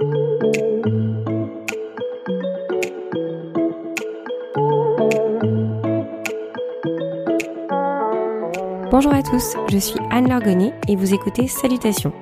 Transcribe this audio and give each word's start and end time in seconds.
Bonjour 0.00 0.12
à 9.12 9.24
tous, 9.24 9.56
je 9.72 9.78
suis 9.78 9.98
Anne 10.12 10.28
Largonnet 10.28 10.72
et 10.86 10.94
vous 10.94 11.14
écoutez 11.14 11.48
Salutations. 11.48 12.12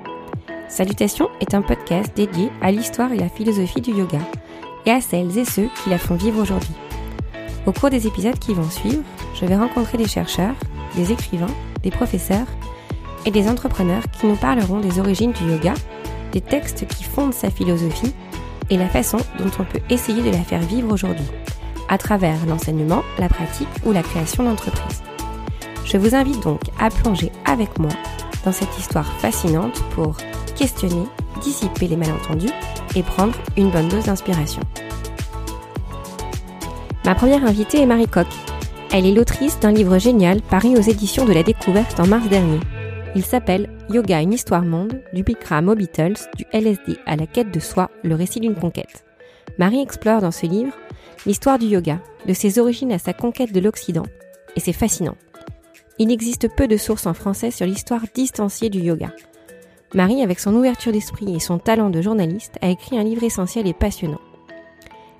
Salutations 0.67 1.29
est 1.39 1.53
un 1.53 1.61
podcast 1.61 2.11
dédié 2.15 2.49
à 2.61 2.71
l'histoire 2.71 3.11
et 3.11 3.17
la 3.17 3.29
philosophie 3.29 3.81
du 3.81 3.91
yoga 3.91 4.21
et 4.87 4.91
à 4.91 4.99
celles 4.99 5.37
et 5.37 5.45
ceux 5.45 5.69
qui 5.83 5.91
la 5.91 5.99
font 5.99 6.15
vivre 6.15 6.41
aujourd'hui. 6.41 6.73
Au 7.67 7.73
cours 7.73 7.91
des 7.91 8.07
épisodes 8.07 8.39
qui 8.39 8.55
vont 8.55 8.71
suivre, 8.71 9.03
je 9.35 9.45
vais 9.45 9.55
rencontrer 9.55 9.99
des 9.99 10.07
chercheurs, 10.07 10.55
des 10.95 11.11
écrivains, 11.11 11.45
des 11.83 11.91
professeurs 11.91 12.47
et 13.27 13.31
des 13.31 13.47
entrepreneurs 13.47 14.03
qui 14.19 14.25
nous 14.25 14.35
parleront 14.35 14.79
des 14.79 14.99
origines 14.99 15.33
du 15.33 15.43
yoga, 15.51 15.75
des 16.31 16.41
textes 16.41 16.87
qui 16.87 17.03
fondent 17.03 17.33
sa 17.33 17.49
philosophie 17.49 18.13
et 18.69 18.77
la 18.77 18.89
façon 18.89 19.17
dont 19.39 19.51
on 19.59 19.63
peut 19.63 19.79
essayer 19.89 20.21
de 20.21 20.29
la 20.29 20.43
faire 20.43 20.61
vivre 20.61 20.91
aujourd'hui, 20.91 21.25
à 21.89 21.97
travers 21.97 22.45
l'enseignement, 22.47 23.03
la 23.17 23.29
pratique 23.29 23.67
ou 23.85 23.91
la 23.91 24.03
création 24.03 24.43
d'entreprises. 24.43 25.03
Je 25.85 25.97
vous 25.97 26.15
invite 26.15 26.43
donc 26.43 26.61
à 26.79 26.89
plonger 26.89 27.31
avec 27.45 27.79
moi 27.79 27.91
dans 28.43 28.51
cette 28.51 28.77
histoire 28.77 29.11
fascinante 29.19 29.81
pour 29.91 30.17
questionner, 30.57 31.05
dissiper 31.41 31.87
les 31.87 31.95
malentendus 31.95 32.51
et 32.95 33.03
prendre 33.03 33.35
une 33.55 33.69
bonne 33.69 33.87
dose 33.87 34.05
d'inspiration. 34.05 34.61
Ma 37.05 37.15
première 37.15 37.45
invitée 37.45 37.81
est 37.81 37.85
Marie 37.85 38.07
Coq. 38.07 38.27
Elle 38.91 39.05
est 39.05 39.13
l'autrice 39.13 39.59
d'un 39.59 39.71
livre 39.71 39.97
génial 39.97 40.41
paru 40.41 40.75
aux 40.75 40.81
éditions 40.81 41.25
de 41.25 41.31
la 41.31 41.43
Découverte 41.43 41.99
en 41.99 42.07
mars 42.07 42.27
dernier. 42.27 42.59
Il 43.17 43.25
s'appelle 43.25 43.67
Yoga, 43.89 44.21
une 44.21 44.33
histoire 44.33 44.61
monde, 44.61 45.01
du 45.11 45.23
Bikram 45.23 45.69
aux 45.69 45.73
Beatles, 45.73 46.29
du 46.35 46.45
LSD 46.53 46.99
à 47.07 47.15
la 47.15 47.25
quête 47.25 47.51
de 47.51 47.59
soi, 47.59 47.89
le 48.03 48.13
récit 48.13 48.39
d'une 48.39 48.53
conquête. 48.53 49.05
Marie 49.57 49.81
explore 49.81 50.21
dans 50.21 50.29
ce 50.29 50.45
livre 50.45 50.75
l'histoire 51.25 51.57
du 51.57 51.65
yoga, 51.65 51.99
de 52.27 52.33
ses 52.33 52.59
origines 52.59 52.91
à 52.91 52.99
sa 52.99 53.13
conquête 53.13 53.51
de 53.51 53.59
l'Occident. 53.59 54.05
Et 54.55 54.59
c'est 54.59 54.71
fascinant. 54.71 55.15
Il 55.97 56.11
existe 56.11 56.47
peu 56.55 56.67
de 56.67 56.77
sources 56.77 57.07
en 57.07 57.15
français 57.15 57.49
sur 57.49 57.65
l'histoire 57.65 58.03
distanciée 58.13 58.69
du 58.69 58.81
yoga. 58.81 59.11
Marie, 59.95 60.21
avec 60.21 60.39
son 60.39 60.53
ouverture 60.53 60.91
d'esprit 60.91 61.35
et 61.35 61.39
son 61.39 61.57
talent 61.57 61.89
de 61.89 62.03
journaliste, 62.03 62.59
a 62.61 62.69
écrit 62.69 62.99
un 62.99 63.03
livre 63.03 63.23
essentiel 63.23 63.65
et 63.65 63.73
passionnant. 63.73 64.21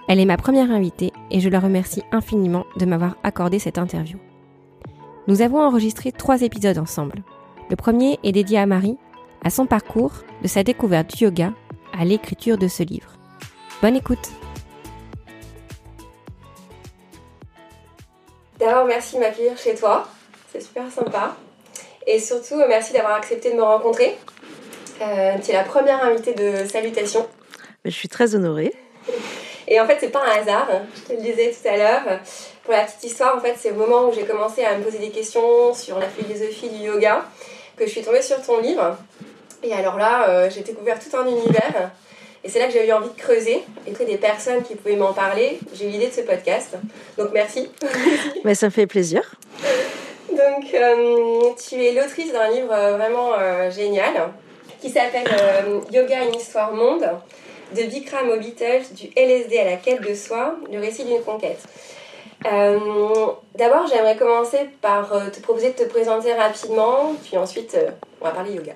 Elle 0.07 0.19
est 0.19 0.25
ma 0.25 0.37
première 0.37 0.69
invitée 0.69 1.13
et 1.31 1.39
je 1.39 1.49
la 1.49 1.59
remercie 1.59 2.03
infiniment 2.11 2.67
de 2.77 2.85
m'avoir 2.85 3.17
accordé 3.23 3.57
cette 3.57 3.79
interview. 3.79 4.19
Nous 5.27 5.41
avons 5.41 5.59
enregistré 5.59 6.11
trois 6.11 6.43
épisodes 6.43 6.77
ensemble. 6.77 7.23
Le 7.69 7.75
premier 7.75 8.17
est 8.23 8.31
dédié 8.31 8.59
à 8.59 8.65
Marie, 8.65 8.97
à 9.43 9.49
son 9.49 9.65
parcours, 9.65 10.13
de 10.41 10.47
sa 10.47 10.63
découverte 10.63 11.13
du 11.13 11.25
yoga 11.25 11.51
à 11.91 12.05
l'écriture 12.05 12.57
de 12.57 12.69
ce 12.69 12.81
livre. 12.81 13.11
Bonne 13.81 13.97
écoute 13.97 14.31
D'abord, 18.57 18.85
merci 18.85 19.15
de 19.15 19.19
m'accueillir 19.19 19.57
chez 19.57 19.75
toi. 19.75 20.07
C'est 20.49 20.61
super 20.61 20.89
sympa. 20.89 21.35
Et 22.05 22.21
surtout, 22.21 22.55
merci 22.69 22.93
d'avoir 22.93 23.15
accepté 23.15 23.51
de 23.51 23.57
me 23.57 23.63
rencontrer. 23.63 24.17
Euh, 25.01 25.33
tu 25.43 25.51
es 25.51 25.53
la 25.53 25.63
première 25.63 26.01
invitée 26.05 26.33
de 26.35 26.65
Salutations. 26.65 27.27
Je 27.83 27.91
suis 27.91 28.07
très 28.07 28.33
honorée. 28.33 28.73
Et 29.67 29.81
en 29.81 29.85
fait, 29.85 29.97
c'est 29.99 30.11
pas 30.11 30.23
un 30.23 30.41
hasard, 30.41 30.69
je 30.95 31.01
te 31.01 31.11
le 31.11 31.21
disais 31.21 31.51
tout 31.51 31.67
à 31.67 31.75
l'heure. 31.75 32.19
Pour 32.63 32.73
la 32.73 32.85
petite 32.85 33.03
histoire, 33.03 33.35
en 33.35 33.41
fait, 33.41 33.55
c'est 33.57 33.71
au 33.71 33.75
moment 33.75 34.07
où 34.07 34.13
j'ai 34.13 34.23
commencé 34.23 34.63
à 34.63 34.77
me 34.77 34.83
poser 34.83 34.99
des 34.99 35.09
questions 35.09 35.73
sur 35.73 35.99
la 35.99 36.07
philosophie 36.07 36.69
du 36.69 36.85
yoga 36.85 37.25
que 37.77 37.85
je 37.85 37.91
suis 37.91 38.01
tombée 38.01 38.21
sur 38.21 38.41
ton 38.41 38.59
livre. 38.59 38.97
Et 39.63 39.73
alors 39.73 39.97
là, 39.97 40.29
euh, 40.29 40.49
j'ai 40.49 40.61
découvert 40.61 40.99
tout 40.99 41.15
un 41.15 41.25
univers. 41.27 41.91
Et 42.43 42.49
c'est 42.49 42.59
là 42.59 42.67
que 42.67 42.73
j'ai 42.73 42.87
eu 42.87 42.91
envie 42.91 43.09
de 43.09 43.19
creuser 43.19 43.63
et 43.85 43.91
trouver 43.91 44.11
des 44.11 44.17
personnes 44.17 44.63
qui 44.63 44.75
pouvaient 44.75 44.95
m'en 44.95 45.13
parler. 45.13 45.59
J'ai 45.73 45.85
eu 45.85 45.89
l'idée 45.89 46.07
de 46.07 46.13
ce 46.13 46.21
podcast. 46.21 46.77
Donc 47.17 47.29
merci. 47.33 47.69
Mais 48.43 48.55
ça 48.55 48.67
me 48.67 48.71
fait 48.71 48.87
plaisir. 48.87 49.35
Donc, 50.29 50.73
euh, 50.73 51.49
tu 51.67 51.83
es 51.83 51.93
l'autrice 51.93 52.31
d'un 52.31 52.49
livre 52.51 52.71
euh, 52.71 52.95
vraiment 52.95 53.31
génial 53.71 54.31
qui 54.79 54.91
s'appelle 54.91 55.27
Yoga, 55.91 56.25
une 56.25 56.35
histoire 56.35 56.71
monde 56.71 57.09
de 57.75 57.83
Bikram 57.83 58.37
Beatles, 58.39 58.93
du 58.93 59.09
LSD 59.15 59.57
à 59.57 59.65
la 59.65 59.75
quête 59.77 60.01
de 60.07 60.13
soi, 60.13 60.55
le 60.71 60.79
récit 60.79 61.03
d'une 61.03 61.21
conquête. 61.21 61.59
Euh, 62.45 62.79
d'abord, 63.57 63.87
j'aimerais 63.87 64.15
commencer 64.15 64.69
par 64.81 65.11
euh, 65.13 65.29
te 65.29 65.39
proposer 65.39 65.71
de 65.71 65.83
te 65.83 65.89
présenter 65.89 66.33
rapidement, 66.33 67.15
puis 67.23 67.35
ensuite, 67.37 67.75
euh, 67.75 67.89
on 68.21 68.25
va 68.25 68.31
parler 68.31 68.53
yoga. 68.53 68.73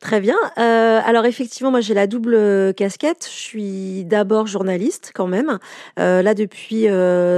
Très 0.00 0.20
bien. 0.20 0.36
alors 0.56 1.26
effectivement, 1.26 1.70
moi 1.70 1.80
j'ai 1.80 1.94
la 1.94 2.08
double 2.08 2.74
casquette. 2.74 3.24
Je 3.24 3.38
suis 3.38 4.04
d'abord 4.04 4.48
journaliste 4.48 5.12
quand 5.14 5.28
même. 5.28 5.60
là, 5.96 6.34
depuis 6.34 6.88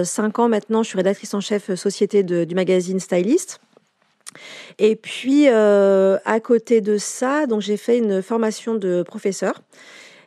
cinq 0.04 0.38
ans 0.38 0.48
maintenant, 0.48 0.82
je 0.82 0.88
suis 0.88 0.96
rédactrice 0.96 1.34
en 1.34 1.40
chef 1.40 1.74
société 1.74 2.22
du 2.22 2.54
magazine 2.54 3.00
Stylist. 3.00 3.60
Et 4.78 4.96
puis, 4.96 5.46
à 5.46 6.40
côté 6.42 6.80
de 6.80 6.96
ça, 6.96 7.44
donc 7.44 7.60
j'ai 7.60 7.76
fait 7.76 7.98
une 7.98 8.22
formation 8.22 8.76
de 8.76 9.02
professeur 9.02 9.60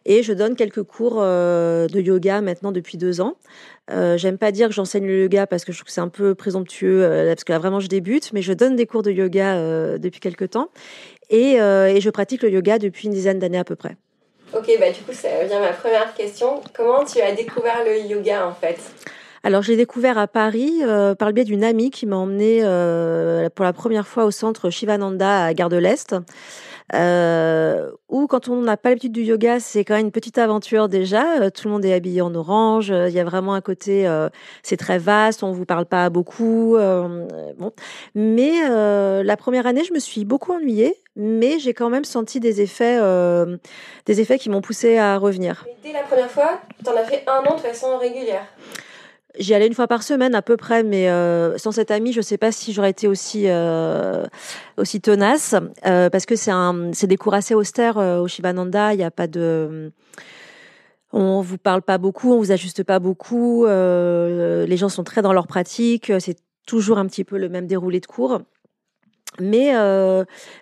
et 0.07 0.23
je 0.23 0.33
donne 0.33 0.55
quelques 0.55 0.81
cours 0.81 1.17
euh, 1.19 1.87
de 1.87 1.99
yoga 2.01 2.41
maintenant 2.41 2.71
depuis 2.71 2.97
deux 2.97 3.21
ans. 3.21 3.35
Euh, 3.91 4.17
J'aime 4.17 4.37
pas 4.37 4.51
dire 4.51 4.69
que 4.69 4.73
j'enseigne 4.73 5.05
le 5.05 5.21
yoga 5.23 5.45
parce 5.45 5.65
que 5.65 5.71
je 5.71 5.77
trouve 5.77 5.85
que 5.85 5.91
c'est 5.91 6.01
un 6.01 6.07
peu 6.07 6.33
présomptueux, 6.33 7.03
euh, 7.03 7.27
parce 7.33 7.43
que 7.43 7.53
là 7.53 7.59
vraiment 7.59 7.79
je 7.79 7.87
débute, 7.87 8.33
mais 8.33 8.41
je 8.41 8.53
donne 8.53 8.75
des 8.75 8.87
cours 8.87 9.03
de 9.03 9.11
yoga 9.11 9.55
euh, 9.55 9.97
depuis 9.99 10.19
quelques 10.19 10.49
temps 10.49 10.69
et, 11.29 11.55
et, 11.55 11.99
je 11.99 12.09
pratique 12.09 12.41
le 12.41 12.49
yoga 12.49 12.79
depuis 12.79 13.07
une 13.07 13.13
dizaine 13.13 13.37
d'années 13.37 13.57
à 13.57 13.65
peu 13.65 13.75
près. 13.75 13.97
Ok, 14.53 14.71
bah 14.79 14.91
du 14.91 15.01
coup 15.01 15.11
ça 15.11 15.27
vient 15.43 15.59
ma 15.59 15.73
première 15.73 16.13
question. 16.13 16.61
Comment 16.73 17.03
tu 17.03 17.19
as 17.19 17.33
découvert 17.33 17.83
le 17.85 18.09
yoga 18.09 18.47
en 18.47 18.53
fait? 18.53 18.79
Alors, 19.47 19.61
je 19.61 19.71
l'ai 19.71 19.77
découvert 19.77 20.17
à 20.17 20.27
Paris 20.27 20.81
euh, 20.83 21.15
par 21.15 21.29
le 21.29 21.33
biais 21.33 21.45
d'une 21.45 21.63
amie 21.63 21.89
qui 21.89 22.05
m'a 22.05 22.17
emmenée 22.17 22.59
euh, 22.63 23.47
pour 23.49 23.63
la 23.63 23.71
première 23.71 24.05
fois 24.05 24.25
au 24.25 24.31
centre 24.31 24.69
Shivananda 24.69 25.45
à 25.45 25.53
Gare 25.53 25.69
de 25.69 25.77
l'Est. 25.77 26.15
Euh, 26.93 27.91
où 28.07 28.27
quand 28.27 28.47
on 28.47 28.61
n'a 28.61 28.77
pas 28.77 28.89
l'habitude 28.89 29.11
du 29.11 29.23
yoga, 29.23 29.59
c'est 29.59 29.83
quand 29.83 29.95
même 29.95 30.05
une 30.05 30.11
petite 30.11 30.37
aventure 30.37 30.87
déjà. 30.87 31.41
Euh, 31.41 31.49
tout 31.49 31.67
le 31.67 31.73
monde 31.73 31.85
est 31.85 31.93
habillé 31.93 32.21
en 32.21 32.33
orange. 32.33 32.89
Il 32.89 33.13
y 33.13 33.19
a 33.19 33.23
vraiment 33.23 33.53
un 33.53 33.61
côté, 33.61 34.09
c'est 34.63 34.77
très 34.77 34.97
vaste. 34.97 35.43
On 35.43 35.51
vous 35.51 35.65
parle 35.65 35.85
pas 35.85 36.09
beaucoup. 36.09 36.77
bon, 36.77 37.71
mais 38.15 38.67
la 39.23 39.37
première 39.37 39.67
année, 39.67 39.83
je 39.83 39.93
me 39.93 39.99
suis 39.99 40.25
beaucoup 40.25 40.53
ennuyée, 40.53 40.95
mais 41.15 41.59
j'ai 41.59 41.73
quand 41.73 41.89
même 41.89 42.05
senti 42.05 42.39
des 42.39 42.61
effets, 42.61 42.99
des 44.05 44.21
effets 44.21 44.37
qui 44.37 44.49
m'ont 44.49 44.61
poussé 44.61 44.97
à 44.97 45.17
revenir. 45.17 45.65
dès 45.83 45.93
la 45.93 46.03
première 46.03 46.31
fois, 46.31 46.61
tu 46.83 46.89
en 46.89 46.95
as 46.95 47.03
fait 47.03 47.23
un 47.27 47.43
an 47.51 47.55
de 47.55 47.61
façon 47.61 47.97
régulière. 47.97 48.45
J'y 49.39 49.53
allais 49.53 49.67
une 49.67 49.73
fois 49.73 49.87
par 49.87 50.03
semaine 50.03 50.35
à 50.35 50.41
peu 50.41 50.57
près, 50.57 50.83
mais 50.83 51.09
euh, 51.09 51.57
sans 51.57 51.71
cette 51.71 51.91
amie, 51.91 52.11
je 52.11 52.19
ne 52.19 52.23
sais 52.23 52.37
pas 52.37 52.51
si 52.51 52.73
j'aurais 52.73 52.89
été 52.89 53.07
aussi 53.07 53.43
euh, 53.47 54.25
aussi 54.77 54.99
tenace, 55.01 55.55
euh, 55.85 56.09
parce 56.09 56.25
que 56.25 56.35
c'est 56.35 56.51
c'est 56.93 57.07
des 57.07 57.17
cours 57.17 57.33
assez 57.33 57.53
austères 57.53 57.97
au 57.97 58.27
Shivananda. 58.27 58.93
Il 58.93 58.97
n'y 58.97 59.03
a 59.03 59.11
pas 59.11 59.27
de, 59.27 59.91
on 61.11 61.41
vous 61.41 61.57
parle 61.57 61.81
pas 61.81 61.97
beaucoup, 61.97 62.33
on 62.33 62.39
vous 62.39 62.51
ajuste 62.51 62.83
pas 62.83 62.99
beaucoup. 62.99 63.65
les 63.65 64.77
gens 64.77 64.89
sont 64.89 65.03
très 65.03 65.21
dans 65.21 65.33
leur 65.33 65.47
pratique. 65.47 66.11
C'est 66.19 66.37
toujours 66.65 66.97
un 66.97 67.05
petit 67.05 67.23
peu 67.23 67.37
le 67.37 67.49
même 67.49 67.67
déroulé 67.67 67.99
de 67.99 68.07
cours. 68.07 68.41
Mais, 69.39 69.73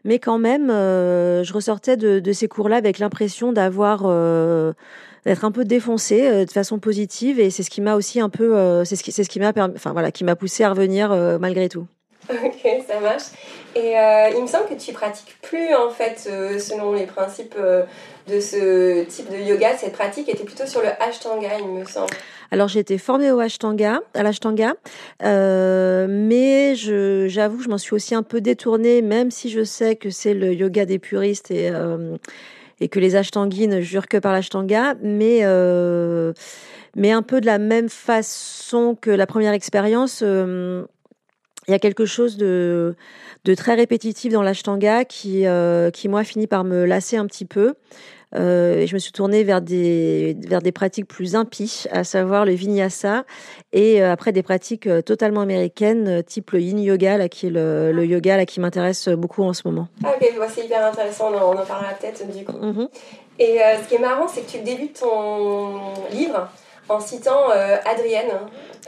mais 0.03 0.19
quand 0.19 0.37
même, 0.37 0.67
je 0.69 1.53
ressortais 1.53 1.97
de 1.97 2.31
ces 2.33 2.47
cours-là 2.47 2.77
avec 2.77 2.99
l'impression 2.99 3.53
d'avoir 3.53 4.05
d'être 5.25 5.45
un 5.45 5.51
peu 5.51 5.65
défoncé 5.65 6.27
euh, 6.27 6.45
de 6.45 6.51
façon 6.51 6.79
positive 6.79 7.39
et 7.39 7.49
c'est 7.49 7.63
ce 7.63 7.69
qui 7.69 7.81
m'a 7.81 7.95
aussi 7.95 8.19
un 8.19 8.29
peu 8.29 8.55
euh, 8.55 8.85
c'est 8.85 8.95
ce 8.95 9.03
qui 9.03 9.11
c'est 9.11 9.23
ce 9.23 9.29
qui 9.29 9.39
m'a 9.39 9.51
enfin 9.75 9.91
voilà 9.91 10.11
qui 10.11 10.23
m'a 10.23 10.35
poussé 10.35 10.63
à 10.63 10.69
revenir 10.69 11.11
euh, 11.11 11.37
malgré 11.39 11.69
tout. 11.69 11.87
Ok, 12.29 12.67
ça 12.87 12.99
marche. 13.01 13.23
Et 13.75 13.93
il 14.35 14.41
me 14.41 14.47
semble 14.47 14.67
que 14.67 14.73
tu 14.73 14.93
pratiques 14.93 15.37
plus 15.43 15.75
en 15.75 15.91
fait 15.91 16.17
selon 16.59 16.93
les 16.93 17.05
principes 17.05 17.55
de 18.27 18.39
ce 18.39 19.03
type 19.03 19.29
de 19.29 19.37
yoga, 19.37 19.77
cette 19.77 19.93
pratique 19.93 20.27
était 20.29 20.43
plutôt 20.43 20.65
sur 20.65 20.81
le 20.81 20.87
Ashtanga, 20.99 21.59
il 21.59 21.67
me 21.67 21.85
semble. 21.85 22.09
Alors 22.51 22.67
j'ai 22.67 22.79
été 22.79 22.97
formée 22.97 23.31
au 23.31 23.39
Ashtanga, 23.39 24.01
à 24.13 24.23
l'Ashtanga, 24.23 24.75
euh, 25.23 26.07
mais 26.09 26.75
j'avoue 26.75 27.57
que 27.57 27.63
je 27.63 27.69
m'en 27.69 27.77
suis 27.77 27.93
aussi 27.93 28.15
un 28.15 28.23
peu 28.23 28.41
détournée, 28.41 29.01
même 29.01 29.29
si 29.29 29.49
je 29.49 29.63
sais 29.63 29.95
que 29.95 30.09
c'est 30.09 30.33
le 30.33 30.53
yoga 30.53 30.85
des 30.85 30.99
puristes 30.99 31.51
et 31.51 31.69
et 32.79 32.87
que 32.87 32.99
les 32.99 33.15
ashtanguis 33.15 33.67
ne 33.67 33.81
jurent 33.81 34.07
que 34.07 34.17
par 34.17 34.33
l'ashtanga, 34.33 34.95
mais 35.01 35.39
euh, 35.43 36.33
mais 36.95 37.11
un 37.11 37.21
peu 37.21 37.41
de 37.41 37.45
la 37.45 37.57
même 37.57 37.89
façon 37.89 38.97
que 38.99 39.11
la 39.11 39.27
première 39.27 39.53
expérience. 39.53 40.21
Euh, 40.23 40.85
il 41.67 41.71
y 41.71 41.73
a 41.73 41.79
quelque 41.79 42.05
chose 42.05 42.37
de, 42.37 42.95
de 43.43 43.55
très 43.55 43.73
répétitif 43.73 44.31
dans 44.31 44.43
l'ashtanga 44.43 45.03
qui, 45.03 45.47
euh, 45.47 45.89
qui, 45.89 46.07
moi, 46.07 46.23
finit 46.23 46.45
par 46.45 46.63
me 46.63 46.85
lasser 46.85 47.17
un 47.17 47.25
petit 47.25 47.45
peu. 47.45 47.73
Euh, 48.35 48.79
et 48.79 48.87
je 48.87 48.93
me 48.93 48.99
suis 48.99 49.11
tournée 49.11 49.43
vers 49.43 49.61
des, 49.61 50.35
vers 50.47 50.61
des 50.61 50.71
pratiques 50.71 51.07
plus 51.07 51.35
impies, 51.35 51.85
à 51.91 52.03
savoir 52.03 52.45
le 52.45 52.53
vinyasa, 52.53 53.23
et 53.73 54.01
euh, 54.01 54.11
après 54.11 54.31
des 54.31 54.43
pratiques 54.43 54.87
euh, 54.87 55.01
totalement 55.01 55.41
américaines, 55.41 56.23
type 56.23 56.51
le 56.51 56.61
yin 56.61 56.79
yoga, 56.79 57.17
là, 57.17 57.29
qui 57.29 57.47
est 57.47 57.49
le, 57.49 57.91
le 57.91 58.05
yoga 58.05 58.37
là, 58.37 58.45
qui 58.45 58.59
m'intéresse 58.59 59.09
beaucoup 59.09 59.43
en 59.43 59.53
ce 59.53 59.61
moment. 59.65 59.87
Ah, 60.03 60.13
ok, 60.15 60.29
c'est 60.53 60.65
hyper 60.65 60.85
intéressant, 60.85 61.31
on 61.31 61.37
en, 61.37 61.65
parlera 61.65 61.93
peut-être 61.99 62.27
du 62.31 62.43
coup. 62.43 62.53
Mm-hmm. 62.53 62.87
Et 63.39 63.59
ce 63.83 63.89
qui 63.89 63.95
est 63.95 63.99
marrant, 63.99 64.27
c'est 64.27 64.41
que 64.41 64.51
tu 64.51 64.59
débutes 64.63 64.99
ton 64.99 65.79
livre 66.11 66.49
en 66.89 66.99
citant 66.99 67.49
Adrienne. 67.85 68.31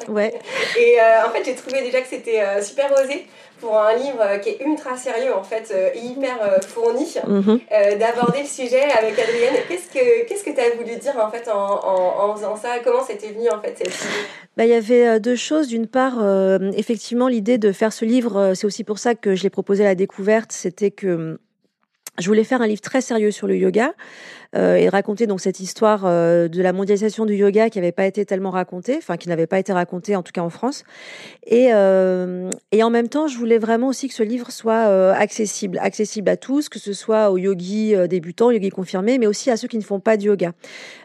Ouais. 0.08 0.34
Et 0.80 0.98
en 1.26 1.30
fait, 1.32 1.44
j'ai 1.46 1.56
trouvé 1.56 1.82
déjà 1.82 2.02
que 2.02 2.08
c'était 2.08 2.62
super 2.62 2.92
osé 2.94 3.26
pour 3.60 3.78
un 3.78 3.96
livre 3.96 4.40
qui 4.42 4.50
est 4.50 4.62
ultra 4.66 4.96
sérieux, 4.96 5.34
en 5.34 5.44
fait, 5.44 5.72
euh, 5.74 5.90
hyper 5.96 6.38
euh, 6.42 6.60
fourni, 6.62 7.16
mhm. 7.28 7.60
euh, 7.72 7.96
d'aborder 7.98 8.42
le 8.42 8.48
sujet 8.48 8.84
avec 8.84 9.18
Adrienne. 9.18 9.56
Qu'est-ce 9.68 9.88
que 9.88 10.28
qu'est-ce 10.28 10.44
que 10.44 10.52
tu 10.52 10.60
as 10.60 10.76
voulu 10.76 10.96
dire 10.98 11.16
en 11.18 11.30
fait 11.30 11.50
en, 11.50 12.30
en, 12.30 12.36
faisant 12.36 12.56
ça? 12.56 12.80
Comment 12.84 13.04
c'était 13.06 13.30
venu 13.30 13.50
en 13.50 13.62
fait 13.62 13.76
cette 13.78 13.88
idée? 13.88 14.28
Bah, 14.56 14.66
il 14.66 14.70
y 14.70 14.74
avait 14.74 15.20
deux 15.20 15.36
choses. 15.36 15.68
D'une 15.68 15.88
part, 15.88 16.16
effectivement, 16.76 17.28
l'idée 17.28 17.58
de 17.58 17.72
faire 17.72 17.94
ce 17.94 18.06
livre, 18.06 18.54
c'est 18.56 18.66
aussi 18.66 18.84
pour 18.84 19.00
ça 19.00 19.16
que 19.16 19.36
je 19.36 19.44
l'ai 19.44 19.50
proposé 19.50 19.84
à 19.84 19.90
la 19.90 19.96
découverte, 19.96 20.52
c'était 20.52 20.92
que 20.92 21.40
je 22.20 22.28
voulais 22.28 22.44
faire 22.44 22.62
un 22.62 22.68
livre 22.68 22.82
très 22.82 23.02
sérieux 23.02 23.32
sur 23.32 23.48
le 23.48 23.58
yoga 23.58 23.94
euh, 24.56 24.76
et 24.76 24.90
raconter 24.90 25.28
donc 25.28 25.42
cette 25.42 25.60
histoire 25.60 26.04
euh, 26.06 26.48
de 26.48 26.62
la 26.62 26.74
mondialisation 26.74 27.26
du 27.26 27.36
yoga 27.36 27.70
qui 27.70 27.80
n'avait 27.80 27.92
pas 27.92 28.06
été 28.06 28.26
tellement 28.26 28.50
racontée, 28.50 28.96
enfin 28.98 29.18
qui 29.18 29.30
n'avait 29.30 29.46
pas 29.46 29.60
été 29.60 29.74
racontée 29.74 30.16
en 30.16 30.24
tout 30.24 30.32
cas 30.32 30.42
en 30.42 30.50
France. 30.50 30.84
Et, 31.46 31.70
euh, 31.74 32.50
et 32.72 32.82
en 32.82 32.90
même 32.90 33.10
temps, 33.10 33.28
je 33.28 33.38
voulais 33.38 33.58
vraiment 33.58 33.88
aussi 33.88 34.08
que 34.08 34.14
ce 34.14 34.24
livre 34.24 34.52
soit 34.52 34.88
euh, 34.88 35.14
accessible, 35.14 35.78
accessible 35.82 36.30
à 36.30 36.38
tous, 36.38 36.70
que 36.70 36.80
ce 36.80 36.94
soit 36.94 37.30
aux 37.30 37.38
yogis 37.38 37.96
euh, 37.96 38.08
débutants, 38.08 38.50
yogis 38.52 38.70
confirmés, 38.70 39.18
mais 39.18 39.28
aussi 39.28 39.52
à 39.52 39.58
ceux 39.58 39.68
qui 39.68 39.78
ne 39.78 39.84
font 39.84 40.00
pas 40.00 40.18
de 40.18 40.24
yoga. 40.24 40.54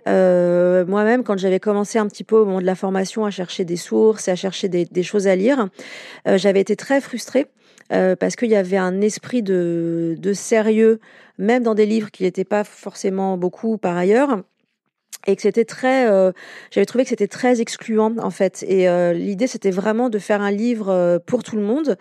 Moi-même, 0.07 1.23
quand 1.25 1.39
j'avais 1.39 1.61
commencé 1.61 1.99
un 1.99 2.07
petit 2.07 2.25
peu 2.25 2.37
au 2.37 2.45
moment 2.45 2.61
de 2.61 2.67
la 2.67 2.75
formation 2.75 3.25
à 3.25 3.31
chercher 3.31 3.65
des 3.65 3.77
sources 3.77 4.29
et 4.29 4.31
à 4.31 4.37
chercher 4.37 4.69
des, 4.69 4.85
des 4.85 5.03
choses 5.03 5.27
à 5.27 5.37
lire, 5.37 5.69
j'avais 6.27 6.61
été 6.61 6.77
très 6.77 7.01
frustrée 7.01 7.47
euh, 7.93 8.17
parce 8.17 8.37
qu'il 8.37 8.51
y 8.51 8.57
avait 8.57 8.77
un 8.77 9.01
esprit 9.01 9.43
de, 9.43 10.17
de 10.19 10.33
sérieux, 10.33 11.01
même 11.39 11.63
dans 11.63 11.75
des 11.75 11.87
livres 11.87 12.11
qui 12.11 12.23
n'étaient 12.23 12.45
pas 12.45 12.65
forcément 12.65 13.37
beaucoup 13.37 13.79
par 13.79 13.97
ailleurs 13.97 14.43
et 15.27 15.37
que 15.37 15.43
c'était 15.43 15.65
très 15.65 16.11
euh, 16.11 16.33
j'avais 16.73 16.85
trouvé 16.85 17.05
que 17.05 17.11
c'était 17.11 17.29
très 17.29 17.61
excluant 17.61 18.17
en 18.19 18.31
fait. 18.31 18.65
Et 18.67 18.89
euh, 18.89 19.13
l'idée 19.13 19.47
c'était 19.47 19.71
vraiment 19.71 20.09
de 20.09 20.19
faire 20.19 20.41
un 20.41 20.51
livre 20.51 21.21
pour 21.27 21.45
tout 21.45 21.57
le 21.57 21.63
monde 21.63 21.97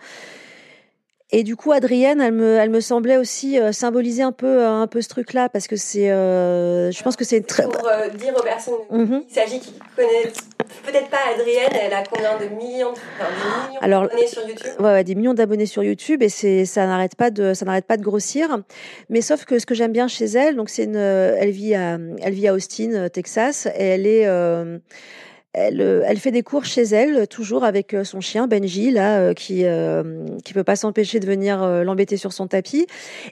et 1.34 1.44
du 1.44 1.56
coup, 1.56 1.72
Adrienne, 1.72 2.20
elle 2.20 2.32
me, 2.32 2.56
elle 2.56 2.68
me 2.68 2.80
semblait 2.80 3.16
aussi 3.16 3.58
euh, 3.58 3.72
symboliser 3.72 4.22
un 4.22 4.32
peu, 4.32 4.46
euh, 4.46 4.68
un 4.68 4.86
peu 4.86 5.00
ce 5.00 5.08
truc-là, 5.08 5.48
parce 5.48 5.66
que 5.66 5.76
c'est, 5.76 6.10
euh, 6.10 6.90
je 6.90 7.02
pense 7.02 7.16
que 7.16 7.24
c'est 7.24 7.40
très. 7.46 7.62
Pour 7.62 7.88
dire 8.18 8.34
aux 8.36 8.42
personnes 8.42 8.74
mhm. 8.90 9.24
il 9.26 9.34
s'agit 9.34 9.58
qui 9.58 9.72
connaissent 9.96 10.34
peut-être 10.84 11.08
pas 11.08 11.18
Adrienne, 11.34 11.72
elle 11.80 11.94
a 11.94 12.02
combien 12.02 12.36
de 12.38 12.54
millions, 12.54 12.92
d'abonnés 13.80 14.26
sur 14.26 14.46
YouTube? 14.46 14.72
ouais, 14.78 14.84
ouais, 14.84 15.04
des 15.04 15.14
millions 15.14 15.32
d'abonnés 15.32 15.64
sur 15.64 15.82
YouTube, 15.82 16.22
et 16.22 16.28
c'est, 16.28 16.66
ça 16.66 16.86
n'arrête 16.86 17.16
pas 17.16 17.30
de, 17.30 17.54
ça 17.54 17.64
n'arrête 17.64 17.86
pas 17.86 17.96
de 17.96 18.02
grossir. 18.02 18.58
Mais 19.08 19.22
sauf 19.22 19.46
que 19.46 19.58
ce 19.58 19.64
que 19.64 19.74
j'aime 19.74 19.92
bien 19.92 20.08
chez 20.08 20.26
elle, 20.26 20.56
donc 20.56 20.68
c'est 20.68 20.84
une, 20.84 20.96
elle 20.96 21.50
vit 21.50 21.74
à, 21.74 21.98
elle 22.20 22.34
vit 22.34 22.46
à 22.46 22.52
Austin, 22.52 23.08
Texas, 23.08 23.66
et 23.74 23.84
elle 23.84 24.06
est 24.06 24.26
euh, 24.26 24.78
elle, 25.54 26.18
fait 26.18 26.30
des 26.30 26.42
cours 26.42 26.64
chez 26.64 26.82
elle, 26.82 27.28
toujours 27.28 27.64
avec 27.64 27.94
euh, 27.94 28.04
son 28.04 28.20
chien 28.20 28.46
Benji, 28.46 28.90
là, 28.90 29.18
euh, 29.18 29.34
qui 29.34 29.64
qui 30.44 30.54
peut 30.54 30.64
pas 30.64 30.76
s'empêcher 30.76 31.20
de 31.20 31.26
venir 31.26 31.66
l'embêter 31.84 32.16
sur 32.16 32.32
son 32.32 32.46
tapis. 32.46 32.86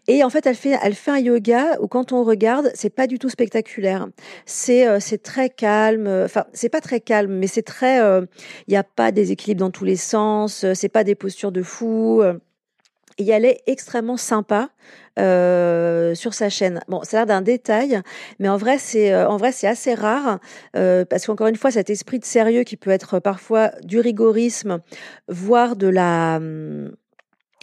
Et 0.08 0.22
en 0.22 0.30
fait, 0.30 0.46
elle 0.46 0.54
fait 0.54 0.78
elle 0.82 0.94
fait 0.94 1.10
un 1.10 1.18
yoga 1.18 1.78
où 1.80 1.88
quand 1.88 2.12
on 2.12 2.24
regarde, 2.24 2.70
c'est 2.74 2.90
pas 2.90 3.06
du 3.06 3.18
tout 3.18 3.28
spectaculaire. 3.28 4.06
C'est 4.46 5.00
c'est 5.00 5.22
très 5.22 5.50
calme. 5.50 6.08
Enfin, 6.24 6.44
c'est 6.52 6.68
pas 6.68 6.80
très 6.80 7.00
calme, 7.00 7.32
mais 7.32 7.46
c'est 7.46 7.62
très. 7.62 7.98
Il 7.98 8.70
n'y 8.70 8.76
a 8.76 8.84
pas 8.84 9.12
des 9.12 9.32
équilibres 9.32 9.60
dans 9.60 9.70
tous 9.70 9.84
les 9.84 9.96
sens. 9.96 10.66
C'est 10.74 10.88
pas 10.88 11.04
des 11.04 11.14
postures 11.14 11.52
de 11.52 11.62
fou 11.62 12.22
elle 13.28 13.44
est 13.44 13.60
extrêmement 13.66 14.16
sympa 14.16 14.70
euh, 15.18 16.14
sur 16.14 16.34
sa 16.34 16.48
chaîne. 16.48 16.80
Bon, 16.88 17.02
ça 17.02 17.16
a 17.16 17.20
l'air 17.20 17.26
d'un 17.26 17.42
détail, 17.42 18.00
mais 18.38 18.48
en 18.48 18.56
vrai, 18.56 18.78
c'est 18.78 19.12
euh, 19.12 19.28
en 19.28 19.36
vrai 19.36 19.52
c'est 19.52 19.66
assez 19.66 19.94
rare 19.94 20.38
euh, 20.76 21.04
parce 21.04 21.26
qu'encore 21.26 21.48
une 21.48 21.56
fois, 21.56 21.70
cet 21.70 21.90
esprit 21.90 22.18
de 22.18 22.24
sérieux 22.24 22.62
qui 22.62 22.76
peut 22.76 22.90
être 22.90 23.18
parfois 23.18 23.72
du 23.82 24.00
rigorisme, 24.00 24.80
voire 25.28 25.76
de 25.76 25.88
la 25.88 26.40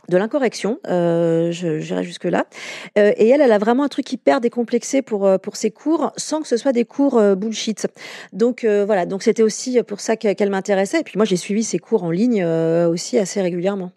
de 0.09 0.15
l'incorrection, 0.15 0.80
euh, 0.88 1.51
j'irai 1.51 2.04
jusque 2.04 2.24
là. 2.24 2.45
Et 2.95 3.27
elle, 3.27 3.42
elle 3.42 3.51
a 3.51 3.57
vraiment 3.57 3.83
un 3.83 3.89
truc 3.89 4.09
hyper 4.13 4.39
décomplexé 4.39 5.01
pour 5.01 5.30
pour 5.42 5.56
ses 5.57 5.71
cours, 5.71 6.13
sans 6.15 6.42
que 6.42 6.48
ce 6.48 6.56
soit 6.56 6.71
des 6.71 6.86
cours 6.86 7.21
bullshit. 7.36 7.88
Donc 8.31 8.65
voilà, 8.65 9.06
donc 9.06 9.24
c'était 9.24 9.44
aussi 9.44 9.81
pour 9.83 10.00
ça 10.00 10.15
qu'elle 10.15 10.50
m'intéressait. 10.50 11.01
Et 11.01 11.04
puis 11.04 11.18
moi, 11.18 11.25
j'ai 11.25 11.38
suivi 11.38 11.63
ses 11.63 11.80
cours 11.80 12.04
en 12.04 12.12
ligne 12.12 12.45
aussi 12.45 13.18
assez 13.18 13.42
régulièrement. 13.42 13.92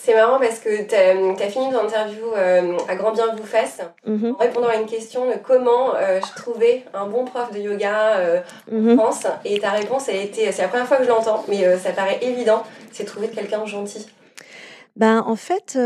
C'est 0.00 0.14
marrant 0.14 0.38
parce 0.38 0.60
que 0.60 0.86
tu 0.86 0.94
as, 0.94 1.50
fini 1.50 1.72
ton 1.72 1.80
interview 1.80 2.32
euh, 2.36 2.78
à 2.88 2.94
grand 2.94 3.10
bien 3.10 3.34
vous 3.34 3.44
fasse 3.44 3.80
mhm. 4.06 4.36
en 4.36 4.38
répondant 4.38 4.68
à 4.68 4.76
une 4.76 4.86
question 4.86 5.26
de 5.26 5.34
comment 5.42 5.96
euh, 5.96 6.20
je 6.20 6.40
trouvais 6.40 6.84
un 6.94 7.08
bon 7.08 7.24
prof 7.24 7.50
de 7.52 7.58
yoga 7.58 8.16
euh, 8.18 8.40
en 8.70 8.76
mhm. 8.76 8.96
France. 8.96 9.26
Et 9.44 9.58
ta 9.58 9.70
réponse, 9.70 10.08
a 10.08 10.12
été, 10.12 10.52
c'est 10.52 10.62
la 10.62 10.68
première 10.68 10.86
fois 10.86 10.98
que 10.98 11.04
je 11.04 11.08
l'entends, 11.08 11.44
mais 11.48 11.76
ça 11.78 11.90
paraît 11.90 12.20
évident, 12.22 12.62
c'est 12.92 13.04
trouver 13.04 13.28
quelqu'un 13.28 13.66
gentil. 13.66 14.06
Ben, 14.94 15.24
en 15.26 15.36
fait, 15.36 15.76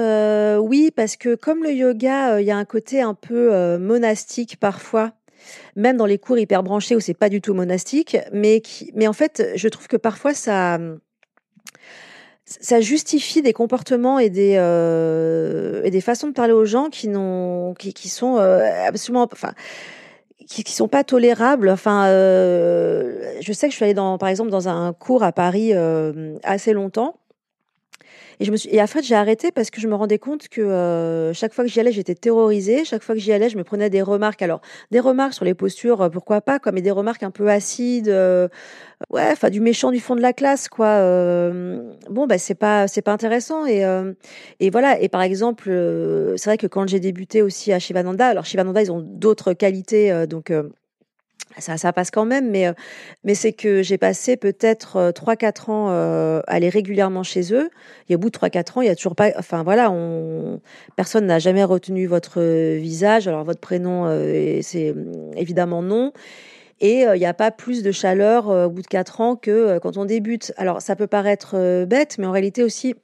oui, 0.59 0.91
parce 0.95 1.17
que 1.17 1.35
comme 1.35 1.63
le 1.63 1.73
yoga, 1.73 2.39
il 2.39 2.47
y 2.47 2.51
a 2.51 2.57
un 2.57 2.67
côté 2.67 3.01
un 3.01 3.15
peu 3.15 3.79
monastique 3.79 4.61
parfois 4.61 5.13
même 5.75 5.97
dans 5.97 6.07
les 6.07 6.19
cours 6.19 6.39
hyper 6.39 6.63
branchés 6.63 6.95
où 6.95 7.01
c'est 7.01 7.15
pas 7.15 7.29
du 7.29 7.41
tout 7.41 7.53
monastique, 7.53 8.17
mais 8.33 8.61
qui, 8.61 8.93
mais 8.95 9.09
en 9.09 9.13
fait, 9.13 9.51
je 9.57 9.67
trouve 9.67 9.89
que 9.89 9.97
parfois 9.97 10.35
ça, 10.35 10.79
ça 12.61 12.81
justifie 12.81 13.43
des 13.43 13.53
comportements 13.53 14.19
et 14.19 14.31
des 14.31 14.55
euh, 14.57 15.83
et 15.85 15.91
des 15.91 16.01
façons 16.01 16.29
de 16.29 16.33
parler 16.33 16.53
aux 16.53 16.65
gens 16.65 16.89
qui 16.91 17.09
n'ont 17.09 17.75
qui, 17.79 17.93
qui 17.93 18.09
sont 18.09 18.39
euh, 18.39 18.87
absolument 18.87 19.29
enfin 19.33 19.53
qui, 20.47 20.65
qui 20.65 20.73
sont 20.73 20.89
pas 20.89 21.05
tolérables. 21.05 21.69
Enfin 21.69 22.07
euh, 22.07 23.35
je 23.41 23.53
sais 23.53 23.67
que 23.67 23.73
je 23.73 23.77
suis 23.77 23.85
allée 23.85 23.95
dans 23.95 24.19
par 24.19 24.29
exemple 24.29 24.51
dans 24.51 24.69
un 24.69 24.93
cours 24.93 25.23
à 25.23 25.33
Paris 25.33 25.71
euh, 25.73 26.37
assez 26.43 26.73
longtemps 26.73 27.17
et, 28.43 28.45
je 28.45 28.51
me 28.51 28.57
suis... 28.57 28.69
et 28.75 28.81
après, 28.81 29.03
j'ai 29.03 29.15
arrêté 29.15 29.53
parce 29.53 29.71
que 29.71 29.81
je 29.81 29.87
me 29.87 29.95
rendais 29.95 30.19
compte 30.19 30.49
que 30.49 30.61
euh, 30.61 31.33
chaque 31.33 31.53
fois 31.53 31.65
que 31.65 31.71
j'y 31.71 31.79
allais, 31.79 31.93
j'étais 31.93 32.17
terrorisée. 32.17 32.85
Chaque 32.85 33.03
fois 33.03 33.15
que 33.15 33.21
j'y 33.21 33.33
allais, 33.33 33.49
je 33.49 33.57
me 33.57 33.63
prenais 33.63 33.89
des 33.89 34.03
remarques. 34.03 34.43
Alors, 34.43 34.61
des 34.91 34.99
remarques 34.99 35.35
sur 35.35 35.45
les 35.45 35.55
postures, 35.55 36.03
euh, 36.03 36.09
pourquoi 36.09 36.41
pas, 36.41 36.59
quoi, 36.59 36.73
mais 36.73 36.83
des 36.83 36.91
remarques 36.91 37.23
un 37.23 37.31
peu 37.31 37.49
acides. 37.49 38.09
Euh, 38.09 38.49
ouais, 39.11 39.29
enfin, 39.31 39.49
du 39.49 39.61
méchant 39.61 39.93
du 39.93 40.01
fond 40.01 40.17
de 40.17 40.21
la 40.21 40.33
classe, 40.33 40.69
quoi. 40.69 40.87
Euh, 40.87 41.93
bon, 42.11 42.27
bah, 42.27 42.39
c'est 42.39 42.57
pas, 42.57 42.89
c'est 42.89 43.03
pas 43.03 43.13
intéressant. 43.13 43.65
Et, 43.65 43.85
euh, 43.85 44.13
et 44.59 44.71
voilà. 44.71 45.01
Et 45.01 45.09
par 45.09 45.23
exemple, 45.23 45.71
c'est 46.37 46.51
vrai 46.51 46.59
que 46.59 46.67
quand 46.67 46.89
j'ai 46.89 46.99
débuté 46.99 47.43
aussi 47.43 47.73
à 47.73 47.79
Shivananda, 47.79 48.27
alors 48.27 48.45
Shivananda, 48.45 48.83
ils 48.83 48.91
ont 48.91 49.01
d'autres 49.01 49.53
qualités, 49.53 50.27
donc 50.27 50.53
ça, 51.59 51.93
passe 51.93 52.11
quand 52.11 52.25
même, 52.25 52.51
mais, 52.51 52.67
euh, 52.67 52.73
mais 53.25 53.35
c'est 53.35 53.53
que 53.53 53.83
j'ai 53.83 53.99
passé 53.99 54.37
peut-être 54.37 55.13
3-4 55.13 55.69
euh, 55.69 55.73
ans 55.73 55.89
à 56.47 56.53
aller 56.53 56.69
régulièrement 56.69 57.23
chez 57.23 57.53
eux. 57.53 57.71
Et 58.09 58.15
au 58.15 58.19
bout 58.19 58.31
de 58.31 58.39
3-4 58.39 58.79
ans, 58.79 58.81
il 58.83 58.87
y 58.87 58.91
a 58.91 58.97
toujours 58.97 59.15
pas. 59.15 59.31
Enfin 59.39 59.63
voilà, 59.63 59.91
on, 59.91 60.61
personne 60.97 61.27
n'a 61.27 61.39
jamais 61.39 61.65
retenu 61.65 62.07
votre 62.07 62.41
visage. 62.77 63.29
Alors 63.29 63.45
votre 63.45 63.61
prénom, 63.61 64.09
c'est 64.63 64.93
mm, 64.93 65.33
évidemment 65.37 65.83
non. 65.83 66.13
Et 66.81 67.03
il 67.03 67.19
n'y 67.19 67.27
a 67.27 67.35
pas 67.35 67.53
plus 67.53 67.83
de 67.85 67.93
chaleur 67.93 68.49
au 68.49 68.69
bout 68.69 68.83
de 68.83 68.89
4 68.89 69.21
ans 69.21 69.37
que 69.37 69.79
quand 69.79 69.97
on 69.97 70.05
débute. 70.05 70.53
Alors 70.57 70.83
ça 70.83 70.97
peut 70.97 71.07
paraître 71.07 71.85
bête, 71.85 72.17
mais 72.19 72.27
en 72.27 72.33
réalité 72.33 72.65
aussi. 72.65 72.95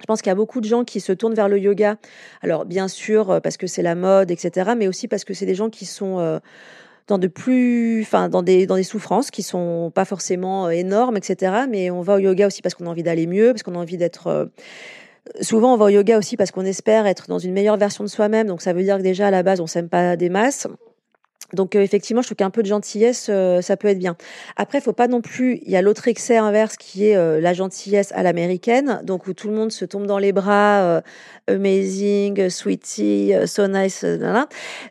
Je 0.00 0.04
pense 0.06 0.22
qu'il 0.22 0.30
y 0.30 0.32
a 0.32 0.36
beaucoup 0.36 0.60
de 0.60 0.66
gens 0.66 0.84
qui 0.84 1.00
se 1.00 1.12
tournent 1.12 1.34
vers 1.34 1.48
le 1.48 1.58
yoga. 1.58 1.96
Alors 2.42 2.66
bien 2.66 2.86
sûr 2.86 3.40
parce 3.42 3.56
que 3.56 3.66
c'est 3.66 3.82
la 3.82 3.94
mode, 3.94 4.30
etc. 4.30 4.72
Mais 4.76 4.88
aussi 4.88 5.08
parce 5.08 5.24
que 5.24 5.32
c'est 5.32 5.46
des 5.46 5.54
gens 5.54 5.70
qui 5.70 5.86
sont 5.86 6.40
dans 7.08 7.18
de 7.18 7.26
plus, 7.26 8.02
enfin, 8.02 8.28
dans 8.28 8.42
des, 8.42 8.66
dans 8.66 8.76
des 8.76 8.82
souffrances 8.82 9.30
qui 9.30 9.42
sont 9.42 9.90
pas 9.94 10.04
forcément 10.04 10.66
euh, 10.66 10.70
énormes, 10.70 11.16
etc. 11.16 11.64
Mais 11.68 11.90
on 11.90 12.02
va 12.02 12.16
au 12.16 12.18
yoga 12.18 12.46
aussi 12.46 12.62
parce 12.62 12.74
qu'on 12.74 12.86
a 12.86 12.90
envie 12.90 13.02
d'aller 13.02 13.26
mieux, 13.26 13.52
parce 13.52 13.62
qu'on 13.62 13.74
a 13.74 13.78
envie 13.78 13.96
d'être, 13.96 14.26
euh, 14.28 14.46
souvent 15.40 15.74
on 15.74 15.76
va 15.76 15.86
au 15.86 15.88
yoga 15.88 16.18
aussi 16.18 16.36
parce 16.36 16.50
qu'on 16.50 16.66
espère 16.66 17.06
être 17.06 17.26
dans 17.26 17.38
une 17.38 17.52
meilleure 17.52 17.78
version 17.78 18.04
de 18.04 18.08
soi-même. 18.08 18.46
Donc 18.46 18.62
ça 18.62 18.74
veut 18.74 18.82
dire 18.82 18.98
que 18.98 19.02
déjà 19.02 19.28
à 19.28 19.30
la 19.30 19.42
base 19.42 19.60
on 19.60 19.66
s'aime 19.66 19.88
pas 19.88 20.16
des 20.16 20.28
masses. 20.28 20.68
Donc 21.54 21.76
euh, 21.76 21.80
effectivement, 21.80 22.20
je 22.20 22.28
trouve 22.28 22.36
qu'un 22.36 22.50
peu 22.50 22.62
de 22.62 22.68
gentillesse, 22.68 23.28
euh, 23.30 23.62
ça 23.62 23.76
peut 23.76 23.88
être 23.88 23.98
bien. 23.98 24.16
Après, 24.56 24.80
faut 24.80 24.92
pas 24.92 25.08
non 25.08 25.22
plus. 25.22 25.60
Il 25.62 25.70
y 25.70 25.76
a 25.76 25.82
l'autre 25.82 26.06
excès 26.08 26.36
inverse 26.36 26.76
qui 26.76 27.06
est 27.06 27.16
euh, 27.16 27.40
la 27.40 27.54
gentillesse 27.54 28.12
à 28.12 28.22
l'américaine, 28.22 29.00
donc 29.02 29.26
où 29.26 29.32
tout 29.32 29.48
le 29.48 29.54
monde 29.54 29.72
se 29.72 29.86
tombe 29.86 30.06
dans 30.06 30.18
les 30.18 30.32
bras, 30.32 31.02
amazing, 31.46 32.50
sweetie, 32.50 33.32
so 33.46 33.66
nice, 33.66 34.04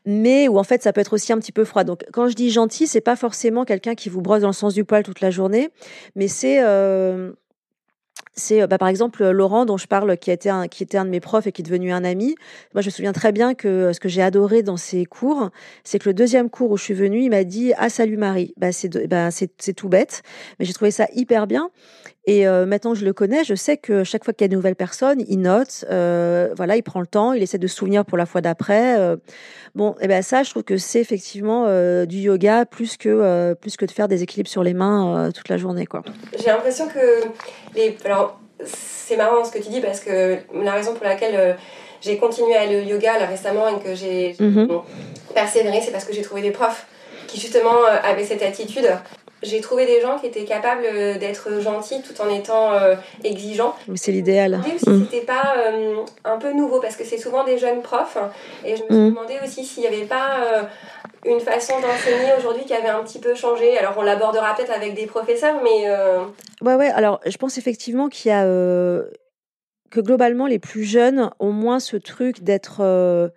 mais 0.06 0.48
où 0.48 0.58
en 0.58 0.64
fait 0.64 0.82
ça 0.82 0.94
peut 0.94 1.02
être 1.02 1.14
aussi 1.14 1.32
un 1.32 1.38
petit 1.38 1.52
peu 1.52 1.64
froid. 1.64 1.84
Donc 1.84 2.06
quand 2.12 2.28
je 2.28 2.34
dis 2.34 2.50
gentil, 2.50 2.88
c'est 2.88 3.02
pas 3.02 3.16
forcément 3.16 3.64
quelqu'un 3.64 3.94
qui 3.94 4.10
vous 4.10 4.22
brosse 4.22 4.42
dans 4.42 4.48
le 4.48 4.54
sens 4.54 4.74
du 4.74 4.84
poil 4.84 5.04
toute 5.04 5.22
la 5.22 5.30
journée, 5.30 5.70
mais 6.16 6.28
c'est 6.28 6.60
c'est 8.38 8.66
bah, 8.68 8.78
par 8.78 8.88
exemple 8.88 9.28
Laurent 9.30 9.66
dont 9.66 9.78
je 9.78 9.88
parle 9.88 10.18
qui 10.18 10.32
était 10.32 10.50
un, 10.50 10.68
qui 10.68 10.84
était 10.84 10.98
un 10.98 11.06
de 11.06 11.10
mes 11.10 11.20
profs 11.20 11.48
et 11.48 11.52
qui 11.52 11.62
est 11.62 11.66
devenu 11.66 11.92
un 11.92 12.04
ami. 12.04 12.36
Moi 12.74 12.82
je 12.82 12.88
me 12.88 12.92
souviens 12.92 13.14
très 13.14 13.32
bien 13.32 13.54
que 13.54 13.92
ce 13.92 14.00
que 14.00 14.08
j'ai 14.08 14.22
adoré 14.22 14.64
dans 14.64 14.78
ses 14.78 15.06
cours, 15.06 15.50
c'est 15.84 16.00
que 16.00 16.08
le 16.08 16.14
deuxième 16.14 16.50
cours 16.50 16.72
où 16.72 16.78
je 16.78 16.84
suis 16.84 16.94
venue, 16.94 17.24
il 17.24 17.30
m'a 17.30 17.44
dit 17.44 17.74
ah 17.78 17.90
salut 17.90 18.18
Marie. 18.18 18.54
Bah 18.58 18.72
c'est 18.72 19.08
bah, 19.08 19.30
c'est 19.32 19.74
tout 19.74 19.90
bête, 19.90 20.22
mais 20.60 20.66
j'ai 20.66 20.74
trouvé 20.74 20.92
ça 20.92 21.08
hyper 21.14 21.48
bien. 21.48 21.70
Et 22.28 22.46
euh, 22.46 22.66
maintenant 22.66 22.92
que 22.92 23.00
je 23.00 23.06
le 23.06 23.14
connais, 23.14 23.46
je 23.46 23.56
sais 23.56 23.78
que 23.78 24.04
chaque 24.04 24.26
fois 24.26 24.34
qu'il 24.34 24.44
y 24.44 24.48
a 24.48 24.50
de 24.50 24.56
nouvelles 24.56 24.76
personnes, 24.76 25.24
il 25.30 25.40
note, 25.40 25.86
euh, 25.90 26.50
voilà, 26.58 26.76
il 26.76 26.84
prend 26.84 27.00
le 27.00 27.08
temps, 27.08 27.32
il 27.32 27.42
essaie 27.42 27.58
de 27.58 27.68
se 27.68 27.76
souvenir 27.78 28.04
pour 28.04 28.18
la 28.18 28.26
fois 28.26 28.42
d'après. 28.42 29.00
Euh. 29.00 29.16
bon, 29.76 29.96
et 30.02 30.10
ben 30.10 30.22
ça, 30.22 30.44
je 30.44 30.50
trouve 30.50 30.64
que 30.64 30.76
c'est 30.76 31.00
effectivement 31.00 31.64
euh, 31.68 32.06
du 32.06 32.18
yoga 32.18 32.66
plus 32.66 32.98
que 32.98 33.54
plus 33.54 33.78
que 33.78 33.86
de 33.86 33.92
faire 33.92 34.10
des 34.10 34.24
équilibres 34.24 34.50
sur 34.50 34.62
les 34.62 34.74
mains 34.74 35.32
toute 35.34 35.48
la 35.48 35.56
journée, 35.56 35.86
quoi. 35.86 36.04
J'ai 36.38 36.48
l'impression 36.48 36.90
que 36.90 37.00
les, 37.78 37.92
c'est 38.64 39.18
marrant 39.18 39.44
ce 39.44 39.52
que 39.52 39.60
tu 39.60 39.70
dis 39.70 39.82
parce 39.82 40.00
que 40.00 40.38
la 40.54 40.72
raison 40.72 40.94
pour 40.94 41.06
laquelle 41.06 41.58
j'ai 42.02 42.18
continué 42.18 42.56
à 42.56 42.62
aller 42.62 42.82
au 42.82 42.84
yoga 42.84 43.20
là 43.20 43.26
récemment 43.26 43.68
et 43.70 43.80
que 43.84 43.96
j'ai 43.96 44.36
mm 44.40 44.68
persévéré, 45.34 45.82
c'est 45.84 45.92
parce 45.92 46.06
que 46.06 46.14
j'ai 46.14 46.24
trouvé 46.24 46.42
des 46.42 46.50
profs 46.50 46.88
qui 47.28 47.40
justement 47.40 47.84
avaient 48.04 48.24
cette 48.24 48.42
attitude 48.42 48.90
j'ai 49.44 49.62
trouvé 49.62 49.86
des 49.86 50.02
gens 50.02 50.18
qui 50.18 50.26
étaient 50.26 50.46
capables 50.46 50.84
euh, 50.86 51.18
d'être 51.18 51.62
gentils 51.62 52.02
tout 52.02 52.20
en 52.22 52.30
étant 52.30 52.74
euh, 52.74 52.96
exigeants. 53.24 53.76
Mais 53.88 53.98
c'est 53.98 54.12
l'idéal. 54.12 54.60
Je 54.66 54.74
me 54.74 54.78
si 54.78 54.90
mm. 54.90 55.08
c'était 55.10 55.26
pas 55.26 55.54
euh, 55.58 55.98
un 56.26 56.38
peu 56.38 56.54
nouveau 56.54 56.80
parce 56.80 56.96
que 56.96 57.04
c'est 57.04 57.20
souvent 57.20 57.44
des 57.44 57.58
jeunes 57.58 57.82
profs 57.82 58.18
et 58.66 58.76
je 58.76 58.84
me 58.84 58.88
suis 58.88 58.96
mm. 58.96 59.10
demandé 59.10 59.36
aussi 59.44 59.64
s'il 59.64 59.82
n'y 59.82 59.88
avait 59.88 60.06
pas 60.06 60.68
une 61.28 61.40
façon 61.40 61.74
d'enseigner 61.80 62.32
aujourd'hui 62.38 62.66
qui 62.66 62.74
avait 62.74 62.90
un 62.90 63.04
petit 63.04 63.20
peu 63.20 63.36
changé. 63.36 63.78
Alors 63.78 63.94
on 63.98 64.02
l'abordera 64.02 64.56
peut-être 64.56 64.72
avec 64.72 64.96
des 64.96 65.06
professeurs, 65.06 65.62
mais 65.64 65.90
ouais 66.62 66.76
ouais. 66.76 66.90
Alors 66.90 67.20
je 67.26 67.38
pense 67.38 67.58
effectivement 67.58 68.10
qu'il 68.10 68.30
y 68.30 68.34
a 68.34 68.44
que 68.44 70.02
globalement 70.02 70.48
les 70.48 70.60
plus 70.60 70.84
jeunes 70.84 71.32
ont 71.40 71.52
moins 71.52 71.80
ce 71.80 71.98
truc 71.98 72.44
d'être 72.44 73.32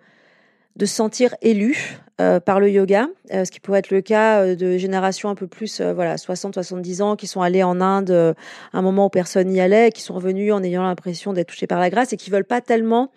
de 0.75 0.85
se 0.85 0.95
sentir 0.95 1.35
élu 1.41 1.99
euh, 2.19 2.39
par 2.39 2.59
le 2.59 2.69
yoga, 2.69 3.07
euh, 3.33 3.45
ce 3.45 3.51
qui 3.51 3.59
pourrait 3.59 3.79
être 3.79 3.91
le 3.91 4.01
cas 4.01 4.41
euh, 4.41 4.55
de 4.55 4.77
générations 4.77 5.29
un 5.29 5.35
peu 5.35 5.47
plus, 5.47 5.81
voilà, 5.81 6.15
60-70 6.15 7.01
ans, 7.01 7.15
qui 7.15 7.27
sont 7.27 7.41
allés 7.41 7.63
en 7.63 7.81
Inde 7.81 8.11
à 8.11 8.77
un 8.77 8.81
moment 8.81 9.07
où 9.07 9.09
personne 9.09 9.47
n'y 9.47 9.59
allait, 9.59 9.91
qui 9.91 10.01
sont 10.01 10.13
revenus 10.13 10.53
en 10.53 10.63
ayant 10.63 10.83
l'impression 10.83 11.33
d'être 11.33 11.47
touchés 11.47 11.67
par 11.67 11.79
la 11.79 11.89
grâce 11.89 12.13
et 12.13 12.17
qui 12.17 12.29
veulent 12.29 12.45
pas 12.45 12.61
tellement, 12.61 13.11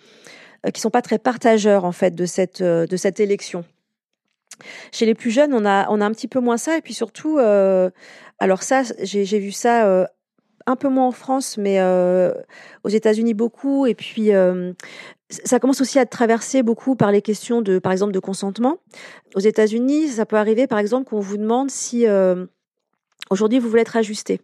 qui 0.72 0.80
sont 0.80 0.90
pas 0.90 1.02
très 1.02 1.18
partageurs 1.18 1.84
en 1.84 1.92
fait 1.92 2.14
de 2.14 2.24
cette 2.24 2.62
de 2.62 2.96
cette 2.96 3.20
élection. 3.20 3.64
Chez 4.92 5.06
les 5.06 5.14
plus 5.14 5.30
jeunes, 5.30 5.54
on 5.54 5.64
a 5.64 5.88
on 5.90 6.00
a 6.00 6.06
un 6.06 6.10
petit 6.12 6.28
peu 6.28 6.40
moins 6.40 6.56
ça 6.56 6.76
et 6.76 6.80
puis 6.80 6.94
surtout, 6.94 7.38
alors 7.38 8.62
ça, 8.62 8.82
j'ai 9.02 9.38
vu 9.38 9.52
ça 9.52 10.06
un 10.66 10.76
peu 10.76 10.88
moins 10.88 11.06
en 11.06 11.12
France, 11.12 11.58
mais 11.58 11.82
aux 12.84 12.88
États-Unis 12.88 13.34
beaucoup. 13.34 13.86
Et 13.86 13.94
puis, 13.94 14.30
ça 15.28 15.58
commence 15.58 15.80
aussi 15.80 15.98
à 15.98 16.02
être 16.02 16.10
traversé 16.10 16.62
beaucoup 16.62 16.96
par 16.96 17.10
les 17.10 17.22
questions 17.22 17.62
de, 17.62 17.78
par 17.78 17.92
exemple, 17.92 18.12
de 18.12 18.18
consentement. 18.18 18.78
Aux 19.34 19.40
États-Unis, 19.40 20.08
ça 20.08 20.26
peut 20.26 20.36
arriver, 20.36 20.66
par 20.66 20.78
exemple, 20.78 21.08
qu'on 21.08 21.20
vous 21.20 21.36
demande 21.36 21.70
si 21.70 22.06
euh, 22.06 22.46
aujourd'hui 23.30 23.58
vous 23.58 23.68
voulez 23.68 23.82
être 23.82 23.96
ajusté. 23.96 24.40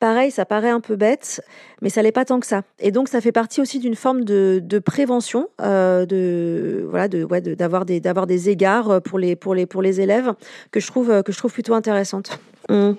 Pareil, 0.00 0.30
ça 0.30 0.44
paraît 0.44 0.70
un 0.70 0.80
peu 0.80 0.96
bête, 0.96 1.40
mais 1.82 1.90
ça 1.90 2.02
l'est 2.02 2.10
pas 2.10 2.24
tant 2.24 2.40
que 2.40 2.46
ça. 2.46 2.62
Et 2.78 2.90
donc, 2.90 3.08
ça 3.08 3.20
fait 3.20 3.32
partie 3.32 3.60
aussi 3.60 3.78
d'une 3.78 3.94
forme 3.94 4.24
de, 4.24 4.60
de 4.62 4.78
prévention, 4.78 5.48
euh, 5.60 6.06
de 6.06 6.86
voilà, 6.88 7.06
de 7.06 7.22
ouais, 7.22 7.40
d'avoir 7.40 7.84
des 7.84 8.00
d'avoir 8.00 8.26
des 8.26 8.48
égards 8.48 9.00
pour 9.02 9.18
les 9.18 9.36
pour 9.36 9.54
les 9.54 9.66
pour 9.66 9.82
les 9.82 10.00
élèves 10.00 10.32
que 10.72 10.80
je 10.80 10.86
trouve 10.86 11.22
que 11.22 11.32
je 11.32 11.38
trouve 11.38 11.52
plutôt 11.52 11.74
intéressante. 11.74 12.40
Mmh. 12.68 12.92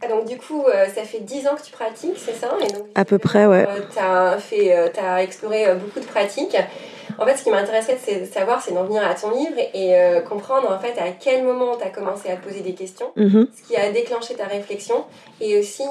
Ah, 0.00 0.06
donc 0.06 0.26
du 0.26 0.36
coup, 0.36 0.62
euh, 0.62 0.86
ça 0.86 1.02
fait 1.02 1.20
10 1.20 1.48
ans 1.48 1.56
que 1.56 1.62
tu 1.62 1.72
pratiques, 1.72 2.16
c'est 2.16 2.34
ça? 2.34 2.50
Et 2.60 2.72
donc, 2.72 2.86
À 2.94 3.04
peu 3.04 3.18
près, 3.18 3.46
ouais. 3.46 3.66
Euh, 3.68 4.36
tu 4.48 4.54
euh, 4.70 4.88
as 4.96 5.22
exploré 5.22 5.74
beaucoup 5.74 5.98
de 5.98 6.04
pratiques. 6.04 6.56
En 7.18 7.26
fait, 7.26 7.36
ce 7.36 7.44
qui 7.44 7.50
m'intéresserait 7.50 7.98
de 8.20 8.26
savoir, 8.26 8.62
c'est 8.62 8.72
d'en 8.72 8.84
venir 8.84 9.02
à 9.02 9.14
ton 9.14 9.30
livre 9.30 9.58
et 9.74 9.94
comprendre 10.28 10.70
en 10.70 10.78
fait 10.78 10.98
à 11.00 11.10
quel 11.10 11.44
moment 11.44 11.76
tu 11.76 11.84
as 11.84 11.90
commencé 11.90 12.30
à 12.30 12.36
te 12.36 12.44
poser 12.44 12.60
des 12.60 12.74
questions, 12.74 13.06
mm-hmm. 13.16 13.46
ce 13.56 13.68
qui 13.68 13.76
a 13.76 13.90
déclenché 13.90 14.34
ta 14.34 14.44
réflexion, 14.44 15.04
et 15.40 15.58
aussi 15.58 15.82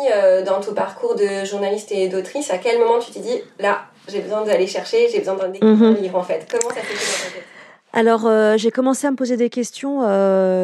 dans 0.45 0.61
ton 0.61 0.73
parcours 0.73 1.15
de 1.15 1.43
journaliste 1.43 1.91
et 1.91 2.07
d'autrice, 2.07 2.49
à 2.49 2.57
quel 2.57 2.79
moment 2.79 2.99
tu 2.99 3.11
t'es 3.11 3.19
dit, 3.19 3.41
là, 3.59 3.81
j'ai 4.07 4.21
besoin 4.21 4.43
d'aller 4.45 4.67
chercher, 4.67 5.09
j'ai 5.11 5.19
besoin 5.19 5.35
d'un 5.35 5.49
mm-hmm. 5.49 6.01
livre 6.01 6.17
en 6.17 6.23
fait. 6.23 6.47
Comment 6.49 6.69
ça 6.69 6.75
s'est 6.75 6.81
fait 6.81 6.95
dans 6.95 7.29
ta 7.29 7.35
tête? 7.35 7.47
Alors, 7.91 8.57
j'ai 8.57 8.71
commencé 8.71 9.05
à 9.05 9.11
me 9.11 9.17
poser 9.17 9.35
des 9.35 9.49
questions, 9.49 10.01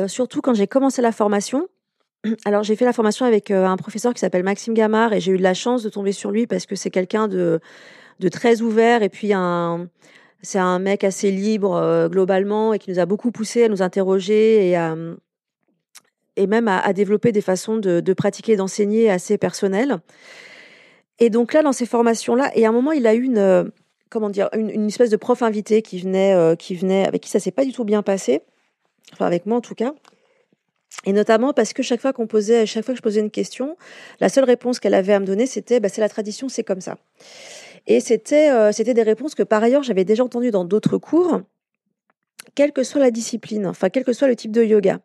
surtout 0.08 0.42
quand 0.42 0.54
j'ai 0.54 0.68
commencé 0.68 1.02
la 1.02 1.12
formation. 1.12 1.68
Alors, 2.46 2.64
j'ai 2.64 2.76
fait 2.76 2.86
la 2.86 2.94
formation 2.94 3.26
avec 3.26 3.52
euh, 3.52 3.66
un 3.66 3.78
professeur 3.78 4.14
qui 4.14 4.20
s'appelle 4.20 4.44
Maxime 4.44 4.74
Gamard 4.74 5.14
et 5.14 5.20
j'ai 5.20 5.32
eu 5.32 5.38
de 5.38 5.44
la 5.44 5.54
chance 5.54 5.84
de 5.84 5.90
tomber 5.90 6.12
sur 6.12 6.32
lui 6.32 6.48
parce 6.48 6.66
que 6.66 6.76
c'est 6.76 6.90
quelqu'un 6.90 7.28
de, 7.28 7.60
de 8.20 8.30
très 8.30 8.62
ouvert 8.62 9.04
et 9.04 9.10
puis 9.10 9.34
un, 9.34 9.88
c'est 10.44 10.60
un 10.60 10.78
mec 10.78 11.04
assez 11.04 11.32
libre 11.32 11.76
euh, 11.76 12.10
globalement 12.10 12.74
et 12.74 12.80
qui 12.80 12.92
nous 12.92 13.00
a 13.00 13.06
beaucoup 13.06 13.32
poussé 13.32 13.64
à 13.64 13.70
nous 13.70 13.82
interroger 13.82 14.70
et 14.70 14.78
et 16.36 16.48
même 16.48 16.68
à, 16.68 16.94
développer 16.94 17.32
des 17.32 17.42
façons 17.42 17.78
de, 17.78 18.14
pratiquer 18.14 18.54
et 18.54 18.56
d'enseigner 18.56 19.10
assez 19.10 19.38
personnelles. 19.38 20.00
Et 21.20 21.30
donc 21.30 21.54
là, 21.54 21.62
dans 21.62 21.72
ces 21.72 21.86
formations-là, 21.86 22.52
et 22.56 22.66
à 22.66 22.70
un 22.70 22.72
moment, 22.72 22.92
il 22.92 23.06
a 23.06 23.14
eu 23.14 23.22
une, 23.22 23.38
euh, 23.38 23.64
comment 24.10 24.32
dire, 24.32 24.50
une 24.54 24.88
espèce 24.88 25.12
de 25.12 25.16
prof 25.16 25.44
invité 25.44 25.84
qui 25.84 26.00
venait, 26.00 26.56
qui 26.58 26.74
venait, 26.74 27.06
avec 27.08 27.22
qui 27.22 27.30
ça 27.30 27.40
s'est 27.40 27.52
pas 27.52 27.64
du 27.66 27.72
tout 27.72 27.84
bien 27.84 28.02
passé, 28.02 28.42
enfin 29.14 29.28
avec 29.28 29.46
moi 29.46 29.58
en 29.58 29.62
tout 29.62 29.76
cas. 29.76 29.94
Et 31.06 31.14
notamment 31.14 31.54
parce 31.54 31.74
que 31.74 31.84
chaque 31.84 32.02
fois 32.02 32.14
qu'on 32.14 32.28
posait, 32.28 32.66
chaque 32.66 32.86
fois 32.86 32.94
que 32.94 32.98
je 32.98 33.04
posais 33.04 33.20
une 33.20 33.32
question, 33.32 33.78
la 34.20 34.30
seule 34.30 34.46
réponse 34.46 34.80
qu'elle 34.80 34.94
avait 34.94 35.14
à 35.14 35.20
me 35.20 35.26
donner, 35.26 35.46
c'était 35.46 35.80
bah, 35.80 35.90
c'est 35.90 36.02
la 36.02 36.10
tradition, 36.10 36.50
c'est 36.50 36.64
comme 36.64 36.82
ça. 36.82 36.98
Et 37.88 38.00
c'était 38.00 38.50
euh, 38.50 38.72
c'était 38.72 38.94
des 38.94 39.04
réponses 39.04 39.36
que 39.36 39.44
par 39.44 39.62
ailleurs 39.64 39.84
j'avais 39.84 40.06
déjà 40.06 40.24
entendues 40.24 40.52
dans 40.52 40.66
d'autres 40.66 40.98
cours, 40.98 41.42
quelle 42.56 42.72
que 42.72 42.84
soit 42.84 43.02
la 43.02 43.12
discipline, 43.12 43.68
enfin 43.68 43.90
quel 43.90 44.04
que 44.04 44.14
soit 44.14 44.28
le 44.28 44.36
type 44.36 44.52
de 44.52 44.64
yoga. 44.64 45.00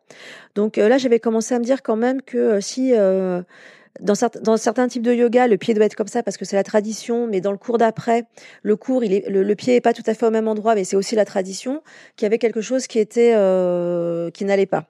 Donc 0.55 0.77
euh, 0.77 0.87
là, 0.87 0.97
j'avais 0.97 1.19
commencé 1.19 1.53
à 1.53 1.59
me 1.59 1.63
dire 1.63 1.83
quand 1.83 1.97
même 1.97 2.21
que 2.21 2.37
euh, 2.37 2.61
si 2.61 2.93
dans, 4.01 4.13
dans, 4.43 4.55
certains 4.55 4.87
types 4.87 5.01
de 5.01 5.13
yoga, 5.13 5.47
le 5.47 5.57
pied 5.57 5.73
doit 5.73 5.85
être 5.85 5.95
comme 5.95 6.07
ça 6.07 6.23
parce 6.23 6.37
que 6.37 6.45
c'est 6.45 6.55
la 6.55 6.63
tradition, 6.63 7.27
mais 7.27 7.41
dans 7.41 7.51
le 7.51 7.57
cours 7.57 7.77
d'après, 7.77 8.23
le 8.61 8.77
cours, 8.77 9.03
il 9.03 9.23
le, 9.27 9.55
pied 9.55 9.75
est 9.75 9.81
pas 9.81 9.93
tout 9.93 10.03
à 10.05 10.13
fait 10.13 10.25
au 10.25 10.31
même 10.31 10.47
endroit, 10.47 10.75
mais 10.75 10.85
c'est 10.85 10.95
aussi 10.95 11.15
la 11.15 11.25
tradition, 11.25 11.81
qu'il 12.15 12.25
y 12.25 12.27
avait 12.27 12.37
quelque 12.37 12.61
chose 12.61 12.87
qui 12.87 12.99
était 12.99 13.33
qui 14.33 14.45
n'allait 14.45 14.67
pas. 14.67 14.85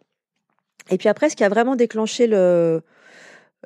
Et 0.91 0.97
puis 0.97 1.09
après, 1.09 1.29
ce 1.29 1.35
qui 1.35 1.43
a 1.43 1.49
vraiment 1.49 1.75
déclenché 1.75 2.27
le, 2.27 2.83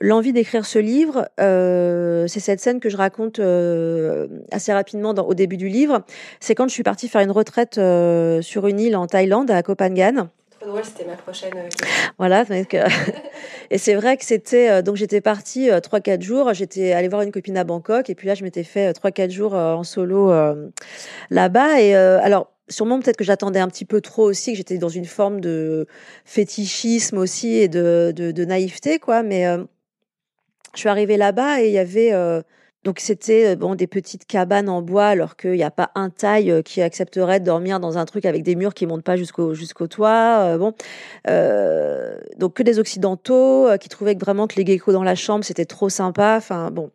l'envie 0.02 0.34
d'écrire 0.34 0.66
ce 0.66 0.80
livre, 0.80 1.28
euh, 1.40 2.28
c'est 2.28 2.40
cette 2.40 2.60
scène 2.60 2.80
que 2.80 2.90
je 2.90 2.98
raconte 2.98 3.40
euh, 3.40 4.28
assez 4.52 4.74
rapidement 4.74 5.14
dans, 5.14 5.26
au 5.26 5.34
début 5.34 5.58
du 5.58 5.68
livre. 5.68 6.04
C'est 6.40 6.56
quand 6.56 6.68
je 6.68 6.74
suis 6.74 6.84
partie 6.84 7.08
faire 7.08 7.22
une 7.22 7.32
retraite 7.32 7.78
euh, 7.78 8.42
sur 8.42 8.68
une 8.68 8.80
île 8.80 8.96
en 8.96 9.08
Thaïlande, 9.08 9.52
à 9.52 9.62
Koh 9.64 9.76
Phangan. 9.78 10.30
Trop 10.60 10.70
drôle, 10.70 10.84
c'était 10.84 11.06
ma 11.06 11.16
prochaine. 11.16 11.54
voilà, 12.18 12.46
et 13.72 13.78
c'est 13.78 13.96
vrai 13.96 14.18
que 14.18 14.26
c'était 14.26 14.82
donc 14.82 14.96
j'étais 14.96 15.22
partie 15.22 15.70
trois 15.82 16.00
quatre 16.00 16.22
jours. 16.22 16.54
J'étais 16.54 16.94
allée 16.94 17.08
voir 17.08 17.22
une 17.22 17.32
copine 17.32 17.58
à 17.58 17.64
Bangkok 17.64 18.10
et 18.10 18.16
puis 18.16 18.28
là 18.28 18.36
je 18.36 18.44
m'étais 18.44 18.64
fait 18.64 18.94
trois 18.94 19.12
quatre 19.12 19.32
jours 19.32 19.54
en 19.54 19.84
solo 19.84 20.32
là-bas. 21.30 21.82
Et 21.82 21.96
alors 21.96 22.54
sûrement 22.70 23.00
peut-être 23.00 23.18
que 23.18 23.24
j'attendais 23.24 23.60
un 23.60 23.68
petit 23.68 23.86
peu 23.86 24.02
trop 24.02 24.24
aussi, 24.24 24.52
que 24.52 24.58
j'étais 24.58 24.78
dans 24.78 24.90
une 24.90 25.06
forme 25.06 25.42
de 25.42 25.88
fétichisme 26.26 27.18
aussi 27.18 27.56
et 27.56 27.68
de, 27.68 28.14
de, 28.16 28.46
naïveté, 28.46 29.00
quoi. 29.00 29.24
Mais 29.24 29.46
euh, 29.48 29.64
je 30.75 30.80
suis 30.80 30.89
arrivée 30.89 31.18
là-bas 31.18 31.62
et 31.62 31.68
il 31.68 31.74
y 31.74 31.77
avait 31.77 32.13
euh, 32.13 32.42
donc 32.84 33.00
c'était 33.00 33.53
euh, 33.53 33.56
bon 33.56 33.75
des 33.75 33.88
petites 33.88 34.25
cabanes 34.25 34.70
en 34.70 34.82
bois, 34.82 35.08
alors 35.08 35.36
qu'il 35.36 35.53
n'y 35.53 35.63
a 35.63 35.72
pas 35.72 35.92
un 35.96 36.10
taille 36.10 36.62
qui 36.63 36.82
accepterait 36.82 37.39
de 37.39 37.46
dormir 37.46 37.80
dans 37.80 37.98
un 37.98 38.06
truc 38.06 38.25
avec 38.25 38.44
des 38.44 38.56
murs 38.56 38.74
qui 38.74 38.86
montent 38.86 39.03
pas 39.03 39.15
jusqu'au 39.15 39.53
jusqu'au 39.53 39.88
toit. 39.88 40.58
bon, 40.58 40.74
donc 42.38 42.53
que 42.56 42.63
des 42.63 42.80
occidentaux 42.80 43.70
qui 43.80 43.89
trouvaient 43.89 44.15
vraiment 44.15 44.48
que 44.48 44.56
les 44.56 44.65
geckos 44.65 44.92
dans 44.92 45.03
la 45.03 45.15
chambre 45.15 45.44
c'était 45.46 45.65
trop 45.65 45.89
sympa. 45.89 46.36
Enfin 46.38 46.72
bon, 46.72 46.92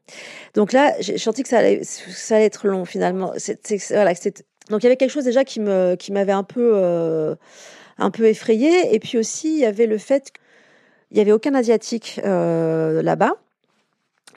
donc 0.55 0.73
là 0.73 0.95
j'ai 1.01 1.19
senti 1.19 1.43
que 1.43 1.49
ça 1.49 1.59
allait 1.59 1.83
ça 1.85 2.37
allait 2.37 2.47
être 2.47 2.67
long 2.67 2.85
finalement. 2.85 3.33
C'est 3.37 3.59
voilà, 3.91 4.15
c'était 4.15 4.45
donc 4.71 4.83
il 4.83 4.85
y 4.85 4.89
avait 4.89 4.97
quelque 4.97 5.11
chose 5.11 5.25
déjà 5.25 5.45
qui 5.45 5.61
me 5.61 5.95
qui 5.97 6.13
m'avait 6.13 6.33
un 6.33 6.43
peu 6.43 6.73
euh, 6.75 7.35
un 7.99 8.11
peu 8.11 8.27
effrayée 8.27 8.95
et 8.95 8.99
puis 8.99 9.19
aussi 9.19 9.55
il 9.55 9.61
y 9.61 9.67
avait 9.67 9.87
le 9.87 9.99
fait 9.99 10.33
qu'il 10.33 11.19
y 11.19 11.21
avait 11.21 11.33
aucun 11.33 11.55
asiatique 11.55 12.21
euh, 12.25 13.03
là-bas. 13.03 13.35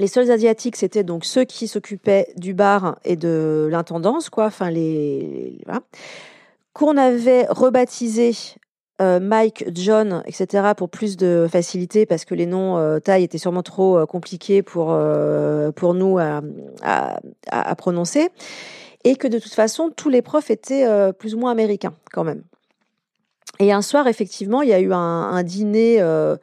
Les 0.01 0.08
seuls 0.08 0.31
asiatiques 0.31 0.77
c'était 0.77 1.03
donc 1.03 1.25
ceux 1.25 1.43
qui 1.43 1.67
s'occupaient 1.67 2.34
du 2.36 2.55
bar 2.55 2.98
et 3.05 3.15
de 3.15 3.67
l'intendance 3.70 4.31
quoi, 4.31 4.46
enfin 4.46 4.72
les 4.72 5.62
qu'on 6.74 6.98
avait 6.98 7.46
rebaptisé 7.48 8.31
euh, 9.00 9.20
Mike, 9.20 9.65
John, 9.74 10.24
etc. 10.25 10.74
pour 10.75 10.89
plus 10.89 11.17
de 11.17 11.48
facilité 11.51 12.08
parce 12.08 12.25
que 12.25 12.34
les 12.34 12.48
noms 12.48 12.77
euh, 12.77 13.00
taille 13.00 13.24
étaient 13.24 13.38
sûrement 13.38 13.62
trop 13.62 14.00
euh, 14.00 14.08
compliqués 14.08 14.63
pour 14.63 14.98
pour 15.75 15.93
nous 15.93 16.17
à, 16.17 17.75
prononcer 17.77 18.29
et 19.03 19.15
que 19.15 19.27
de 19.27 19.39
toute 19.39 19.53
façon, 19.53 19.91
tous 19.96 20.10
les 20.10 20.22
profs 20.22 20.51
étaient 20.51 20.86
euh, 20.86 21.12
plus 21.12 21.36
ou 21.36 21.39
moins 21.39 21.51
américains 21.51 21.93
quand 22.12 22.24
même. 22.24 22.43
Et 23.60 23.72
un 23.72 23.81
soir, 23.81 24.08
effectivement, 24.08 24.62
il 24.62 24.70
y 24.70 24.74
a 24.74 24.79
eu 24.79 24.91
un, 24.93 25.43
dîner. 25.43 25.98
Euh, 26.00 26.36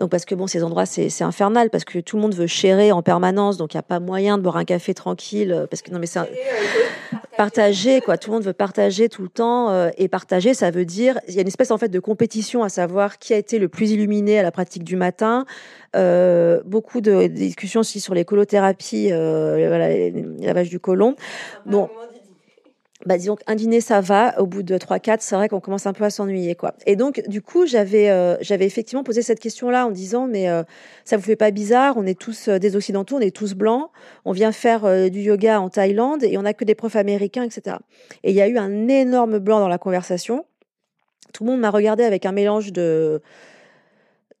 donc 0.00 0.10
parce 0.10 0.24
que 0.24 0.34
bon, 0.34 0.46
ces 0.46 0.64
endroits, 0.64 0.86
c'est 0.86 1.22
infernal 1.22 1.70
parce 1.70 1.84
que 1.84 1.98
tout 2.00 2.16
le 2.16 2.22
monde 2.22 2.34
veut 2.34 2.46
chérer 2.46 2.90
en 2.90 3.02
permanence, 3.02 3.56
donc 3.56 3.74
il 3.74 3.76
n'y 3.76 3.80
a 3.80 3.84
pas 3.84 4.00
moyen 4.00 4.36
de 4.36 4.42
boire 4.42 4.56
un 4.56 4.64
café 4.64 4.94
tranquille. 4.94 5.52
Euh, 5.52 5.66
parce 5.66 5.82
que 5.82 5.92
non, 5.92 5.98
mais 5.98 6.06
c'est 6.06 6.20
partager 7.36 8.00
quoi. 8.00 8.18
Tout 8.18 8.30
le 8.30 8.36
monde 8.36 8.44
veut 8.44 8.52
partager 8.52 9.08
tout 9.08 9.22
le 9.22 9.28
temps 9.28 9.70
euh, 9.70 9.90
et 9.98 10.08
partager, 10.08 10.54
ça 10.54 10.70
veut 10.70 10.84
dire 10.84 11.20
il 11.28 11.34
y 11.34 11.38
a 11.38 11.42
une 11.42 11.48
espèce 11.48 11.70
en 11.70 11.78
fait 11.78 11.88
de 11.88 12.00
compétition 12.00 12.62
à 12.64 12.68
savoir 12.68 13.18
qui 13.18 13.32
a 13.32 13.36
été 13.36 13.58
le 13.58 13.68
plus 13.68 13.92
illuminé 13.92 14.38
à 14.38 14.42
la 14.42 14.50
pratique 14.50 14.82
du 14.82 14.96
matin. 14.96 15.44
beaucoup 15.94 17.00
de, 17.00 17.28
discussions 17.28 17.80
aussi 17.80 18.00
sur 18.00 18.14
les 18.14 18.24
colothérapies, 18.24 19.08
voilà, 19.08 19.88
lavage 20.40 20.68
du 20.68 20.80
côlon. 20.80 21.14
Bon 21.66 21.88
bah 23.04 23.18
disons 23.18 23.36
un 23.46 23.54
dîner 23.54 23.80
ça 23.80 24.00
va. 24.00 24.38
Au 24.40 24.46
bout 24.46 24.62
de 24.62 24.78
3 24.78 24.98
4 24.98 25.22
c'est 25.22 25.34
vrai 25.34 25.48
qu'on 25.48 25.60
commence 25.60 25.86
un 25.86 25.92
peu 25.92 26.04
à 26.04 26.10
s'ennuyer 26.10 26.54
quoi. 26.54 26.74
Et 26.86 26.96
donc 26.96 27.22
du 27.28 27.42
coup 27.42 27.66
j'avais 27.66 28.10
euh, 28.10 28.36
j'avais 28.40 28.66
effectivement 28.66 29.02
posé 29.02 29.22
cette 29.22 29.40
question 29.40 29.70
là 29.70 29.86
en 29.86 29.90
disant 29.90 30.26
mais 30.26 30.48
euh, 30.48 30.62
ça 31.04 31.16
vous 31.16 31.22
fait 31.22 31.36
pas 31.36 31.50
bizarre 31.50 31.94
on 31.96 32.06
est 32.06 32.18
tous 32.18 32.48
euh, 32.48 32.58
des 32.58 32.76
occidentaux 32.76 33.16
on 33.16 33.20
est 33.20 33.34
tous 33.34 33.54
blancs 33.54 33.90
on 34.24 34.32
vient 34.32 34.52
faire 34.52 35.10
du 35.10 35.20
yoga 35.20 35.60
en 35.60 35.68
Thaïlande 35.68 36.22
et 36.22 36.38
on 36.38 36.44
a 36.44 36.52
que 36.54 36.64
des 36.64 36.74
profs 36.74 36.96
américains 36.96 37.42
etc 37.42 37.76
et 38.22 38.30
il 38.30 38.36
y 38.36 38.40
a 38.40 38.48
eu 38.48 38.58
un 38.58 38.88
énorme 38.88 39.38
blanc 39.38 39.60
dans 39.60 39.68
la 39.68 39.78
conversation. 39.78 40.44
Tout 41.32 41.44
le 41.44 41.50
monde 41.50 41.60
m'a 41.60 41.70
regardé 41.70 42.04
avec 42.04 42.26
un 42.26 42.32
mélange 42.32 42.72
de 42.72 43.22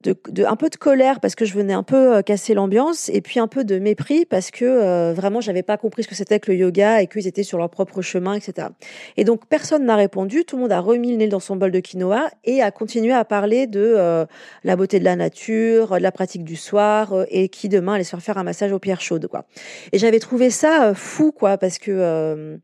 de, 0.02 0.44
un 0.44 0.56
peu 0.56 0.68
de 0.68 0.76
colère 0.76 1.20
parce 1.20 1.34
que 1.34 1.44
je 1.44 1.54
venais 1.54 1.72
un 1.72 1.82
peu 1.82 2.16
euh, 2.16 2.22
casser 2.22 2.54
l'ambiance 2.54 3.08
et 3.08 3.20
puis 3.20 3.40
un 3.40 3.48
peu 3.48 3.64
de 3.64 3.78
mépris 3.78 4.24
parce 4.24 4.50
que 4.50 4.64
euh, 4.64 5.12
vraiment 5.12 5.40
j'avais 5.40 5.62
pas 5.62 5.76
compris 5.76 6.02
ce 6.02 6.08
que 6.08 6.14
c'était 6.14 6.40
que 6.40 6.50
le 6.50 6.58
yoga 6.58 7.02
et 7.02 7.06
qu'ils 7.06 7.26
étaient 7.26 7.42
sur 7.42 7.58
leur 7.58 7.70
propre 7.70 8.02
chemin, 8.02 8.34
etc. 8.34 8.68
Et 9.16 9.24
donc 9.24 9.46
personne 9.46 9.84
n'a 9.84 9.96
répondu, 9.96 10.44
tout 10.44 10.56
le 10.56 10.62
monde 10.62 10.72
a 10.72 10.80
remis 10.80 11.12
le 11.12 11.16
nez 11.16 11.28
dans 11.28 11.40
son 11.40 11.56
bol 11.56 11.70
de 11.70 11.80
quinoa 11.80 12.28
et 12.44 12.62
a 12.62 12.70
continué 12.70 13.12
à 13.12 13.24
parler 13.24 13.66
de 13.66 13.80
euh, 13.80 14.26
la 14.64 14.76
beauté 14.76 14.98
de 14.98 15.04
la 15.04 15.16
nature, 15.16 15.96
de 15.96 16.02
la 16.02 16.12
pratique 16.12 16.44
du 16.44 16.56
soir 16.56 17.14
et 17.28 17.48
qui 17.48 17.68
demain 17.68 17.94
allait 17.94 18.04
se 18.04 18.10
faire 18.10 18.22
faire 18.22 18.38
un 18.38 18.44
massage 18.44 18.72
aux 18.72 18.78
pierres 18.78 19.00
chaudes, 19.00 19.26
quoi. 19.26 19.44
Et 19.92 19.98
j'avais 19.98 20.18
trouvé 20.18 20.50
ça 20.50 20.94
fou, 20.94 21.32
quoi, 21.32 21.58
parce 21.58 21.78
que 21.78 22.58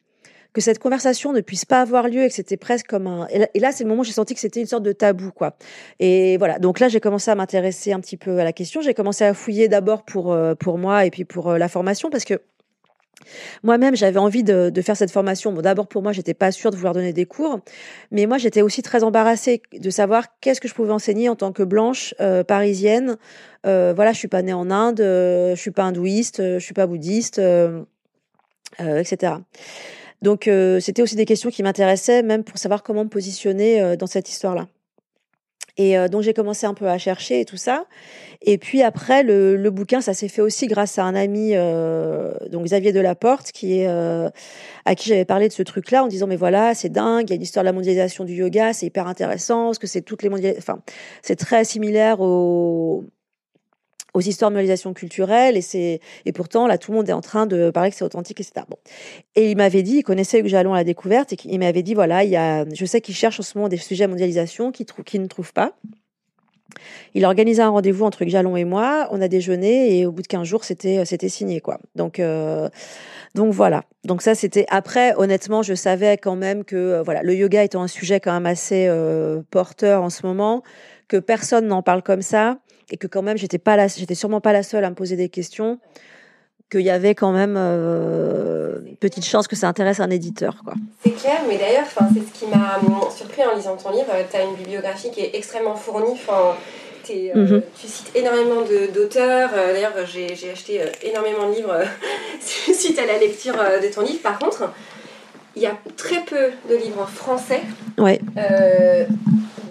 que 0.52 0.60
cette 0.60 0.78
conversation 0.78 1.32
ne 1.32 1.40
puisse 1.40 1.64
pas 1.64 1.80
avoir 1.80 2.08
lieu 2.08 2.22
et 2.22 2.28
que 2.28 2.34
c'était 2.34 2.56
presque 2.56 2.86
comme 2.86 3.06
un. 3.06 3.28
Et 3.28 3.60
là, 3.60 3.72
c'est 3.72 3.84
le 3.84 3.90
moment 3.90 4.00
où 4.00 4.04
j'ai 4.04 4.12
senti 4.12 4.34
que 4.34 4.40
c'était 4.40 4.60
une 4.60 4.66
sorte 4.66 4.82
de 4.82 4.92
tabou, 4.92 5.30
quoi. 5.30 5.56
Et 6.00 6.36
voilà. 6.38 6.58
Donc 6.58 6.80
là, 6.80 6.88
j'ai 6.88 7.00
commencé 7.00 7.30
à 7.30 7.34
m'intéresser 7.34 7.92
un 7.92 8.00
petit 8.00 8.16
peu 8.16 8.38
à 8.38 8.44
la 8.44 8.52
question. 8.52 8.80
J'ai 8.80 8.94
commencé 8.94 9.24
à 9.24 9.34
fouiller 9.34 9.68
d'abord 9.68 10.04
pour 10.04 10.32
euh, 10.32 10.54
pour 10.54 10.78
moi 10.78 11.04
et 11.04 11.10
puis 11.10 11.24
pour 11.24 11.50
euh, 11.50 11.58
la 11.58 11.68
formation 11.68 12.10
parce 12.10 12.24
que 12.24 12.40
moi-même, 13.62 13.96
j'avais 13.96 14.18
envie 14.18 14.44
de, 14.44 14.70
de, 14.70 14.82
faire 14.82 14.96
cette 14.96 15.10
formation. 15.10 15.52
Bon, 15.52 15.60
d'abord 15.60 15.86
pour 15.86 16.02
moi, 16.02 16.12
j'étais 16.12 16.34
pas 16.34 16.52
sûre 16.52 16.70
de 16.70 16.76
vouloir 16.76 16.94
donner 16.94 17.12
des 17.12 17.26
cours, 17.26 17.60
mais 18.10 18.26
moi, 18.26 18.38
j'étais 18.38 18.62
aussi 18.62 18.80
très 18.80 19.02
embarrassée 19.02 19.60
de 19.72 19.90
savoir 19.90 20.24
qu'est-ce 20.40 20.60
que 20.60 20.68
je 20.68 20.74
pouvais 20.74 20.92
enseigner 20.92 21.28
en 21.28 21.36
tant 21.36 21.52
que 21.52 21.64
blanche 21.64 22.14
euh, 22.20 22.44
parisienne. 22.44 23.16
Euh, 23.66 23.92
voilà, 23.94 24.12
je 24.12 24.18
suis 24.18 24.28
pas 24.28 24.42
née 24.42 24.52
en 24.52 24.70
Inde, 24.70 25.00
je 25.00 25.56
suis 25.56 25.72
pas 25.72 25.82
hindouiste, 25.82 26.40
je 26.40 26.58
suis 26.58 26.74
pas 26.74 26.86
bouddhiste, 26.86 27.40
etc. 28.78 29.34
Donc 30.22 30.48
euh, 30.48 30.80
c'était 30.80 31.02
aussi 31.02 31.16
des 31.16 31.24
questions 31.24 31.50
qui 31.50 31.62
m'intéressaient, 31.62 32.22
même 32.22 32.44
pour 32.44 32.58
savoir 32.58 32.82
comment 32.82 33.04
me 33.04 33.08
positionner 33.08 33.80
euh, 33.80 33.96
dans 33.96 34.06
cette 34.06 34.28
histoire-là. 34.28 34.68
Et 35.76 35.96
euh, 35.96 36.08
donc 36.08 36.22
j'ai 36.22 36.34
commencé 36.34 36.66
un 36.66 36.74
peu 36.74 36.88
à 36.88 36.98
chercher 36.98 37.40
et 37.40 37.44
tout 37.44 37.56
ça. 37.56 37.84
Et 38.42 38.58
puis 38.58 38.82
après, 38.82 39.22
le, 39.22 39.56
le 39.56 39.70
bouquin, 39.70 40.00
ça 40.00 40.12
s'est 40.12 40.28
fait 40.28 40.42
aussi 40.42 40.66
grâce 40.66 40.98
à 40.98 41.04
un 41.04 41.14
ami, 41.14 41.54
donc 42.50 42.64
Xavier 42.64 42.92
Delaporte, 42.92 43.50
qui 43.50 43.80
est 43.80 43.86
à 43.86 44.94
qui 44.96 45.08
j'avais 45.08 45.24
parlé 45.24 45.48
de 45.48 45.52
ce 45.52 45.64
truc-là 45.64 46.04
en 46.04 46.06
disant 46.06 46.28
mais 46.28 46.36
voilà, 46.36 46.74
c'est 46.74 46.88
dingue, 46.88 47.24
il 47.28 47.30
y 47.30 47.32
a 47.32 47.36
une 47.36 47.42
histoire 47.42 47.64
de 47.64 47.68
la 47.68 47.72
mondialisation 47.72 48.24
du 48.24 48.34
yoga, 48.34 48.72
c'est 48.72 48.86
hyper 48.86 49.08
intéressant, 49.08 49.66
parce 49.66 49.78
que 49.78 49.88
c'est 49.88 50.02
toutes 50.02 50.22
les 50.22 50.28
mondialisations, 50.28 50.74
enfin 50.74 50.82
c'est 51.22 51.34
très 51.34 51.64
similaire 51.64 52.20
au 52.20 53.04
aux 54.18 54.20
histoires 54.20 54.50
de 54.50 54.54
mondialisation 54.54 54.92
culturelle 54.94 55.56
et 55.56 55.60
c'est 55.62 56.00
et 56.26 56.32
pourtant 56.32 56.66
là 56.66 56.76
tout 56.76 56.90
le 56.90 56.96
monde 56.98 57.08
est 57.08 57.12
en 57.12 57.20
train 57.20 57.46
de 57.46 57.70
parler 57.70 57.90
que 57.90 57.96
c'est 57.96 58.04
authentique 58.04 58.40
etc 58.40 58.66
bon. 58.68 58.76
Et 59.36 59.50
il 59.50 59.56
m'avait 59.56 59.82
dit 59.82 59.98
il 59.98 60.02
connaissait 60.02 60.40
Hugues 60.40 60.48
Jalon 60.48 60.74
à 60.74 60.78
la 60.78 60.84
découverte 60.84 61.32
et 61.32 61.36
il 61.44 61.58
m'avait 61.60 61.84
dit 61.84 61.94
voilà 61.94 62.24
il 62.24 62.30
y 62.30 62.36
a 62.36 62.64
je 62.74 62.84
sais 62.84 63.00
qu'il 63.00 63.14
cherche 63.14 63.38
en 63.38 63.44
ce 63.44 63.56
moment 63.56 63.68
des 63.68 63.76
sujets 63.76 64.04
à 64.04 64.08
mondialisation 64.08 64.72
qu'il 64.72 64.86
trouve 64.86 65.04
qu'il 65.04 65.22
ne 65.22 65.28
trouve 65.28 65.52
pas. 65.52 65.72
Il 67.14 67.24
a 67.24 67.30
un 67.30 67.68
rendez-vous 67.68 68.04
entre 68.04 68.26
Jalon 68.26 68.56
et 68.56 68.64
moi 68.64 69.08
on 69.12 69.20
a 69.22 69.28
déjeuné 69.28 69.98
et 69.98 70.06
au 70.06 70.12
bout 70.12 70.22
de 70.22 70.26
15 70.26 70.46
jours 70.46 70.64
c'était 70.64 71.04
c'était 71.04 71.28
signé 71.28 71.60
quoi. 71.60 71.78
Donc 71.94 72.18
euh, 72.18 72.68
donc 73.34 73.52
voilà. 73.52 73.84
Donc 74.04 74.20
ça 74.22 74.34
c'était 74.34 74.66
après 74.68 75.14
honnêtement 75.16 75.62
je 75.62 75.74
savais 75.74 76.18
quand 76.18 76.36
même 76.36 76.64
que 76.64 76.76
euh, 76.76 77.02
voilà 77.02 77.22
le 77.22 77.34
yoga 77.34 77.62
étant 77.62 77.82
un 77.82 77.88
sujet 77.88 78.20
quand 78.20 78.32
même 78.32 78.46
assez 78.46 78.86
euh, 78.88 79.42
porteur 79.50 80.02
en 80.02 80.10
ce 80.10 80.26
moment 80.26 80.62
que 81.06 81.16
personne 81.16 81.66
n'en 81.68 81.82
parle 81.82 82.02
comme 82.02 82.22
ça 82.22 82.58
et 82.90 82.96
que 82.96 83.06
quand 83.06 83.22
même 83.22 83.36
j'étais 83.36 83.58
pas 83.58 83.86
j'étais 83.88 84.14
sûrement 84.14 84.40
pas 84.40 84.52
la 84.52 84.62
seule 84.62 84.84
à 84.84 84.90
me 84.90 84.94
poser 84.94 85.16
des 85.16 85.28
questions, 85.28 85.78
qu'il 86.70 86.82
y 86.82 86.90
avait 86.90 87.14
quand 87.14 87.32
même 87.32 87.54
euh, 87.56 88.80
une 88.86 88.96
petite 88.96 89.24
chance 89.24 89.48
que 89.48 89.56
ça 89.56 89.68
intéresse 89.68 90.00
un 90.00 90.10
éditeur. 90.10 90.56
Quoi. 90.64 90.74
C'est 91.02 91.12
clair, 91.12 91.40
mais 91.48 91.56
d'ailleurs, 91.56 91.86
c'est 91.88 92.20
ce 92.20 92.38
qui 92.38 92.46
m'a 92.46 92.78
surpris 93.10 93.42
en 93.42 93.56
lisant 93.56 93.76
ton 93.76 93.90
livre. 93.90 94.12
Tu 94.30 94.36
as 94.36 94.44
une 94.44 94.54
bibliographie 94.54 95.10
qui 95.10 95.20
est 95.20 95.30
extrêmement 95.34 95.74
fournie. 95.74 96.18
Euh, 97.10 97.34
mhm. 97.34 97.62
Tu 97.80 97.86
cites 97.86 98.14
énormément 98.14 98.60
d'auteurs. 98.94 99.48
Euh, 99.54 99.72
d'ailleurs, 99.72 99.94
j'ai 100.06 100.50
acheté 100.52 100.82
énormément 101.02 101.48
de 101.48 101.54
livres 101.54 101.80
suite 102.40 102.98
à 102.98 103.06
la 103.06 103.16
lecture 103.16 103.54
de 103.54 103.90
ton 103.90 104.02
livre. 104.02 104.20
Par 104.20 104.38
contre, 104.38 104.70
il 105.56 105.62
y 105.62 105.66
a 105.66 105.74
très 105.96 106.22
peu 106.26 106.50
de 106.68 106.76
livres 106.76 107.00
en 107.00 107.06
français. 107.06 107.62
Ouais 107.96 108.20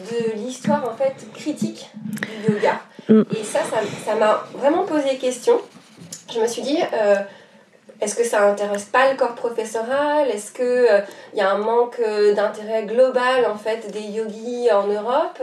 de 0.07 0.39
l'histoire 0.41 0.89
en 0.89 0.95
fait 0.95 1.27
critique 1.33 1.89
du 2.45 2.53
yoga. 2.53 2.81
Mm. 3.09 3.23
Et 3.39 3.43
ça, 3.43 3.59
ça 4.05 4.15
m'a 4.15 4.43
vraiment 4.53 4.83
posé 4.83 5.17
question. 5.17 5.59
Je 6.33 6.39
me 6.39 6.47
suis 6.47 6.61
dit, 6.61 6.79
euh, 6.93 7.15
est-ce 8.01 8.15
que 8.15 8.23
ça 8.23 8.43
intéresse 8.43 8.85
pas 8.85 9.11
le 9.11 9.17
corps 9.17 9.35
professoral? 9.35 10.29
Est-ce 10.29 10.51
qu'il 10.51 10.65
euh, 10.65 10.99
il 11.33 11.39
y 11.39 11.41
a 11.41 11.51
un 11.51 11.57
manque 11.57 11.99
euh, 11.99 12.33
d'intérêt 12.33 12.83
global 12.83 13.45
en 13.45 13.55
fait 13.55 13.91
des 13.91 14.01
yogis 14.01 14.69
en 14.71 14.87
Europe? 14.87 15.41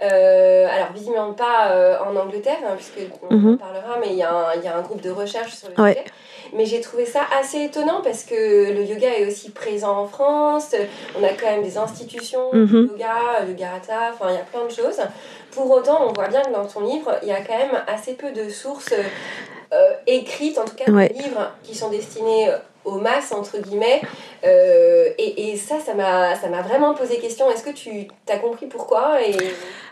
Alors, 0.00 0.92
visiblement 0.92 1.32
pas 1.32 1.98
en 2.04 2.14
Angleterre, 2.16 2.58
hein, 2.68 2.74
puisqu'on 2.76 3.34
mm-hmm. 3.34 3.54
en 3.54 3.56
parlera, 3.56 3.96
mais 4.00 4.08
il 4.10 4.16
y, 4.16 4.22
a 4.22 4.76
un 4.76 4.82
groupe 4.82 5.00
de 5.00 5.10
recherche 5.10 5.52
sur 5.52 5.68
le 5.68 5.74
sujet. 5.74 6.04
Mais 6.54 6.66
j'ai 6.66 6.80
trouvé 6.80 7.04
ça 7.04 7.22
assez 7.38 7.64
étonnant 7.64 8.00
parce 8.02 8.22
que 8.24 8.72
le 8.72 8.84
yoga 8.84 9.08
est 9.18 9.26
aussi 9.26 9.50
présent 9.50 9.98
en 9.98 10.06
France. 10.06 10.74
On 11.18 11.24
a 11.24 11.30
quand 11.30 11.46
même 11.46 11.62
des 11.62 11.76
institutions 11.76 12.52
de 12.52 12.64
mhm. 12.64 12.88
yoga, 12.92 13.44
le 13.46 13.54
Garata, 13.54 14.12
enfin 14.12 14.26
il 14.30 14.34
y 14.34 14.38
a 14.38 14.44
plein 14.44 14.64
de 14.64 14.70
choses. 14.70 15.00
Pour 15.50 15.70
autant, 15.70 16.08
on 16.08 16.12
voit 16.12 16.28
bien 16.28 16.42
que 16.42 16.52
dans 16.52 16.66
ton 16.66 16.80
livre, 16.80 17.18
il 17.22 17.28
y 17.28 17.32
a 17.32 17.40
quand 17.40 17.58
même 17.58 17.82
assez 17.86 18.14
peu 18.14 18.32
de 18.32 18.48
sources 18.48 18.94
euh, 19.72 19.90
écrites, 20.06 20.58
en 20.58 20.64
tout 20.64 20.76
cas 20.76 20.90
des 20.90 21.14
livres 21.14 21.52
qui 21.62 21.74
sont 21.74 21.90
destinés 21.90 22.48
aux 22.84 22.98
masses, 22.98 23.32
entre 23.32 23.58
guillemets. 23.58 24.02
Euh, 24.44 25.08
et, 25.18 25.50
et, 25.50 25.56
ça, 25.56 25.76
ça 25.80 25.94
m'a, 25.94 26.62
vraiment 26.62 26.94
posé 26.94 27.18
question. 27.18 27.50
Est-ce 27.50 27.64
que 27.64 27.70
tu 27.70 28.08
as 28.28 28.38
compris 28.38 28.66
pourquoi. 28.66 29.18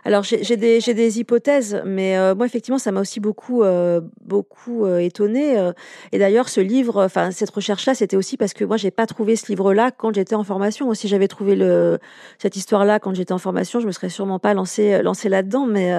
Alors, 0.04 0.24
j'ai, 0.24 0.56
des, 0.56 0.80
des 0.80 1.20
hypothèses, 1.20 1.80
mais 1.84 2.18
euh, 2.18 2.34
moi, 2.34 2.46
effectivement, 2.46 2.78
ça 2.78 2.90
m'a 2.92 3.00
aussi 3.00 3.20
beaucoup, 3.20 3.62
euh, 3.62 4.00
beaucoup 4.20 4.84
euh, 4.84 4.98
étonnée. 4.98 5.70
Et 6.10 6.18
d'ailleurs, 6.18 6.48
ce 6.48 6.60
livre, 6.60 7.04
enfin, 7.04 7.30
cette 7.30 7.50
recherche-là, 7.50 7.94
c'était 7.94 8.16
aussi 8.16 8.36
parce 8.36 8.52
que 8.52 8.64
moi, 8.64 8.76
j'ai 8.76 8.90
pas 8.90 9.06
trouvé 9.06 9.36
ce 9.36 9.46
livre-là 9.46 9.90
quand 9.90 10.14
j'étais 10.14 10.34
en 10.34 10.44
formation. 10.44 10.92
Si 10.94 11.08
j'avais 11.08 11.28
trouvé 11.28 11.54
le, 11.54 11.98
cette 12.38 12.56
histoire-là 12.56 12.98
quand 12.98 13.14
j'étais 13.14 13.32
en 13.32 13.38
formation, 13.38 13.80
je 13.80 13.86
me 13.86 13.92
serais 13.92 14.08
sûrement 14.08 14.38
pas 14.38 14.54
lancée, 14.54 15.02
lancée 15.02 15.28
là-dedans. 15.28 15.66
Mais, 15.66 15.92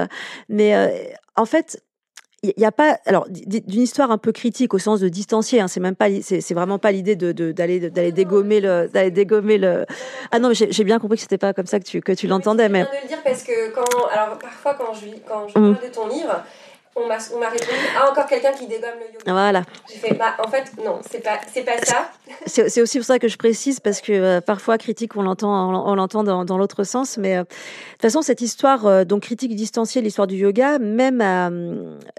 mais 0.50 1.16
en 1.36 1.46
fait, 1.46 1.82
il 2.44 2.54
n'y 2.58 2.66
a 2.66 2.72
pas 2.72 3.00
alors 3.06 3.26
d'une 3.30 3.82
histoire 3.82 4.12
un 4.12 4.18
peu 4.18 4.34
critique 4.34 4.74
au 4.74 4.80
sens 4.80 5.00
de 5.00 5.08
distancier 5.08 5.62
hein, 5.62 5.70
c'est 5.70 5.80
même 5.80 5.96
pas 5.96 6.08
c'est 6.22 6.54
vraiment 6.54 6.78
pas 6.78 6.92
l'idée 6.92 7.16
de 7.16 7.32
d'aller 7.52 7.90
d'aller 7.90 8.12
dégommer 8.12 8.60
le 8.60 8.90
d'aller 8.90 9.12
dégommer 9.12 9.58
le 9.58 9.86
ah 10.32 10.40
non 10.40 10.52
j'ai 10.54 10.84
bien 10.84 11.00
compris 11.00 11.16
que 11.18 11.22
c'était 11.22 11.38
pas 11.38 11.54
comme 11.54 11.68
ça 11.68 11.80
que 11.80 11.86
tu 11.86 12.02
que 12.02 12.12
tu 12.12 12.28
l'entendais 12.28 12.68
mais 12.68 12.84
de 12.84 12.88
le 13.02 13.08
dire 13.08 13.24
parce 13.24 13.44
que 13.44 13.74
quand 13.74 14.08
alors 14.12 14.38
parfois 14.38 14.74
quand 14.74 14.94
je 14.94 15.06
quand 15.26 15.48
je 15.48 15.58
mmh. 15.58 15.74
parle 15.74 15.90
de 15.90 15.94
ton 15.94 16.08
livre 16.10 16.44
on 16.96 17.08
m'a 17.08 17.50
répondu 17.50 17.72
ah 17.98 18.12
encore 18.12 18.26
quelqu'un 18.28 18.52
qui 18.52 18.68
dégomme 18.68 18.92
le 19.00 19.14
yoga. 19.14 19.32
Voilà. 19.32 19.64
J'ai 19.92 19.98
fait 19.98 20.14
bah 20.14 20.36
en 20.40 20.48
fait 20.48 20.72
non 20.84 21.00
c'est 21.10 21.24
pas 21.24 21.40
c'est 21.52 21.64
pas 21.64 21.78
ça. 21.84 22.12
C'est 22.46 22.82
aussi 22.82 22.98
pour 22.98 23.06
ça 23.06 23.20
que 23.20 23.28
je 23.28 23.38
précise 23.38 23.80
parce 23.80 24.02
que 24.02 24.12
euh, 24.12 24.42
parfois 24.42 24.78
critique 24.78 25.16
on 25.16 25.24
l'entend 25.24 25.88
on, 25.88 25.96
l'entend 25.96 26.24
dans, 26.24 26.46
dans 26.46 26.58
l'autre 26.58 26.84
sens 26.84 27.18
mais 27.18 27.38
euh, 27.38 27.44
de 27.44 27.48
toute 27.48 28.02
façon 28.02 28.22
cette 28.22 28.42
histoire 28.42 28.86
euh, 28.86 29.06
donc 29.06 29.24
critique 29.24 29.56
distanciée 29.56 30.02
l'histoire 30.02 30.28
du 30.28 30.36
yoga 30.36 30.78
même 30.80 31.22
à, 31.22 31.50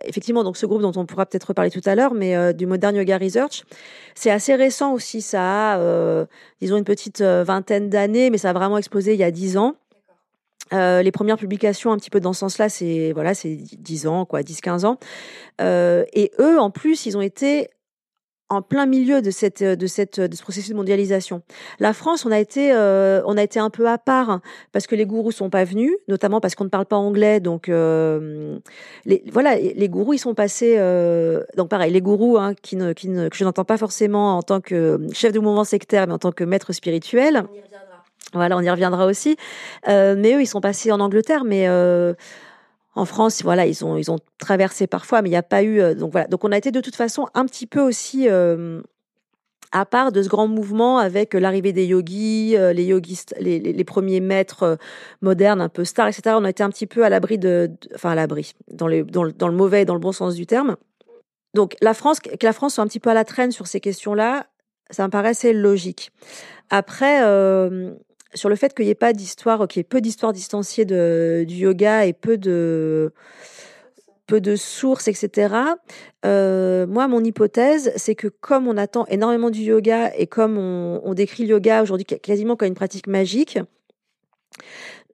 effectivement 0.04 0.44
donc 0.44 0.56
ce 0.56 0.66
groupe 0.66 0.82
dont 0.82 0.92
on 0.96 1.06
pourra 1.06 1.26
peut-être 1.26 1.44
reparler 1.44 1.70
tout 1.70 1.82
à 1.84 1.94
l'heure 1.94 2.14
mais 2.14 2.54
du 2.54 2.66
Modern 2.66 2.94
Yoga 2.96 3.18
Research 3.18 3.64
c'est 4.14 4.30
assez 4.30 4.54
récent 4.54 4.92
aussi 4.92 5.22
ça 5.22 5.74
a 5.74 6.26
disons 6.60 6.76
une 6.76 6.84
petite 6.84 7.22
vingtaine 7.22 7.90
d'années 7.90 8.30
mais 8.30 8.38
ça 8.38 8.50
a 8.50 8.52
vraiment 8.52 8.78
explosé 8.78 9.14
il 9.14 9.20
y 9.20 9.24
a 9.24 9.30
dix 9.30 9.56
ans. 9.56 9.76
Euh, 10.74 11.02
les 11.02 11.12
premières 11.12 11.38
publications 11.38 11.92
un 11.92 11.96
petit 11.96 12.10
peu 12.10 12.20
dans 12.20 12.32
ce 12.32 12.40
sens-là, 12.40 12.68
c'est 12.68 13.12
voilà, 13.12 13.34
c'est 13.34 13.54
10 13.54 14.06
ans, 14.06 14.24
quoi, 14.24 14.42
10-15 14.42 14.84
ans. 14.84 14.98
Euh, 15.60 16.04
et 16.12 16.32
eux, 16.40 16.58
en 16.58 16.70
plus, 16.70 17.06
ils 17.06 17.16
ont 17.16 17.20
été 17.20 17.68
en 18.50 18.60
plein 18.60 18.84
milieu 18.84 19.22
de 19.22 19.30
cette 19.30 19.62
de 19.62 19.86
cette 19.86 20.20
de 20.20 20.36
ce 20.36 20.42
processus 20.42 20.70
de 20.70 20.76
mondialisation. 20.76 21.42
La 21.80 21.92
France, 21.92 22.26
on 22.26 22.30
a 22.30 22.38
été 22.38 22.72
euh, 22.72 23.22
on 23.24 23.38
a 23.38 23.42
été 23.42 23.58
un 23.58 23.70
peu 23.70 23.88
à 23.88 23.96
part 23.96 24.40
parce 24.70 24.86
que 24.86 24.94
les 24.94 25.06
gourous 25.06 25.32
sont 25.32 25.48
pas 25.48 25.64
venus, 25.64 25.92
notamment 26.08 26.40
parce 26.40 26.54
qu'on 26.54 26.64
ne 26.64 26.68
parle 26.68 26.84
pas 26.84 26.96
anglais, 26.96 27.40
donc 27.40 27.68
les 27.68 29.24
voilà 29.32 29.56
les 29.56 29.88
gourous 29.88 30.12
ils 30.12 30.18
sont 30.18 30.34
passés 30.34 30.76
donc 31.56 31.70
pareil 31.70 31.90
les 31.92 32.02
gourous 32.02 32.36
hein, 32.36 32.54
qui 32.60 32.76
ne 32.76 32.92
qui 32.92 33.08
ne 33.08 33.28
que 33.28 33.36
je 33.36 33.44
n'entends 33.44 33.64
pas 33.64 33.78
forcément 33.78 34.36
en 34.36 34.42
tant 34.42 34.60
que 34.60 35.00
chef 35.12 35.32
de 35.32 35.40
mouvement 35.40 35.64
sectaire, 35.64 36.06
mais 36.06 36.12
en 36.12 36.18
tant 36.18 36.32
que 36.32 36.44
maître 36.44 36.72
spirituel. 36.72 37.44
Voilà, 38.34 38.56
on 38.56 38.60
y 38.60 38.70
reviendra 38.70 39.06
aussi. 39.06 39.36
mais 39.86 40.34
eux, 40.34 40.42
ils 40.42 40.46
sont 40.46 40.60
passés 40.60 40.92
en 40.92 41.00
Angleterre, 41.00 41.44
mais 41.44 41.66
en 42.96 43.04
France, 43.04 43.42
voilà, 43.42 43.66
ils 43.66 43.84
ont 43.84 43.96
ils 43.96 44.10
ont 44.10 44.18
traversé 44.38 44.86
parfois, 44.86 45.22
mais 45.22 45.28
il 45.28 45.32
n'y 45.32 45.38
a 45.38 45.42
pas 45.42 45.62
eu 45.62 45.80
euh, 45.80 45.94
donc 45.94 46.12
voilà. 46.12 46.26
Donc 46.28 46.44
on 46.44 46.52
a 46.52 46.58
été 46.58 46.70
de 46.70 46.80
toute 46.80 46.96
façon 46.96 47.26
un 47.34 47.44
petit 47.46 47.66
peu 47.66 47.80
aussi 47.80 48.28
euh, 48.28 48.80
à 49.72 49.84
part 49.84 50.12
de 50.12 50.22
ce 50.22 50.28
grand 50.28 50.46
mouvement 50.46 50.98
avec 50.98 51.34
l'arrivée 51.34 51.72
des 51.72 51.86
yogis, 51.86 52.56
euh, 52.56 52.72
les 52.72 52.84
yogistes, 52.84 53.34
les, 53.40 53.58
les, 53.58 53.84
premiers 53.84 54.20
maîtres 54.20 54.78
modernes, 55.20 55.60
un 55.60 55.68
peu 55.68 55.84
stars, 55.84 56.08
etc. 56.08 56.36
On 56.38 56.44
a 56.44 56.50
été 56.50 56.62
un 56.62 56.70
petit 56.70 56.86
peu 56.86 57.04
à 57.04 57.08
l'abri 57.08 57.38
de, 57.38 57.70
enfin 57.94 58.10
à 58.10 58.14
l'abri, 58.14 58.52
dans, 58.70 58.86
dans, 58.86 59.24
le, 59.24 59.32
dans 59.32 59.48
le 59.48 59.56
mauvais 59.56 59.82
et 59.82 59.84
dans 59.84 59.94
le 59.94 60.00
bon 60.00 60.12
sens 60.12 60.36
du 60.36 60.46
terme. 60.46 60.76
Donc 61.54 61.74
la 61.80 61.94
France, 61.94 62.20
que 62.20 62.46
la 62.46 62.52
France 62.52 62.74
soit 62.74 62.84
un 62.84 62.86
petit 62.86 63.00
peu 63.00 63.10
à 63.10 63.14
la 63.14 63.24
traîne 63.24 63.50
sur 63.50 63.66
ces 63.66 63.80
questions-là, 63.80 64.46
ça 64.90 65.04
me 65.04 65.10
paraissait 65.10 65.52
logique. 65.52 66.12
Après, 66.70 67.20
sur 68.34 68.48
le 68.48 68.56
fait 68.56 68.74
qu'il 68.74 68.84
n'y 68.84 68.90
ait 68.90 68.94
pas 68.94 69.12
d'histoire, 69.12 69.66
qu'il 69.68 69.80
y 69.80 69.82
ait 69.82 69.84
peu 69.84 70.00
d'histoires 70.00 70.32
distanciées 70.32 70.84
de, 70.84 71.44
du 71.46 71.54
yoga 71.54 72.06
et 72.06 72.12
peu 72.12 72.36
de 72.38 73.12
peu 74.26 74.40
de 74.40 74.56
sources, 74.56 75.08
etc. 75.08 75.54
Euh, 76.24 76.86
moi, 76.86 77.08
mon 77.08 77.22
hypothèse, 77.22 77.92
c'est 77.96 78.14
que 78.14 78.28
comme 78.28 78.66
on 78.66 78.76
attend 78.76 79.04
énormément 79.06 79.50
du 79.50 79.60
yoga 79.60 80.14
et 80.16 80.26
comme 80.26 80.56
on, 80.56 81.14
décrit 81.14 81.44
le 81.44 81.50
yoga 81.50 81.82
aujourd'hui 81.82 82.06
quasiment 82.06 82.56
comme 82.56 82.68
une 82.68 82.74
pratique 82.74 83.06
magique, 83.06 83.58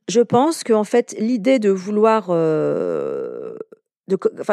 je 0.09 0.21
pense 0.21 0.65
qu'en 0.65 0.85
fait, 0.85 1.15
l'idée 1.19 1.59
de 1.59 1.71
vouloir 1.71 2.29
euh, 2.31 3.55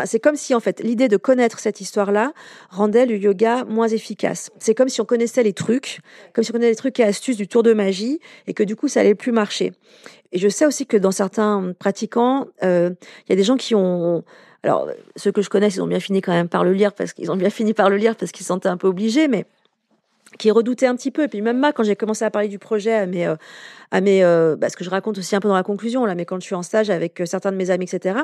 c'est 0.06 0.20
comme 0.20 0.36
si 0.36 0.54
en 0.54 0.60
fait 0.60 0.82
l'idée 0.82 1.08
de 1.08 1.18
connaître 1.18 1.60
cette 1.60 1.82
histoire-là 1.82 2.34
rendait 2.70 3.06
le 3.06 3.18
yoga 3.18 3.66
moins 3.66 3.88
efficace. 3.88 4.50
C'est 4.60 4.76
comme 4.76 4.90
si 4.90 5.02
on 5.02 5.06
connaissait 5.06 5.44
les 5.44 5.54
trucs, 5.54 6.00
comme 6.34 6.44
si 6.44 6.52
on 6.52 6.54
connaissait 6.54 6.72
les 6.72 6.76
trucs 6.76 7.00
et 7.00 7.04
astuces 7.04 7.38
du 7.38 7.48
tour 7.48 7.64
de 7.64 7.74
magie, 7.74 8.20
et 8.48 8.54
que 8.54 8.64
du 8.64 8.76
coup 8.76 8.88
ça 8.88 9.02
allait 9.02 9.16
plus 9.16 9.32
marcher. 9.32 9.74
Et 10.32 10.40
je 10.40 10.50
sais 10.50 10.66
aussi 10.66 10.86
que 10.86 10.98
dans 10.98 11.12
certains 11.12 11.74
pratiquants, 11.80 12.48
euh, 12.64 12.92
il 13.28 13.32
y 13.32 13.34
a 13.34 13.36
des 13.36 13.44
gens 13.44 13.58
qui 13.58 13.76
ont 13.76 14.24
alors, 14.64 14.90
ceux 15.16 15.32
que 15.32 15.42
je 15.42 15.50
connais, 15.50 15.68
ils 15.70 15.82
ont 15.82 15.88
bien 15.88 16.00
fini 16.00 16.22
quand 16.22 16.34
même 16.34 16.50
par 16.50 16.64
le 16.64 16.74
lire 16.74 16.94
parce 16.94 17.14
qu'ils 17.14 17.32
ont 17.32 17.38
bien 17.38 17.50
fini 17.50 17.74
par 17.74 17.90
le 17.90 17.96
lire 17.96 18.16
parce 18.16 18.32
qu'ils 18.32 18.44
se 18.44 18.48
sentaient 18.48 18.68
un 18.68 18.76
peu 18.76 18.88
obligés, 18.88 19.28
mais 19.28 19.46
qui 20.40 20.52
redoutaient 20.52 20.88
un 20.88 20.96
petit 20.96 21.12
peu. 21.12 21.24
Et 21.24 21.28
puis 21.28 21.42
même 21.42 21.60
moi, 21.60 21.72
quand 21.72 21.84
j'ai 21.84 21.96
commencé 21.96 22.26
à 22.26 22.32
parler 22.32 22.50
du 22.50 22.60
projet 22.60 22.94
à 22.94 23.06
mes, 23.06 23.26
euh, 23.26 23.36
à 23.92 24.02
mes, 24.02 24.24
euh, 24.24 24.56
bah, 24.58 24.70
ce 24.70 24.76
que 24.76 24.84
je 24.84 24.90
raconte 24.90 25.18
aussi 25.20 25.36
un 25.36 25.40
peu 25.40 25.48
dans 25.48 25.56
la 25.56 25.64
conclusion 25.64 26.06
là, 26.06 26.16
mais 26.16 26.26
quand 26.26 26.40
je 26.40 26.46
suis 26.46 26.56
en 26.56 26.64
stage 26.64 26.90
avec 26.90 27.22
certains 27.26 27.52
de 27.52 27.58
mes 27.58 27.70
amis, 27.70 27.86
etc 27.86 28.20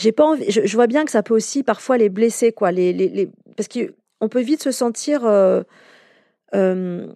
j'ai 0.00 0.12
pas 0.12 0.24
envie. 0.24 0.50
Je, 0.50 0.74
vois 0.74 0.86
bien 0.86 1.04
que 1.04 1.10
ça 1.10 1.22
peut 1.22 1.34
aussi 1.34 1.62
parfois 1.62 1.98
les 1.98 2.08
blesser, 2.08 2.52
quoi. 2.52 2.72
Les, 2.72 2.92
les, 2.92 3.28
parce 3.56 3.68
qu'on 3.68 4.28
peut 4.28 4.40
vite 4.40 4.62
se 4.62 4.70
sentir. 4.70 5.26
Euh, 5.26 5.62
euh, 6.54 7.06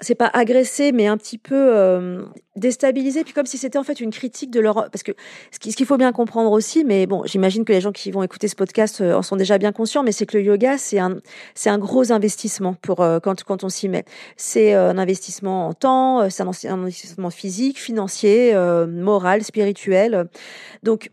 c'est 0.00 0.16
pas 0.16 0.28
agressé, 0.34 0.90
mais 0.90 1.06
un 1.06 1.16
petit 1.16 1.38
peu 1.38 1.54
euh, 1.54 2.24
déstabilisé, 2.56 3.22
puis 3.22 3.32
comme 3.32 3.46
si 3.46 3.56
c'était 3.56 3.78
en 3.78 3.84
fait 3.84 4.00
une 4.00 4.10
critique 4.10 4.50
de 4.50 4.60
leur. 4.60 4.90
Parce 4.90 5.04
que 5.04 5.12
ce 5.52 5.58
qu'il 5.58 5.86
faut 5.86 5.96
bien 5.96 6.12
comprendre 6.12 6.50
aussi, 6.50 6.84
mais 6.84 7.06
bon, 7.06 7.22
j'imagine 7.24 7.64
que 7.64 7.72
les 7.72 7.80
gens 7.80 7.92
qui 7.92 8.10
vont 8.10 8.22
écouter 8.22 8.48
ce 8.48 8.56
podcast 8.56 9.00
en 9.00 9.22
sont 9.22 9.36
déjà 9.36 9.56
bien 9.56 9.72
conscients, 9.72 10.02
mais 10.02 10.12
c'est 10.12 10.26
que 10.26 10.36
le 10.36 10.42
yoga, 10.42 10.76
c'est 10.76 10.98
un, 10.98 11.16
c'est 11.54 11.70
un 11.70 11.78
gros 11.78 12.12
investissement 12.12 12.74
pour 12.74 12.96
quand, 12.96 13.44
quand 13.44 13.64
on 13.64 13.68
s'y 13.68 13.88
met. 13.88 14.04
C'est 14.36 14.74
un 14.74 14.98
investissement 14.98 15.68
en 15.68 15.74
temps, 15.74 16.28
c'est 16.28 16.42
un, 16.42 16.74
investissement 16.74 17.30
physique, 17.30 17.80
financier, 17.80 18.52
moral, 18.88 19.44
spirituel. 19.44 20.28
Donc, 20.82 21.10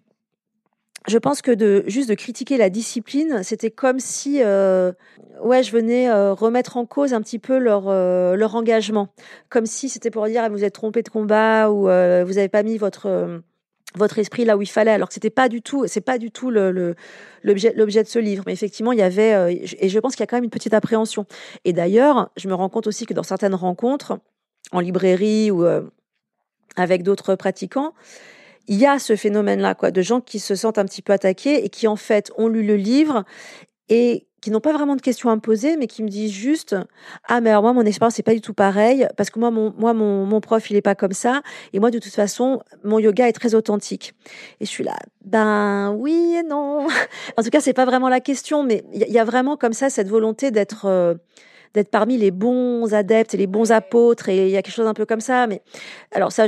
je 1.07 1.17
pense 1.17 1.41
que 1.41 1.51
de 1.51 1.83
juste 1.87 2.09
de 2.09 2.13
critiquer 2.13 2.57
la 2.57 2.69
discipline, 2.69 3.41
c'était 3.43 3.71
comme 3.71 3.99
si 3.99 4.43
euh, 4.43 4.91
ouais, 5.43 5.63
je 5.63 5.71
venais 5.71 6.09
euh, 6.09 6.33
remettre 6.33 6.77
en 6.77 6.85
cause 6.85 7.13
un 7.13 7.21
petit 7.21 7.39
peu 7.39 7.57
leur 7.57 7.85
euh, 7.87 8.35
leur 8.35 8.55
engagement, 8.55 9.07
comme 9.49 9.65
si 9.65 9.89
c'était 9.89 10.11
pour 10.11 10.27
dire 10.27 10.43
ah, 10.43 10.49
vous 10.49 10.63
êtes 10.63 10.75
trompé 10.75 11.01
de 11.01 11.09
combat 11.09 11.71
ou 11.71 11.81
vous 11.81 12.37
avez 12.37 12.49
pas 12.49 12.61
mis 12.61 12.77
votre 12.77 13.41
votre 13.95 14.19
esprit 14.19 14.45
là 14.45 14.57
où 14.57 14.61
il 14.61 14.69
fallait. 14.69 14.91
Alors 14.91 15.07
que 15.07 15.15
c'était 15.15 15.31
pas 15.31 15.49
du 15.49 15.63
tout 15.63 15.85
c'est 15.87 16.01
pas 16.01 16.19
du 16.19 16.29
tout 16.29 16.51
le 16.51 16.95
l'objet 17.41 17.73
l'objet 17.75 18.03
de 18.03 18.07
ce 18.07 18.19
livre. 18.19 18.43
Mais 18.45 18.53
effectivement 18.53 18.91
il 18.91 18.99
y 18.99 19.03
avait 19.03 19.55
et 19.79 19.89
je 19.89 19.99
pense 19.99 20.15
qu'il 20.15 20.21
y 20.21 20.23
a 20.23 20.27
quand 20.27 20.37
même 20.37 20.43
une 20.43 20.51
petite 20.51 20.75
appréhension. 20.75 21.25
Et 21.65 21.73
d'ailleurs 21.73 22.29
je 22.37 22.47
me 22.47 22.53
rends 22.53 22.69
compte 22.69 22.85
aussi 22.85 23.07
que 23.07 23.15
dans 23.15 23.23
certaines 23.23 23.55
rencontres 23.55 24.19
en 24.71 24.79
librairie 24.79 25.49
ou 25.49 25.65
avec 26.75 27.01
d'autres 27.01 27.33
pratiquants 27.33 27.93
il 28.67 28.77
y 28.77 28.85
a 28.85 28.99
ce 28.99 29.15
phénomène-là, 29.15 29.75
quoi, 29.75 29.91
de 29.91 30.01
gens 30.01 30.21
qui 30.21 30.39
se 30.39 30.55
sentent 30.55 30.77
un 30.77 30.85
petit 30.85 31.01
peu 31.01 31.13
attaqués 31.13 31.63
et 31.65 31.69
qui 31.69 31.87
en 31.87 31.95
fait 31.95 32.31
ont 32.37 32.47
lu 32.47 32.65
le 32.65 32.75
livre 32.75 33.23
et 33.89 34.27
qui 34.41 34.49
n'ont 34.49 34.59
pas 34.59 34.73
vraiment 34.73 34.95
de 34.95 35.01
questions 35.01 35.29
à 35.29 35.35
me 35.35 35.41
poser, 35.41 35.77
mais 35.77 35.85
qui 35.85 36.01
me 36.01 36.09
disent 36.09 36.31
juste 36.31 36.75
ah 37.27 37.41
mais 37.41 37.51
alors 37.51 37.61
moi 37.61 37.73
mon 37.73 37.83
expérience 37.83 38.15
c'est 38.15 38.23
pas 38.23 38.33
du 38.33 38.41
tout 38.41 38.55
pareil 38.55 39.07
parce 39.15 39.29
que 39.29 39.39
moi 39.39 39.51
mon 39.51 39.73
moi 39.77 39.93
mon, 39.93 40.25
mon 40.25 40.41
prof 40.41 40.69
il 40.71 40.75
est 40.75 40.81
pas 40.81 40.95
comme 40.95 41.11
ça 41.11 41.41
et 41.73 41.79
moi 41.79 41.91
de 41.91 41.99
toute 41.99 42.13
façon 42.13 42.61
mon 42.83 42.97
yoga 42.97 43.27
est 43.27 43.33
très 43.33 43.53
authentique 43.53 44.13
et 44.59 44.65
je 44.65 44.69
suis 44.69 44.83
là 44.83 44.97
ben 45.23 45.91
oui 45.91 46.37
et 46.39 46.43
non 46.43 46.87
en 47.37 47.43
tout 47.43 47.49
cas 47.51 47.61
c'est 47.61 47.73
pas 47.73 47.85
vraiment 47.85 48.09
la 48.09 48.19
question 48.19 48.63
mais 48.63 48.83
il 48.93 49.01
y, 49.01 49.19
a 49.19 49.23
vraiment 49.23 49.57
comme 49.57 49.73
ça 49.73 49.91
cette 49.91 50.09
volonté 50.09 50.49
d'être 50.49 50.85
euh, 50.85 51.13
d'être 51.73 51.89
parmi 51.89 52.17
les 52.17 52.31
bons 52.31 52.93
adeptes 52.93 53.33
et 53.33 53.37
les 53.37 53.47
bons 53.47 53.71
apôtres 53.71 54.29
et 54.29 54.47
il 54.47 54.51
y 54.51 54.57
a 54.57 54.61
quelque 54.61 54.73
chose 54.73 54.87
un 54.87 54.93
peu 54.93 55.05
comme 55.05 55.21
ça 55.21 55.47
mais 55.47 55.61
alors 56.11 56.31
ça 56.31 56.45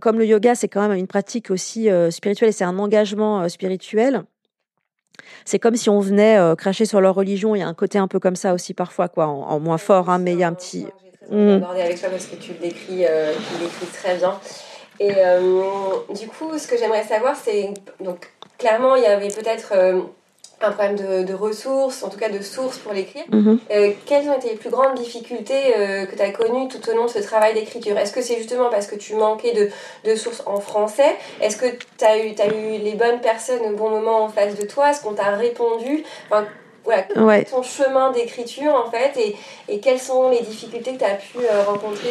comme 0.00 0.18
le 0.18 0.26
yoga 0.26 0.54
c'est 0.54 0.68
quand 0.68 0.86
même 0.86 0.98
une 0.98 1.06
pratique 1.06 1.50
aussi 1.50 1.90
euh, 1.90 2.10
spirituelle 2.10 2.48
et 2.48 2.52
c'est 2.52 2.64
un 2.64 2.78
engagement 2.78 3.42
euh, 3.42 3.48
spirituel 3.48 4.22
c'est 5.44 5.58
comme 5.58 5.76
si 5.76 5.90
on 5.90 6.00
venait 6.00 6.38
euh, 6.38 6.54
cracher 6.54 6.86
sur 6.86 7.00
leur 7.00 7.14
religion. 7.14 7.54
Il 7.54 7.58
y 7.58 7.62
a 7.62 7.66
un 7.66 7.74
côté 7.74 7.98
un 7.98 8.08
peu 8.08 8.18
comme 8.18 8.36
ça 8.36 8.54
aussi 8.54 8.72
parfois, 8.72 9.08
quoi, 9.08 9.26
en, 9.26 9.60
moins 9.60 9.76
fort, 9.76 10.08
hein, 10.08 10.18
mais 10.18 10.32
il 10.32 10.38
y 10.38 10.44
a 10.44 10.48
un 10.48 10.54
petit. 10.54 10.86
Mmh. 11.30 11.48
aborder 11.48 11.82
avec 11.82 12.00
toi 12.00 12.08
parce 12.08 12.26
que 12.26 12.36
tu 12.36 12.52
le 12.52 12.58
décris, 12.58 13.04
tu 13.04 13.54
le 13.54 13.60
décris 13.60 13.86
très 13.92 14.16
bien. 14.16 14.40
Et 14.98 15.12
du 16.14 16.26
coup, 16.26 16.58
ce 16.58 16.66
que 16.66 16.78
j'aimerais 16.78 17.04
savoir, 17.04 17.36
c'est 17.36 17.74
donc 18.00 18.30
clairement, 18.58 18.96
il 18.96 19.02
y 19.02 19.06
avait 19.06 19.28
peut-être 19.28 19.74
un 20.60 20.72
problème 20.72 20.96
de, 20.96 21.22
de, 21.24 21.34
ressources, 21.34 22.02
en 22.02 22.08
tout 22.08 22.18
cas 22.18 22.28
de 22.28 22.42
sources 22.42 22.78
pour 22.78 22.92
l'écrire. 22.92 23.24
Mhm. 23.30 23.58
Euh, 23.70 23.92
quelles 24.06 24.28
ont 24.28 24.36
été 24.36 24.50
les 24.50 24.56
plus 24.56 24.70
grandes 24.70 24.94
difficultés 24.94 25.74
euh, 25.76 26.06
que 26.06 26.14
tu 26.14 26.22
as 26.22 26.30
connues 26.30 26.68
tout 26.68 26.86
au 26.90 26.94
long 26.94 27.06
de 27.06 27.10
ce 27.10 27.20
travail 27.20 27.54
d'écriture? 27.54 27.96
Est-ce 27.96 28.12
que 28.12 28.20
c'est 28.20 28.36
justement 28.36 28.68
parce 28.70 28.86
que 28.86 28.96
tu 28.96 29.14
manquais 29.14 29.52
de, 29.52 29.70
de 30.10 30.16
sources 30.16 30.42
en 30.46 30.60
français? 30.60 31.16
Est-ce 31.40 31.56
que 31.56 31.66
tu 31.66 32.04
as 32.04 32.18
eu, 32.18 32.34
as 32.38 32.46
eu 32.46 32.78
les 32.78 32.94
bonnes 32.94 33.20
personnes 33.20 33.62
au 33.66 33.76
bon 33.76 33.90
moment 33.90 34.24
en 34.24 34.28
face 34.28 34.54
de 34.54 34.66
toi? 34.66 34.90
Est-ce 34.90 35.02
qu'on 35.02 35.14
t'a 35.14 35.30
répondu? 35.30 36.04
Enfin, 36.30 36.46
voilà, 36.84 37.06
ouais. 37.16 37.44
ton 37.44 37.62
chemin 37.62 38.10
d'écriture 38.10 38.74
en 38.74 38.90
fait 38.90 39.16
et, 39.16 39.36
et, 39.68 39.80
quelles 39.80 40.00
sont 40.00 40.30
les 40.30 40.40
difficultés 40.40 40.94
que 40.94 40.98
tu 40.98 41.04
as 41.04 41.16
pu 41.16 41.38
euh, 41.38 41.62
rencontrer 41.64 42.10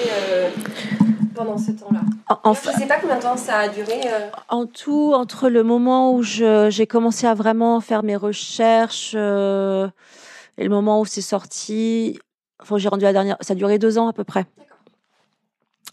pendant 1.39 1.57
ce 1.57 1.71
temps-là? 1.71 2.01
En, 2.43 2.53
Je 2.53 2.69
ne 2.69 2.75
sais 2.75 2.85
pas 2.85 2.99
combien 2.99 3.17
de 3.17 3.21
temps 3.21 3.37
ça 3.37 3.59
a 3.59 3.67
duré. 3.69 4.01
Euh. 4.05 4.29
En 4.49 4.65
tout, 4.65 5.13
entre 5.13 5.49
le 5.49 5.63
moment 5.63 6.13
où 6.13 6.21
j'ai 6.21 6.87
commencé 6.87 7.27
à 7.27 7.33
vraiment 7.33 7.79
faire 7.81 8.03
mes 8.03 8.15
recherches 8.15 9.13
euh, 9.15 9.87
et 10.57 10.63
le 10.63 10.69
moment 10.69 10.99
où 10.99 11.05
c'est 11.05 11.21
sorti, 11.21 12.19
enfin, 12.61 12.77
j'ai 12.77 12.89
rendu 12.89 13.03
la 13.03 13.13
dernière, 13.13 13.37
ça 13.41 13.53
a 13.53 13.55
duré 13.55 13.79
deux 13.79 13.97
ans 13.97 14.07
à 14.07 14.13
peu 14.13 14.23
près. 14.23 14.45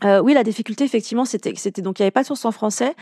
Euh, 0.04 0.20
oui, 0.20 0.34
la 0.34 0.44
difficulté, 0.44 0.84
effectivement, 0.84 1.24
c'était 1.24 1.54
c'était 1.56 1.80
donc 1.80 1.98
il 1.98 2.02
n'y 2.02 2.04
avait 2.04 2.10
pas 2.10 2.20
de 2.20 2.26
source 2.26 2.44
en 2.44 2.52
français, 2.52 2.94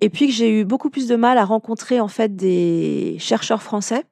et 0.00 0.08
puis 0.08 0.28
que 0.28 0.32
j'ai 0.32 0.60
eu 0.60 0.64
beaucoup 0.64 0.88
plus 0.88 1.06
de 1.06 1.14
mal 1.14 1.36
à 1.36 1.44
rencontrer 1.44 2.00
en 2.00 2.08
fait 2.08 2.36
des 2.36 3.16
chercheurs 3.18 3.62
français 3.62 4.04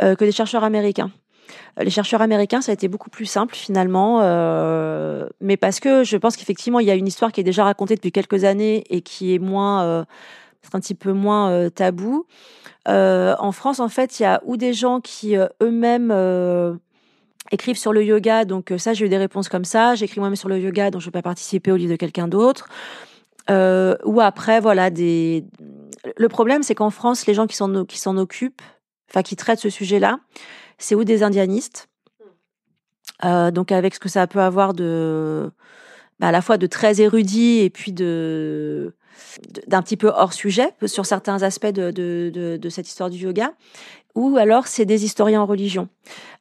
que 0.00 0.24
des 0.24 0.32
chercheurs 0.32 0.64
américains. 0.64 1.10
Les 1.78 1.90
chercheurs 1.90 2.22
américains, 2.22 2.62
ça 2.62 2.72
a 2.72 2.74
été 2.74 2.88
beaucoup 2.88 3.10
plus 3.10 3.26
simple 3.26 3.54
finalement, 3.54 4.20
euh, 4.22 5.28
mais 5.40 5.58
parce 5.58 5.78
que 5.78 6.04
je 6.04 6.16
pense 6.16 6.36
qu'effectivement, 6.36 6.80
il 6.80 6.86
y 6.86 6.90
a 6.90 6.94
une 6.94 7.06
histoire 7.06 7.32
qui 7.32 7.40
est 7.40 7.44
déjà 7.44 7.64
racontée 7.64 7.96
depuis 7.96 8.12
quelques 8.12 8.44
années 8.44 8.84
et 8.88 9.02
qui 9.02 9.34
est 9.34 9.38
moins, 9.38 9.84
euh, 9.84 10.04
un 10.72 10.80
petit 10.80 10.94
peu 10.94 11.12
moins 11.12 11.50
euh, 11.50 11.68
tabou. 11.68 12.26
en 12.86 13.52
France, 13.52 13.78
en 13.80 13.88
fait, 13.88 14.20
il 14.20 14.22
y 14.22 14.26
a 14.26 14.40
ou 14.46 14.56
des 14.56 14.72
gens 14.72 15.00
qui 15.00 15.36
eux-mêmes 15.62 16.78
écrivent 17.52 17.78
sur 17.78 17.92
le 17.92 18.02
yoga, 18.02 18.46
donc 18.46 18.72
ça, 18.78 18.94
j'ai 18.94 19.04
eu 19.04 19.08
des 19.10 19.18
réponses 19.18 19.50
comme 19.50 19.66
ça. 19.66 19.94
J'écris 19.96 20.20
moi-même 20.20 20.36
sur 20.36 20.48
le 20.48 20.58
yoga, 20.58 20.90
donc 20.90 21.02
je 21.02 21.06
ne 21.06 21.10
peux 21.10 21.18
pas 21.18 21.22
participer 21.22 21.72
au 21.72 21.76
livre 21.76 21.92
de 21.92 21.96
quelqu'un 21.96 22.26
d'autre. 22.26 22.68
ou 23.50 24.20
après, 24.20 24.60
voilà. 24.60 24.88
Le 24.88 26.28
problème, 26.28 26.62
c'est 26.62 26.74
qu'en 26.74 26.90
France, 26.90 27.26
les 27.26 27.34
gens 27.34 27.46
qui 27.46 27.56
s'en 27.56 28.16
occupent, 28.16 28.62
enfin 29.10 29.22
qui 29.22 29.36
traitent 29.36 29.60
ce 29.60 29.70
sujet-là, 29.70 30.20
c'est 30.78 30.94
ou 30.94 31.04
des 31.04 31.22
indianistes, 31.22 31.88
euh, 33.24 33.50
donc 33.50 33.72
avec 33.72 33.94
ce 33.94 34.00
que 34.00 34.08
ça 34.08 34.26
peut 34.26 34.40
avoir 34.40 34.74
de, 34.74 35.50
bah, 36.18 36.28
à 36.28 36.32
la 36.32 36.42
fois 36.42 36.58
de 36.58 36.66
très 36.66 37.00
érudit 37.00 37.60
et 37.60 37.70
puis 37.70 37.92
de 37.92 38.94
d'un 39.66 39.80
petit 39.80 39.96
peu 39.96 40.08
hors 40.08 40.34
sujet 40.34 40.74
sur 40.84 41.06
certains 41.06 41.42
aspects 41.42 41.66
de, 41.66 41.90
de, 41.90 42.58
de 42.60 42.68
cette 42.68 42.86
histoire 42.86 43.08
du 43.08 43.16
yoga 43.16 43.54
ou 44.16 44.36
alors 44.36 44.66
c'est 44.66 44.84
des 44.84 45.04
historiens 45.04 45.42
en 45.42 45.46
religion. 45.46 45.88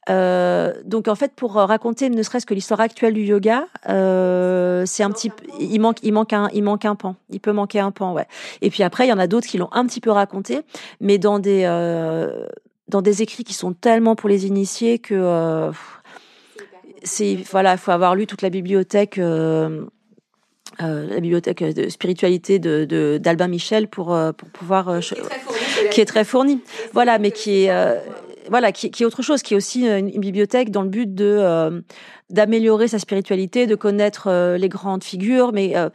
Euh, 0.09 0.73
donc 0.83 1.07
en 1.07 1.15
fait, 1.15 1.33
pour 1.35 1.53
raconter 1.53 2.09
ne 2.09 2.23
serait-ce 2.23 2.45
que 2.45 2.53
l'histoire 2.53 2.79
actuelle 2.79 3.13
du 3.13 3.21
yoga, 3.23 3.65
euh, 3.89 4.83
c'est 4.85 5.03
un 5.03 5.11
petit, 5.11 5.31
il 5.59 5.79
manque, 5.79 5.97
il 6.01 6.13
manque 6.13 6.33
un, 6.33 6.49
il 6.53 6.63
manque 6.63 6.85
un 6.85 6.95
pan. 6.95 7.15
Il 7.29 7.39
peut 7.39 7.51
manquer 7.51 7.79
un 7.79 7.91
pan, 7.91 8.13
ouais. 8.13 8.27
Et 8.61 8.69
puis 8.69 8.83
après, 8.83 9.05
il 9.05 9.09
y 9.09 9.13
en 9.13 9.19
a 9.19 9.27
d'autres 9.27 9.47
qui 9.47 9.57
l'ont 9.57 9.69
un 9.71 9.85
petit 9.85 10.01
peu 10.01 10.11
raconté, 10.11 10.61
mais 11.01 11.17
dans 11.17 11.39
des, 11.39 11.63
euh, 11.65 12.47
dans 12.87 13.01
des 13.01 13.21
écrits 13.21 13.43
qui 13.43 13.53
sont 13.53 13.73
tellement 13.73 14.15
pour 14.15 14.29
les 14.29 14.45
initiés 14.45 14.99
que 14.99 15.15
euh, 15.15 15.71
c'est, 17.03 17.35
voilà, 17.51 17.73
il 17.73 17.77
faut 17.77 17.91
avoir 17.91 18.15
lu 18.15 18.27
toute 18.27 18.41
la 18.41 18.49
bibliothèque. 18.49 19.17
Euh, 19.17 19.85
euh, 20.81 21.07
la 21.07 21.19
bibliothèque 21.19 21.63
de 21.63 21.89
spiritualité 21.89 22.59
de 22.59 23.17
d'Albin 23.17 23.47
Michel 23.47 23.87
pour 23.87 24.13
euh, 24.13 24.31
pour 24.31 24.49
pouvoir 24.49 24.89
euh, 24.89 24.99
qui 25.91 26.01
est 26.01 26.05
très 26.05 26.25
fournie 26.25 26.61
voilà 26.93 27.17
mais 27.19 27.31
qui 27.31 27.63
est 27.63 27.71
voilà, 28.49 28.71
qui, 28.71 28.91
qui, 28.91 29.03
est 29.03 29.05
autre 29.05 29.21
chose, 29.21 29.41
qui 29.41 29.53
est 29.53 29.57
aussi 29.57 29.87
une, 29.87 30.09
bibliothèque 30.19 30.71
dans 30.71 30.83
le 30.83 30.89
but 30.89 31.13
de 31.13 31.25
euh, 31.25 31.81
d'améliorer 32.31 32.87
sa 32.87 32.97
spiritualité, 32.97 33.67
de 33.67 33.75
connaître 33.75 34.27
euh, 34.27 34.57
les 34.57 34.67
grandes 34.67 35.03
figures, 35.03 35.53
mais 35.53 35.77
euh, 35.77 35.89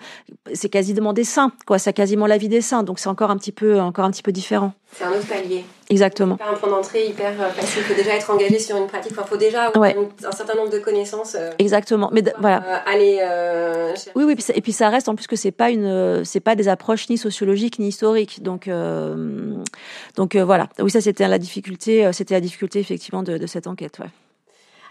c'est 0.55 0.69
quasiment 0.69 1.13
des 1.13 1.25
saints, 1.25 1.51
quoi. 1.67 1.79
C'est 1.79 1.93
quasiment 1.93 2.27
la 2.27 2.39
vie 2.39 2.49
des 2.49 2.61
saints, 2.61 2.85
donc 2.85 3.01
c'est 3.01 3.09
encore 3.09 3.31
un 3.31 3.37
petit 3.37 3.51
peu, 3.51 3.81
encore 3.81 4.05
un 4.05 4.13
petit 4.13 4.23
peu 4.23 4.31
différent. 4.31 4.73
C'est 4.93 5.05
un 5.05 5.11
autre 5.11 5.27
palier. 5.27 5.65
Exactement. 5.89 6.37
Pas 6.37 6.51
un 6.51 6.55
point 6.55 6.71
d'entrée 6.71 7.07
hyper 7.07 7.35
facile. 7.53 7.83
Il 7.83 7.85
faut 7.85 7.95
déjà 7.95 8.15
être 8.15 8.31
engagé 8.31 8.59
sur 8.61 8.77
une 8.77 8.87
pratique. 8.87 9.13
Enfin, 9.13 9.25
faut 9.25 9.37
déjà 9.37 9.65
avoir 9.65 9.89
un, 9.89 10.33
certain 10.33 10.55
nombre 10.55 10.71
de 10.71 10.79
connaissances. 10.79 11.37
Exactement. 11.59 12.11
Mais 12.13 12.23
voilà. 12.39 12.59
aller. 12.87 13.21
oui, 14.15 14.25
oui. 14.25 14.37
et 14.55 14.61
puis 14.61 14.73
ça 14.73 14.89
reste 14.89 15.09
en 15.09 15.15
plus 15.15 15.27
que 15.29 15.37
c'est 15.37 15.53
pas 15.53 15.71
une, 15.71 16.25
c'est 16.25 16.41
pas 16.41 16.57
des 16.57 16.69
approches 16.69 17.09
ni 17.09 17.19
sociologiques 17.19 17.79
ni 17.79 17.89
historiques. 17.89 18.43
Donc, 18.43 18.69
donc 20.17 20.37
voilà. 20.37 20.69
Oui, 20.81 20.91
ça 20.91 21.01
c'était 21.01 21.27
la 21.27 21.39
difficulté. 21.39 22.11
C'était 22.13 22.35
la 22.35 22.41
difficulté 22.41 22.81
effectivement 22.81 23.23
de, 23.23 23.39
de 23.39 23.47
cette 23.47 23.69
enquête. 23.69 23.99
Ouais. 24.01 24.11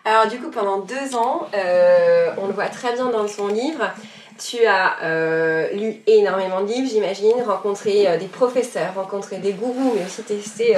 Alors 0.09 0.25
du 0.25 0.39
coup, 0.39 0.49
pendant 0.49 0.79
deux 0.79 1.15
ans, 1.15 1.47
euh, 1.53 2.31
on 2.39 2.47
le 2.47 2.53
voit 2.53 2.69
très 2.69 2.93
bien 2.93 3.11
dans 3.11 3.27
son 3.27 3.47
livre, 3.47 3.91
tu 4.39 4.65
as 4.65 5.03
euh, 5.03 5.69
lu 5.71 5.97
énormément 6.07 6.61
de 6.61 6.67
livres, 6.67 6.89
j'imagine, 6.91 7.43
rencontré 7.45 8.07
euh, 8.07 8.17
des 8.17 8.25
professeurs, 8.25 8.95
rencontré 8.95 9.37
des 9.37 9.51
gourous, 9.51 9.93
mais 9.95 10.03
aussi 10.03 10.23
testé 10.23 10.75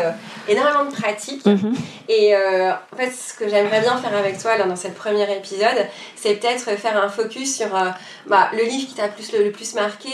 énormément 0.50 0.84
de 0.84 0.94
pratiques. 0.94 1.46
Mhm. 1.46 1.74
Et 2.10 2.36
en 2.36 2.98
fait, 2.98 3.12
ce 3.12 3.34
que 3.34 3.48
j'aimerais 3.48 3.80
bien 3.80 3.96
faire 3.96 4.17
avec 4.17 4.38
toi 4.38 4.58
là, 4.58 4.65
dans 4.65 4.76
cette 4.76 4.96
premier 4.96 5.32
épisode, 5.34 5.88
c'est 6.17 6.36
peut-être 6.36 6.78
faire 6.78 7.02
un 7.02 7.08
focus 7.08 7.56
sur 7.56 7.70
bah, 8.28 8.50
le 8.52 8.63
livre 8.63 8.89
qui 8.89 8.96
t'a 8.96 9.08
plus, 9.08 9.32
le, 9.32 9.50
plus 9.52 9.76
marqué, 9.76 10.10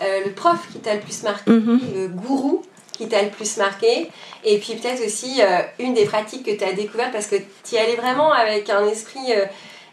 le 0.00 0.30
prof 0.30 0.66
qui 0.72 0.78
t'a 0.78 0.94
le 0.94 1.00
plus 1.00 1.24
marqué, 1.24 1.50
mhm. 1.50 1.78
le 1.94 2.08
gourou 2.08 2.62
qui 2.96 3.08
t'a 3.08 3.22
le 3.22 3.30
plus 3.30 3.56
marqué 3.56 4.10
Et 4.44 4.58
puis 4.58 4.74
peut-être 4.74 5.04
aussi 5.04 5.40
euh, 5.40 5.60
une 5.78 5.94
des 5.94 6.04
pratiques 6.04 6.44
que 6.44 6.56
tu 6.56 6.64
as 6.64 6.72
découvertes 6.72 7.12
parce 7.12 7.26
que 7.26 7.36
tu 7.36 7.74
y 7.74 7.78
allais 7.78 7.96
vraiment 7.96 8.32
avec 8.32 8.68
un 8.70 8.86
esprit 8.86 9.32
euh, 9.32 9.44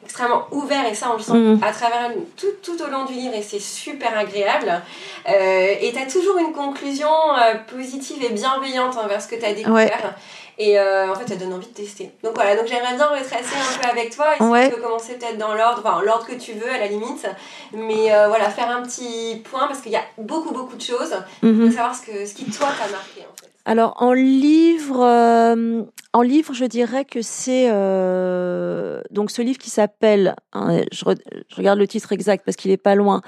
extrêmement 0.04 0.48
ouvert 0.52 0.86
et 0.86 0.96
ça 0.96 1.10
on 1.12 1.18
le 1.18 1.24
sent 1.24 1.66
à 1.66 1.72
travers 1.72 2.12
tout, 2.36 2.48
tout, 2.62 2.82
au 2.84 2.88
long 2.88 3.06
du 3.06 3.14
livre 3.14 3.36
et 3.36 3.42
c'est 3.42 3.62
super 3.62 4.18
agréable. 4.18 4.82
Euh, 5.30 5.76
et 5.80 5.94
tu 5.94 6.00
as 6.00 6.12
toujours 6.12 6.38
une 6.38 6.52
conclusion 6.52 7.10
positive 7.74 8.24
et 8.24 8.30
bienveillante 8.30 8.98
envers 8.98 9.22
ce 9.22 9.28
que 9.28 9.36
tu 9.36 9.46
as 9.46 9.54
découvert. 9.54 10.16
Et 10.58 10.80
en 10.80 11.16
fait, 11.16 11.28
ça 11.28 11.36
donne 11.36 11.54
envie 11.54 11.68
de 11.68 11.74
tester. 11.74 12.12
Donc 12.24 12.34
voilà, 12.36 12.56
donc 12.56 12.68
j'aimerais 12.68 12.96
bien 12.96 13.08
retracer 13.08 13.56
un 13.56 13.82
peu 13.82 13.90
avec 13.90 14.16
toi. 14.16 14.34
Et 14.34 14.38
si 14.38 14.70
tu 14.70 14.76
peux 14.76 14.82
commencer 14.82 15.14
peut-être 15.16 15.38
dans 15.38 15.54
l'ordre, 15.54 15.82
enfin 15.84 16.02
l'ordre 16.04 16.26
que 16.26 16.36
tu 16.36 16.54
veux 16.54 16.70
à 16.70 16.78
la 16.78 16.88
limite. 16.88 17.26
Mais 17.74 18.10
voilà, 18.28 18.50
faire 18.50 18.70
un 18.70 18.82
petit 18.84 19.42
point 19.44 19.68
parce 19.68 19.82
qu'il 19.82 19.92
y 19.92 19.98
a 19.98 20.04
beaucoup, 20.18 20.54
beaucoup 20.54 20.76
de 20.76 20.82
choses. 20.82 21.16
Mm 21.42 21.72
savoir 21.72 21.96
ce, 21.96 22.06
que, 22.06 22.26
ce 22.26 22.34
qui, 22.34 22.46
toi, 22.46 22.68
t'a 22.78 22.92
marqué 22.92 23.22
en 23.22 23.36
fait. 23.36 23.54
Alors 23.66 23.96
en 23.98 24.12
livre, 24.12 25.02
euh, 25.02 25.84
en 26.12 26.22
livre, 26.22 26.54
je 26.54 26.66
dirais 26.66 27.06
que 27.06 27.22
c'est 27.22 27.70
euh, 27.72 29.02
donc 29.10 29.32
ce 29.32 29.42
livre 29.42 29.58
qui 29.58 29.70
s'appelle, 29.70 30.36
hein, 30.52 30.82
je, 30.92 31.06
regarde 31.56 31.80
le 31.80 31.88
titre 31.88 32.12
exact 32.12 32.44
parce 32.44 32.58
qu'il 32.58 32.72
est 32.72 32.78
pas 32.78 32.96
loin, 32.96 33.22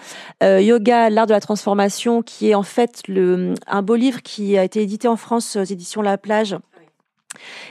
euh, 0.44 0.60
Yoga, 0.60 1.10
l'art 1.10 1.28
de 1.28 1.32
la 1.32 1.40
transformation, 1.40 2.22
qui 2.22 2.50
est 2.50 2.56
en 2.56 2.64
fait 2.64 3.02
le 3.08 3.54
un 3.66 3.82
beau 3.82 3.96
livre 3.96 4.22
qui 4.22 4.58
a 4.58 4.66
été 4.66 4.82
édité 4.82 5.08
en 5.08 5.16
France 5.16 5.56
aux 5.56 5.64
éditions 5.64 6.02
La 6.02 6.18
Plage 6.18 6.58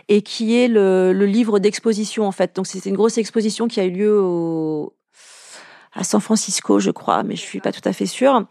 et 0.08 0.22
qui 0.22 0.56
est 0.56 0.68
le, 0.68 1.12
livre 1.24 1.58
d'exposition 1.58 2.26
en 2.26 2.32
fait. 2.32 2.54
Donc 2.56 2.66
c'est 2.66 2.84
une 2.86 2.96
grosse 2.96 3.18
exposition 3.18 3.68
qui 3.68 3.80
a 3.80 3.84
eu 3.84 3.90
lieu 3.90 4.20
à 5.94 6.04
San 6.04 6.20
Francisco, 6.20 6.80
je 6.80 6.90
crois, 6.90 7.22
mais 7.22 7.36
je 7.36 7.42
suis 7.42 7.60
pas 7.60 7.72
tout 7.72 7.86
à 7.86 7.92
fait 7.92 8.06
sûre. 8.06 8.44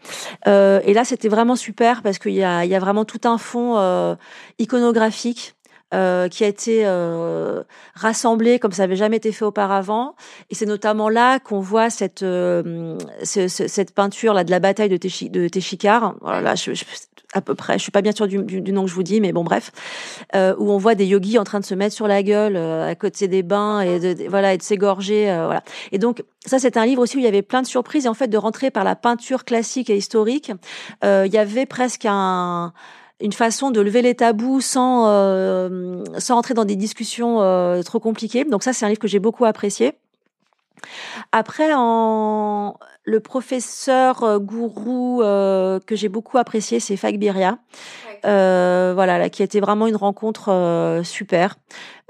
Euh, 0.46 0.80
et 0.84 0.94
là, 0.94 1.04
c'était 1.04 1.28
vraiment 1.28 1.56
super 1.56 2.02
parce 2.02 2.18
qu'il 2.18 2.32
y 2.32 2.42
a, 2.42 2.78
vraiment 2.78 3.04
tout 3.04 3.20
un 3.24 3.38
fond 3.38 3.76
euh, 3.76 4.14
iconographique. 4.58 5.54
Euh, 5.92 6.28
qui 6.28 6.42
a 6.42 6.48
été 6.48 6.84
rassemblé 7.94 8.58
comme 8.58 8.72
ça 8.72 8.82
n'avait 8.82 8.96
jamais 8.96 9.18
été 9.18 9.30
fait 9.30 9.44
auparavant. 9.44 10.16
Et 10.50 10.56
c'est 10.56 10.66
notamment 10.66 11.08
là 11.08 11.38
qu'on 11.38 11.60
voit 11.60 11.88
cette, 11.88 12.20
ce, 12.20 13.46
cette 13.48 13.94
peinture 13.94 14.34
là 14.34 14.42
de 14.42 14.50
la 14.50 14.58
bataille 14.58 14.88
de, 14.88 14.96
Téchi. 14.96 15.30
Voilà, 16.20 16.56
je, 16.56 16.74
je, 16.74 16.84
à 17.34 17.40
peu 17.40 17.54
près. 17.54 17.74
Je 17.74 17.82
suis 17.82 17.92
pas 17.92 18.00
bien 18.00 18.12
sûre 18.12 18.28
du, 18.28 18.42
du, 18.42 18.72
nom 18.72 18.84
que 18.84 18.90
je 18.90 18.94
vous 18.94 19.02
dis, 19.02 19.20
mais 19.20 19.32
bon, 19.32 19.44
bref, 19.44 19.72
euh, 20.34 20.54
où 20.58 20.70
on 20.70 20.78
voit 20.78 20.94
des 20.94 21.04
yogis 21.04 21.38
en 21.38 21.44
train 21.44 21.60
de 21.60 21.64
se 21.64 21.74
mettre 21.74 21.94
sur 21.94 22.06
la 22.06 22.22
gueule 22.22 22.56
euh, 22.56 22.88
à 22.88 22.94
côté 22.94 23.28
des 23.28 23.42
bains 23.42 23.80
et 23.80 23.98
de, 23.98 24.28
voilà 24.28 24.54
et 24.54 24.56
de 24.56 24.62
s'égorger, 24.62 25.30
euh, 25.30 25.46
voilà. 25.46 25.62
Et 25.92 25.98
donc 25.98 26.22
ça, 26.46 26.58
c'est 26.58 26.76
un 26.76 26.86
livre 26.86 27.02
aussi 27.02 27.16
où 27.16 27.20
il 27.20 27.24
y 27.24 27.28
avait 27.28 27.42
plein 27.42 27.60
de 27.60 27.66
surprises 27.66 28.06
et 28.06 28.08
en 28.08 28.14
fait 28.14 28.28
de 28.28 28.38
rentrer 28.38 28.70
par 28.70 28.84
la 28.84 28.94
peinture 28.94 29.44
classique 29.44 29.90
et 29.90 29.96
historique, 29.96 30.52
euh, 31.04 31.24
il 31.26 31.34
y 31.34 31.38
avait 31.38 31.66
presque 31.66 32.06
un 32.08 32.72
une 33.20 33.32
façon 33.32 33.70
de 33.70 33.80
lever 33.80 34.02
les 34.02 34.14
tabous 34.16 34.60
sans 34.60 35.04
sans 36.18 36.34
rentrer 36.34 36.52
dans 36.52 36.64
des 36.64 36.76
discussions 36.76 37.38
trop 37.84 38.00
compliquées. 38.00 38.44
Donc 38.44 38.64
ça, 38.64 38.72
c'est 38.72 38.84
un 38.84 38.88
livre 38.88 39.00
que 39.00 39.08
j'ai 39.08 39.20
beaucoup 39.20 39.44
apprécié. 39.44 39.94
Après, 41.32 41.72
en 41.74 42.76
le 43.04 43.20
professeur 43.20 44.22
euh, 44.22 44.38
gourou 44.38 45.22
euh, 45.22 45.78
que 45.80 45.94
j'ai 45.94 46.08
beaucoup 46.08 46.38
apprécié, 46.38 46.80
c'est 46.80 46.96
Fagbiria. 46.96 47.58
Euh, 48.24 48.92
voilà, 48.94 49.18
là, 49.18 49.28
qui 49.28 49.42
a 49.42 49.44
été 49.44 49.60
vraiment 49.60 49.86
une 49.86 49.96
rencontre 49.96 50.50
euh, 50.50 51.02
super. 51.02 51.56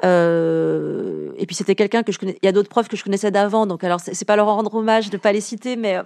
Euh, 0.05 1.33
et 1.37 1.47
puis 1.47 1.57
c'était 1.57 1.75
quelqu'un 1.75 2.05
que 2.05 2.13
je 2.13 2.19
connais. 2.19 2.39
Il 2.43 2.47
y 2.47 2.49
a 2.49 2.53
d'autres 2.53 2.69
profs 2.69 2.89
que 2.89 2.97
je 2.97 3.03
connaissais 3.03 3.33
d'avant, 3.33 3.67
donc 3.67 3.83
alors 3.83 3.99
c'est 4.01 4.25
pas 4.25 4.37
leur 4.37 4.47
rendre 4.47 4.75
hommage 4.75 5.11
de 5.11 5.17
pas 5.17 5.33
les 5.33 5.41
citer, 5.41 5.75
mais 5.75 5.99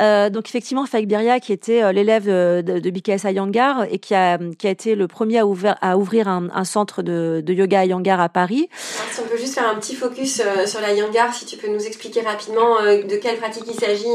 euh, 0.00 0.30
donc 0.30 0.48
effectivement, 0.48 0.86
Faik 0.86 1.06
Biria, 1.06 1.40
qui 1.40 1.52
était 1.52 1.82
euh, 1.82 1.92
l'élève 1.92 2.24
de, 2.24 2.62
de, 2.62 2.78
de 2.78 2.90
BKS 2.90 3.26
à 3.26 3.32
Yangar 3.32 3.84
et 3.90 3.98
qui 3.98 4.14
a, 4.14 4.38
qui 4.58 4.66
a 4.66 4.70
été 4.70 4.94
le 4.94 5.06
premier 5.08 5.38
à, 5.38 5.46
ouvrir, 5.46 5.76
à 5.80 5.98
ouvrir 5.98 6.28
un, 6.28 6.48
un 6.54 6.64
centre 6.64 7.02
de, 7.02 7.42
de, 7.44 7.52
yoga 7.52 7.80
à 7.80 7.84
Yangar 7.84 8.20
à 8.20 8.28
Paris. 8.28 8.68
Alors, 8.98 9.12
si 9.12 9.20
on 9.20 9.28
peut 9.28 9.36
juste 9.36 9.54
faire 9.54 9.68
un 9.68 9.74
petit 9.74 9.94
focus 9.94 10.40
euh, 10.40 10.66
sur 10.66 10.80
la 10.80 10.92
Yangar, 10.92 11.34
si 11.34 11.44
tu 11.44 11.56
peux 11.56 11.68
nous 11.68 11.84
expliquer 11.86 12.22
rapidement 12.22 12.76
de 12.82 13.16
quelle 13.16 13.36
pratique 13.36 13.64
il 13.66 13.74
s'agit 13.74 14.06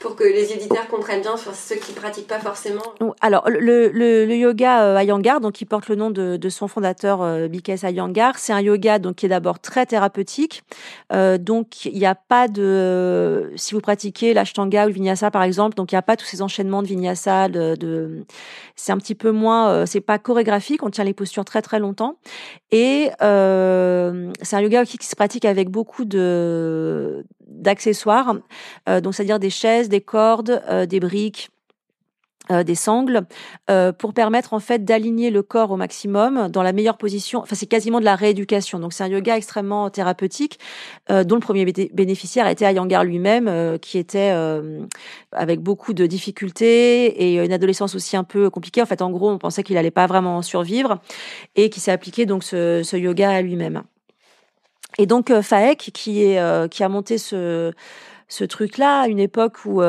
pour 0.00 0.16
que 0.16 0.24
les 0.24 0.52
éditeurs 0.52 0.86
comprennent 0.88 1.22
bien 1.22 1.36
sur 1.36 1.54
ceux 1.54 1.76
qui 1.76 1.92
ne 1.92 1.96
pratiquent 1.96 2.26
pas 2.28 2.38
forcément. 2.38 2.82
Alors, 3.20 3.48
le, 3.48 3.88
le, 3.88 4.24
le 4.24 4.36
yoga 4.36 4.96
à 4.96 5.02
Yangar, 5.04 5.40
donc 5.40 5.54
qui 5.54 5.64
porte 5.64 5.88
le 5.88 5.96
nom 5.96 6.10
de, 6.10 6.36
de 6.36 6.48
son 6.48 6.68
fondateur 6.68 7.18
BKS 7.48 7.84
à 7.84 7.90
Yangar, 7.90 8.38
c'est 8.38 8.52
un 8.52 8.60
yoga 8.60 8.98
donc 8.98 9.16
qui 9.16 9.26
est 9.26 9.30
d'abord 9.30 9.58
très 9.58 9.86
thérapeutique. 9.86 10.62
donc, 11.10 11.84
il 11.84 11.98
n'y 11.98 12.06
a 12.06 12.14
pas 12.14 12.48
de... 12.48 13.52
Si 13.56 13.74
vous 13.74 13.80
pratiquez 13.80 14.34
l'ashtanga 14.34 14.84
ou 14.84 14.88
le 14.88 14.94
vinyasa, 14.94 15.15
par 15.30 15.42
exemple. 15.42 15.74
Donc 15.76 15.92
il 15.92 15.94
n'y 15.94 15.98
a 15.98 16.02
pas 16.02 16.16
tous 16.16 16.26
ces 16.26 16.42
enchaînements 16.42 16.82
de 16.82 16.88
vinyasa. 16.88 17.48
De, 17.48 18.24
c'est 18.76 18.92
un 18.92 18.98
petit 18.98 19.14
peu 19.14 19.30
moins, 19.30 19.70
euh, 19.70 19.86
c'est 19.86 20.00
pas 20.00 20.18
chorégraphique. 20.18 20.82
On 20.82 20.90
tient 20.90 21.04
les 21.04 21.14
postures 21.14 21.44
très 21.44 21.62
très 21.62 21.78
longtemps. 21.78 22.16
Et 22.70 23.10
euh, 23.22 24.32
c'est 24.42 24.56
un 24.56 24.60
yoga 24.60 24.84
qui, 24.84 24.98
se 25.00 25.16
pratique 25.16 25.44
avec 25.44 25.68
beaucoup 25.70 26.04
de 26.04 27.24
d'accessoires. 27.46 28.36
Euh, 28.88 29.00
donc 29.00 29.14
c'est-à-dire 29.14 29.38
des 29.38 29.50
chaises, 29.50 29.88
des 29.88 30.00
cordes, 30.00 30.62
des 30.88 31.00
briques. 31.00 31.50
Euh, 32.52 32.62
des 32.62 32.76
sangles 32.76 33.22
euh, 33.70 33.90
pour 33.90 34.12
permettre 34.12 34.54
en 34.54 34.60
fait 34.60 34.84
d'aligner 34.84 35.30
le 35.30 35.42
corps 35.42 35.72
au 35.72 35.76
maximum 35.76 36.48
dans 36.48 36.62
la 36.62 36.72
meilleure 36.72 36.96
position. 36.96 37.40
Enfin, 37.40 37.56
c'est 37.56 37.66
quasiment 37.66 37.98
de 37.98 38.04
la 38.04 38.14
rééducation. 38.14 38.78
Donc, 38.78 38.92
c'est 38.92 39.02
un 39.02 39.08
yoga 39.08 39.36
extrêmement 39.36 39.90
thérapeutique 39.90 40.60
euh, 41.10 41.24
dont 41.24 41.34
le 41.34 41.40
premier 41.40 41.64
bénéficiaire 41.64 42.46
était 42.46 42.64
Ayangar 42.64 43.02
lui-même, 43.02 43.78
qui 43.80 43.98
était 43.98 44.32
avec 45.32 45.60
beaucoup 45.60 45.92
de 45.92 46.06
difficultés 46.06 47.06
et 47.06 47.44
une 47.44 47.52
adolescence 47.52 47.94
aussi 47.96 48.16
un 48.16 48.24
peu 48.24 48.48
compliquée. 48.48 48.80
En 48.80 48.86
fait, 48.86 49.02
en 49.02 49.10
gros, 49.10 49.30
on 49.30 49.38
pensait 49.38 49.64
qu'il 49.64 49.76
allait 49.76 49.90
pas 49.90 50.06
vraiment 50.06 50.40
survivre 50.42 51.00
et 51.56 51.68
qui 51.68 51.80
s'est 51.80 51.92
appliqué 51.92 52.26
donc 52.26 52.44
ce, 52.44 52.96
yoga 52.96 53.30
à 53.30 53.42
lui-même. 53.42 53.82
Et 54.98 55.06
donc, 55.06 55.32
Faek, 55.40 55.90
qui 55.92 56.36
a 56.36 56.88
monté 56.88 57.18
ce 57.18 57.72
truc-là 58.48 59.00
à 59.02 59.08
une 59.08 59.20
époque 59.20 59.64
où 59.64 59.82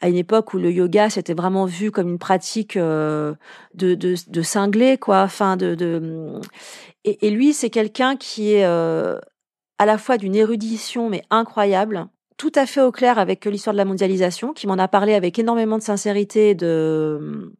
à 0.00 0.08
une 0.08 0.16
époque 0.16 0.54
où 0.54 0.58
le 0.58 0.70
yoga 0.70 1.10
c'était 1.10 1.34
vraiment 1.34 1.64
vu 1.64 1.90
comme 1.90 2.08
une 2.08 2.18
pratique 2.18 2.76
euh, 2.76 3.34
de, 3.74 3.94
de, 3.94 4.14
de 4.28 4.96
quoi 4.96 5.22
enfin 5.22 5.56
de, 5.56 5.74
de... 5.74 6.40
Et, 7.04 7.30
lui 7.30 7.52
c'est 7.52 7.70
quelqu'un 7.70 8.16
qui 8.16 8.52
est 8.52 8.64
euh, 8.64 9.18
à 9.78 9.86
la 9.86 9.98
fois 9.98 10.18
d'une 10.18 10.34
érudition 10.34 11.08
mais 11.08 11.22
incroyable 11.30 12.08
tout 12.36 12.52
à 12.54 12.66
fait 12.66 12.82
au 12.82 12.92
clair 12.92 13.18
avec 13.18 13.44
l'histoire 13.46 13.72
de 13.72 13.78
la 13.78 13.84
mondialisation, 13.84 14.52
qui 14.52 14.66
m'en 14.66 14.74
a 14.74 14.88
parlé 14.88 15.14
avec 15.14 15.38
énormément 15.38 15.78
de 15.78 15.82
sincérité 15.82 16.50
et 16.50 16.54
de, 16.54 17.54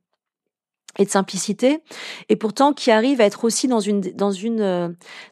et 0.99 1.05
de 1.05 1.11
simplicité, 1.11 1.81
et 2.29 2.37
pourtant 2.37 2.72
qui 2.72 2.90
arrive 2.90 3.20
à 3.20 3.25
être 3.25 3.44
aussi 3.44 3.68
dans 3.68 3.81
une, 3.81 4.01
dans 4.01 4.33
une, 4.33 4.61
euh, 4.61 4.88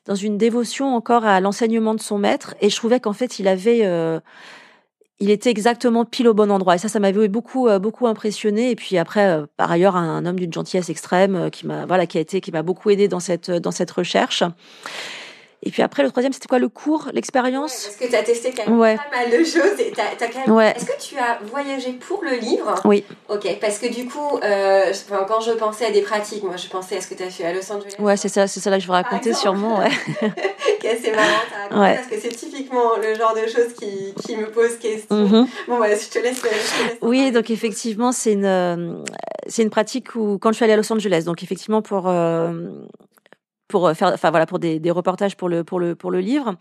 dans 0.07 0.15
une 0.15 0.39
dévotion 0.39 0.95
encore 0.95 1.25
à 1.25 1.41
l'enseignement 1.41 1.95
de 1.95 2.01
son 2.01 2.19
maître. 2.19 2.55
Et 2.61 2.71
je 2.71 2.77
trouvais 2.77 3.01
qu'en 3.01 3.13
fait, 3.13 3.39
il 3.39 3.49
avait... 3.49 3.83
il 5.21 5.31
était 5.31 5.51
exactement 5.51 6.05
pile 6.05 6.29
au 6.29 6.35
bon 6.35 6.51
endroit. 6.51 6.75
Et 6.75 6.79
ça, 6.79 6.89
ça 6.89 7.01
m'avait 7.01 7.29
beaucoup, 7.29 7.69
euh, 7.69 7.79
beaucoup 7.79 8.07
impressionné. 8.07 8.71
Et 8.71 8.77
puis 8.77 8.99
après, 8.99 9.43
par 9.57 9.71
ailleurs, 9.71 9.97
un, 9.97 10.27
homme 10.27 10.39
d'une 10.39 10.53
gentillesse 10.53 10.91
extrême 10.91 11.51
qui 11.51 11.67
m'a, 11.67 11.87
voilà, 11.87 12.07
qui 12.07 12.19
a 12.19 12.21
été, 12.21 12.41
qui 12.41 12.51
m'a 12.53 12.63
beaucoup 12.63 12.91
aidé 12.91 13.09
dans 13.09 13.21
cette, 13.21 13.51
dans 13.51 13.71
cette 13.71 13.91
recherche. 13.91 14.43
Et 15.67 15.71
puis 15.71 15.83
après, 15.83 16.03
le 16.03 16.11
troisième, 16.11 16.33
c'était 16.33 16.47
quoi 16.47 16.59
le 16.59 16.69
cours, 16.69 17.09
l'expérience 17.13 17.85
Parce 17.85 17.97
que 17.97 18.07
tu 18.09 18.15
as 18.15 18.23
testé 18.23 18.53
quand 18.53 18.71
même 18.71 18.97
pas 18.97 19.17
mal 19.17 19.31
de 19.31 19.45
choses. 19.45 19.81
Et 19.81 19.93
quand 19.93 20.47
même... 20.47 20.75
Est-ce 20.77 20.85
que 20.85 21.01
tu 21.01 21.17
as 21.17 21.39
voyagé 21.51 21.93
pour 21.93 22.23
le 22.23 22.37
livre 22.37 22.75
Oui. 22.85 23.05
Ok, 23.29 23.49
parce 23.61 23.79
que 23.79 23.93
du 23.93 24.07
coup, 24.07 24.39
euh, 24.43 24.93
quand 25.27 25.41
je 25.41 25.53
pensais 25.53 25.87
à 25.87 25.91
des 25.91 26.03
pratiques, 26.03 26.43
moi 26.43 26.57
je 26.57 26.69
pensais 26.69 26.99
à 26.99 27.01
ce 27.01 27.09
que 27.09 27.15
tu 27.15 27.23
as 27.23 27.31
fait 27.31 27.45
à 27.45 27.53
Los 27.53 27.73
Angeles. 27.73 27.95
Ouais, 27.99 28.17
c'est 28.17 28.29
ça, 28.29 28.47
c'est 28.47 28.61
ça 28.61 28.71
là 28.71 28.77
que 28.77 28.83
je 28.83 28.89
veux 28.89 28.93
raconter 28.93 29.33
sûrement. 29.33 29.79
Ouais. 29.79 29.91
c'est 31.03 31.13
marrant 31.13 31.83
ouais. 31.83 31.95
parce 31.97 32.09
que 32.09 32.21
c'est 32.21 32.29
typiquement 32.29 32.97
le 32.97 33.15
genre 33.15 33.35
de 33.35 33.49
choses 33.49 33.73
qui, 33.79 34.15
qui 34.23 34.37
me 34.37 34.47
pose 34.51 34.77
question. 34.79 35.25
Mm-hmm. 35.25 35.47
Bon, 35.69 35.79
bah, 35.79 35.89
je 35.91 36.09
te 36.09 36.19
laisse. 36.23 36.43
oui, 37.03 37.33
donc 37.33 37.51
effectivement, 37.51 38.13
c'est 38.13 38.33
une, 38.33 38.45
euh, 38.45 38.95
c'est 39.47 39.63
une 39.63 39.71
pratique 39.71 40.15
où, 40.15 40.39
quand 40.39 40.51
je 40.51 40.57
suis 40.57 40.65
allée 40.65 40.75
à 40.75 40.77
Los 40.77 40.93
Angeles, 40.93 41.23
donc 41.25 41.43
effectivement 41.43 41.83
pour. 41.83 42.09
Euh, 42.09 42.53
pour 43.75 43.89
euh, 43.89 43.95
faire, 43.95 44.13
enfin 44.15 44.31
voilà, 44.31 44.47
pour 44.47 44.61
des, 44.61 44.91
reportages 44.93 45.37
pour 45.37 45.49
le, 45.49 45.65
pour 45.65 45.81
le, 45.81 45.97
pour 45.97 46.13
le 46.13 46.21
livre. 46.21 46.55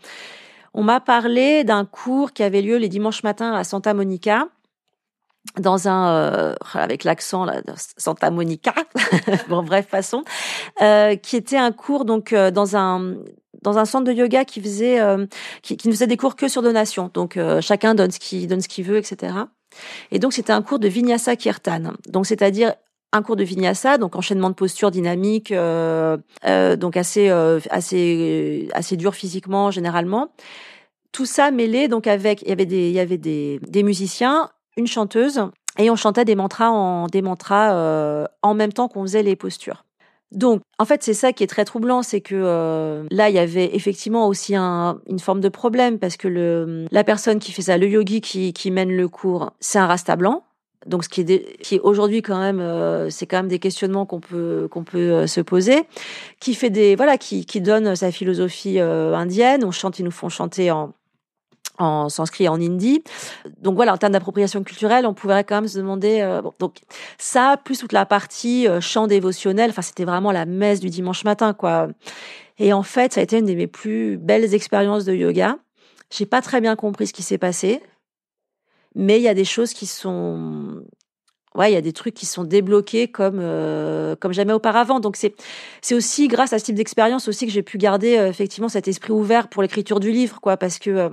On 0.74 0.82
m'a 0.82 0.98
parlé 0.98 1.62
d'un 1.62 1.84
cours 1.84 2.32
qui 2.32 2.42
avait 2.42 2.60
lieu 2.60 2.76
les 2.76 2.88
dimanches 2.88 3.22
matins 3.22 3.52
à 3.52 3.62
Santa 3.62 3.94
Monica 3.94 4.48
dans 5.60 5.86
un 5.86 6.08
euh, 6.08 6.54
avec 6.72 7.04
l'accent 7.04 7.46
Santa 7.96 8.30
Monica 8.32 8.74
bon 9.48 9.62
bref 9.62 9.86
façon 9.86 10.24
euh, 10.82 11.14
qui 11.14 11.36
était 11.36 11.58
un 11.58 11.70
cours 11.70 12.04
donc 12.04 12.34
dans 12.34 12.76
un 12.76 13.14
dans 13.62 13.78
un 13.78 13.84
centre 13.84 14.06
de 14.06 14.12
yoga 14.12 14.44
qui 14.44 14.60
faisait 14.60 14.98
qui, 15.62 15.76
qui, 15.76 15.86
ne 15.86 15.92
faisait 15.92 16.08
des 16.08 16.16
cours 16.16 16.34
que 16.34 16.48
sur 16.48 16.62
donation. 16.62 17.10
Donc 17.14 17.38
chacun 17.60 17.94
donne 17.94 18.10
ce 18.10 18.18
qu'il 18.18 18.48
donne 18.48 18.60
ce 18.60 18.68
qu'il 18.68 18.84
veut 18.84 18.96
etc 18.96 19.44
et 20.10 20.18
donc 20.18 20.32
c'était 20.32 20.52
un 20.52 20.62
cours 20.62 20.78
de 20.78 20.88
vinyasa 20.88 21.36
kirtan. 21.36 21.92
Donc 22.08 22.26
c'est-à-dire 22.26 22.74
un 23.14 23.22
cours 23.22 23.36
de 23.36 23.44
vinyasa, 23.44 23.96
donc 23.96 24.16
enchaînement 24.16 24.50
de 24.50 24.54
postures 24.54 24.90
dynamiques, 24.90 25.52
euh, 25.52 26.16
euh, 26.44 26.76
donc 26.76 26.96
assez 26.96 27.30
euh, 27.30 27.60
assez 27.70 28.68
assez 28.74 28.96
dur 28.96 29.14
physiquement 29.14 29.70
généralement. 29.70 30.32
Tout 31.12 31.26
ça 31.26 31.52
mêlé 31.52 31.86
donc 31.86 32.08
avec 32.08 32.42
il 32.42 32.48
y 32.48 32.52
avait 32.52 32.66
des 32.66 32.88
il 32.88 32.94
y 32.94 33.00
avait 33.00 33.16
des, 33.16 33.60
des 33.66 33.82
musiciens, 33.84 34.50
une 34.76 34.88
chanteuse 34.88 35.40
et 35.78 35.90
on 35.90 35.96
chantait 35.96 36.24
des 36.24 36.34
mantras 36.34 36.70
en 36.70 37.06
des 37.06 37.22
mantras 37.22 38.26
en 38.42 38.54
même 38.54 38.72
temps 38.72 38.88
qu'on 38.88 39.02
faisait 39.02 39.22
les 39.22 39.36
postures. 39.36 39.84
Donc, 40.32 40.62
en 40.80 40.84
fait, 40.84 41.04
c'est 41.04 41.14
ça 41.14 41.32
qui 41.32 41.44
est 41.44 41.46
très 41.46 41.64
troublant, 41.64 42.02
c'est 42.02 42.20
que 42.20 43.06
là, 43.08 43.28
il 43.28 43.34
y 43.36 43.38
avait 43.38 43.76
effectivement 43.76 44.26
aussi 44.26 44.56
un, 44.56 44.98
une 45.08 45.20
forme 45.20 45.40
de 45.40 45.48
problème 45.48 46.00
parce 46.00 46.16
que 46.16 46.26
le, 46.26 46.86
la 46.90 47.04
personne 47.04 47.38
qui 47.38 47.52
fait 47.52 47.62
ça, 47.62 47.78
le 47.78 47.86
yogi 47.86 48.20
qui, 48.20 48.52
qui 48.52 48.72
mène 48.72 48.90
le 48.90 49.06
cours, 49.06 49.52
c'est 49.60 49.78
un 49.78 49.86
rasta 49.86 50.16
blanc. 50.16 50.42
Donc, 50.86 51.04
ce 51.04 51.08
qui 51.08 51.20
est, 51.22 51.80
aujourd'hui 51.80 52.22
quand 52.22 52.38
même, 52.38 52.60
euh, 52.60 53.08
c'est 53.10 53.26
quand 53.26 53.38
même 53.38 53.48
des 53.48 53.58
questionnements 53.58 54.06
qu'on 54.06 54.20
peut 54.20 54.68
qu'on 54.70 54.84
peut 54.84 54.98
euh, 54.98 55.26
se 55.26 55.40
poser. 55.40 55.84
Qui 56.40 56.54
fait 56.54 56.70
des 56.70 56.96
voilà, 56.96 57.18
qui 57.18 57.46
qui 57.46 57.60
donne 57.60 57.96
sa 57.96 58.10
philosophie 58.10 58.78
euh, 58.78 59.14
indienne. 59.14 59.64
On 59.64 59.70
chante, 59.70 59.98
ils 59.98 60.04
nous 60.04 60.10
font 60.10 60.28
chanter 60.28 60.70
en 60.70 60.92
en 61.78 62.08
sanskrit 62.08 62.44
et 62.44 62.48
en 62.48 62.60
hindi. 62.60 63.02
Donc 63.60 63.74
voilà, 63.74 63.94
en 63.94 63.96
termes 63.96 64.12
d'appropriation 64.12 64.62
culturelle, 64.62 65.06
on 65.06 65.14
pourrait 65.14 65.42
quand 65.42 65.56
même 65.56 65.68
se 65.68 65.78
demander. 65.78 66.40
donc 66.60 66.76
ça, 67.18 67.56
plus 67.64 67.78
toute 67.78 67.92
la 67.92 68.06
partie 68.06 68.68
chant 68.80 69.08
dévotionnel. 69.08 69.70
Enfin, 69.70 69.82
c'était 69.82 70.04
vraiment 70.04 70.30
la 70.30 70.46
messe 70.46 70.78
du 70.78 70.88
dimanche 70.88 71.24
matin, 71.24 71.52
quoi. 71.52 71.88
Et 72.58 72.72
en 72.72 72.84
fait, 72.84 73.14
ça 73.14 73.20
a 73.20 73.24
été 73.24 73.38
une 73.38 73.46
de 73.46 73.54
mes 73.54 73.66
plus 73.66 74.18
belles 74.18 74.54
expériences 74.54 75.04
de 75.04 75.14
yoga. 75.14 75.56
J'ai 76.10 76.26
pas 76.26 76.42
très 76.42 76.60
bien 76.60 76.76
compris 76.76 77.08
ce 77.08 77.12
qui 77.12 77.24
s'est 77.24 77.38
passé 77.38 77.82
mais 78.94 79.18
il 79.18 79.22
y 79.22 79.28
a 79.28 79.34
des 79.34 79.44
choses 79.44 79.72
qui 79.72 79.86
sont 79.86 80.84
ouais, 81.54 81.70
il 81.70 81.74
y 81.74 81.78
a 81.78 81.80
des 81.80 81.92
trucs 81.92 82.14
qui 82.14 82.26
sont 82.26 82.44
débloqués 82.44 83.08
comme 83.08 83.38
euh, 83.40 84.16
comme 84.16 84.32
jamais 84.32 84.52
auparavant. 84.52 85.00
Donc 85.00 85.16
c'est 85.16 85.34
c'est 85.82 85.94
aussi 85.94 86.28
grâce 86.28 86.52
à 86.52 86.58
ce 86.58 86.64
type 86.64 86.74
d'expérience 86.74 87.28
aussi 87.28 87.46
que 87.46 87.52
j'ai 87.52 87.62
pu 87.62 87.78
garder 87.78 88.18
euh, 88.18 88.28
effectivement 88.28 88.68
cet 88.68 88.88
esprit 88.88 89.12
ouvert 89.12 89.48
pour 89.48 89.62
l'écriture 89.62 90.00
du 90.00 90.10
livre, 90.10 90.40
quoi, 90.40 90.56
parce 90.56 90.78
que 90.78 90.90
euh, 90.90 91.08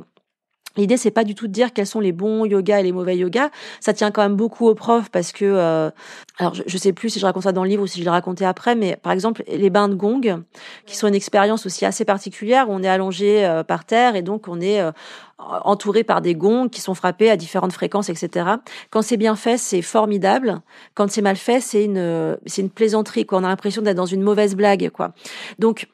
L'idée, 0.77 0.97
c'est 0.97 1.11
pas 1.11 1.23
du 1.23 1.35
tout 1.35 1.47
de 1.47 1.51
dire 1.51 1.73
quels 1.73 1.85
sont 1.85 1.99
les 1.99 2.11
bons 2.11 2.45
yogas 2.45 2.79
et 2.79 2.83
les 2.83 2.91
mauvais 2.91 3.17
yogas. 3.17 3.49
Ça 3.79 3.93
tient 3.93 4.11
quand 4.11 4.21
même 4.21 4.35
beaucoup 4.35 4.67
aux 4.67 4.75
profs 4.75 5.09
parce 5.09 5.31
que, 5.31 5.45
euh, 5.45 5.89
alors 6.37 6.53
je, 6.53 6.77
sais 6.77 6.93
plus 6.93 7.09
si 7.09 7.19
je 7.19 7.25
raconte 7.25 7.43
ça 7.43 7.51
dans 7.51 7.63
le 7.63 7.69
livre 7.69 7.83
ou 7.83 7.87
si 7.87 7.99
je 7.99 8.03
l'ai 8.05 8.09
raconté 8.09 8.45
après, 8.45 8.75
mais 8.75 8.95
par 8.95 9.11
exemple 9.11 9.43
les 9.47 9.69
bains 9.69 9.89
de 9.89 9.95
gong, 9.95 10.43
qui 10.85 10.95
sont 10.95 11.07
une 11.07 11.15
expérience 11.15 11.65
aussi 11.65 11.85
assez 11.85 12.05
particulière 12.05 12.69
où 12.69 12.73
on 12.73 12.83
est 12.83 12.87
allongé 12.87 13.45
euh, 13.45 13.63
par 13.63 13.85
terre 13.85 14.15
et 14.15 14.21
donc 14.21 14.47
on 14.47 14.61
est 14.61 14.79
euh, 14.79 14.91
entouré 15.37 16.03
par 16.03 16.21
des 16.21 16.35
gongs 16.35 16.69
qui 16.69 16.81
sont 16.81 16.93
frappés 16.93 17.29
à 17.29 17.35
différentes 17.35 17.73
fréquences, 17.73 18.09
etc. 18.09 18.45
Quand 18.91 19.01
c'est 19.01 19.17
bien 19.17 19.35
fait, 19.35 19.57
c'est 19.57 19.81
formidable. 19.81 20.61
Quand 20.93 21.09
c'est 21.09 21.21
mal 21.21 21.35
fait, 21.35 21.59
c'est 21.59 21.83
une 21.83 22.37
c'est 22.45 22.61
une 22.61 22.69
plaisanterie. 22.69 23.25
Quoi. 23.25 23.39
On 23.39 23.43
a 23.43 23.47
l'impression 23.47 23.81
d'être 23.81 23.97
dans 23.97 24.05
une 24.05 24.21
mauvaise 24.21 24.55
blague, 24.55 24.89
quoi. 24.89 25.13
Donc 25.59 25.87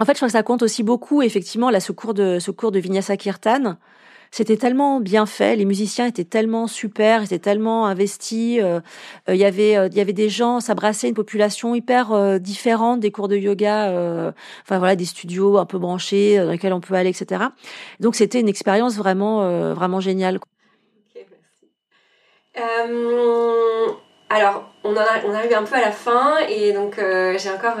en 0.00 0.04
fait, 0.04 0.12
je 0.12 0.18
crois 0.18 0.28
que 0.28 0.32
ça 0.32 0.42
compte 0.42 0.62
aussi 0.62 0.82
beaucoup, 0.82 1.22
effectivement, 1.22 1.70
là, 1.70 1.78
ce 1.78 1.92
cours 1.92 2.14
de, 2.14 2.38
ce 2.40 2.50
cours 2.50 2.72
de 2.72 2.80
Vinyasa 2.80 3.16
Kirtan, 3.16 3.76
c'était 4.34 4.56
tellement 4.56 4.98
bien 4.98 5.26
fait, 5.26 5.54
les 5.54 5.64
musiciens 5.64 6.06
étaient 6.06 6.24
tellement 6.24 6.66
super, 6.66 7.22
étaient 7.22 7.38
tellement 7.38 7.86
investis. 7.86 8.58
Euh, 8.60 8.80
euh, 9.28 9.34
il 9.36 9.40
y 9.40 9.44
avait, 9.44 9.76
euh, 9.76 9.86
il 9.86 9.96
y 9.96 10.00
avait 10.00 10.12
des 10.12 10.28
gens, 10.28 10.58
ça 10.58 10.74
brassait 10.74 11.08
une 11.08 11.14
population 11.14 11.72
hyper 11.76 12.40
différente 12.40 12.98
des 12.98 13.12
cours 13.12 13.28
de 13.28 13.36
yoga. 13.36 13.90
enfin 14.62 14.78
voilà, 14.78 14.96
des 14.96 15.04
studios 15.04 15.56
un 15.58 15.66
peu 15.66 15.78
branchés 15.78 16.38
dans 16.38 16.50
lesquels 16.50 16.72
on 16.72 16.80
peut 16.80 16.94
aller, 16.94 17.10
etc. 17.10 17.44
Donc 18.00 18.16
c'était 18.16 18.40
une 18.40 18.48
expérience 18.48 18.96
vraiment, 18.96 19.72
vraiment 19.72 20.00
géniale. 20.00 20.40
Alors, 24.30 24.64
on 24.82 24.96
arrive 24.96 25.54
un 25.54 25.62
peu 25.62 25.76
à 25.76 25.80
la 25.80 25.92
fin 25.92 26.38
et 26.48 26.72
donc 26.72 26.96
j'ai 26.98 27.50
encore 27.50 27.78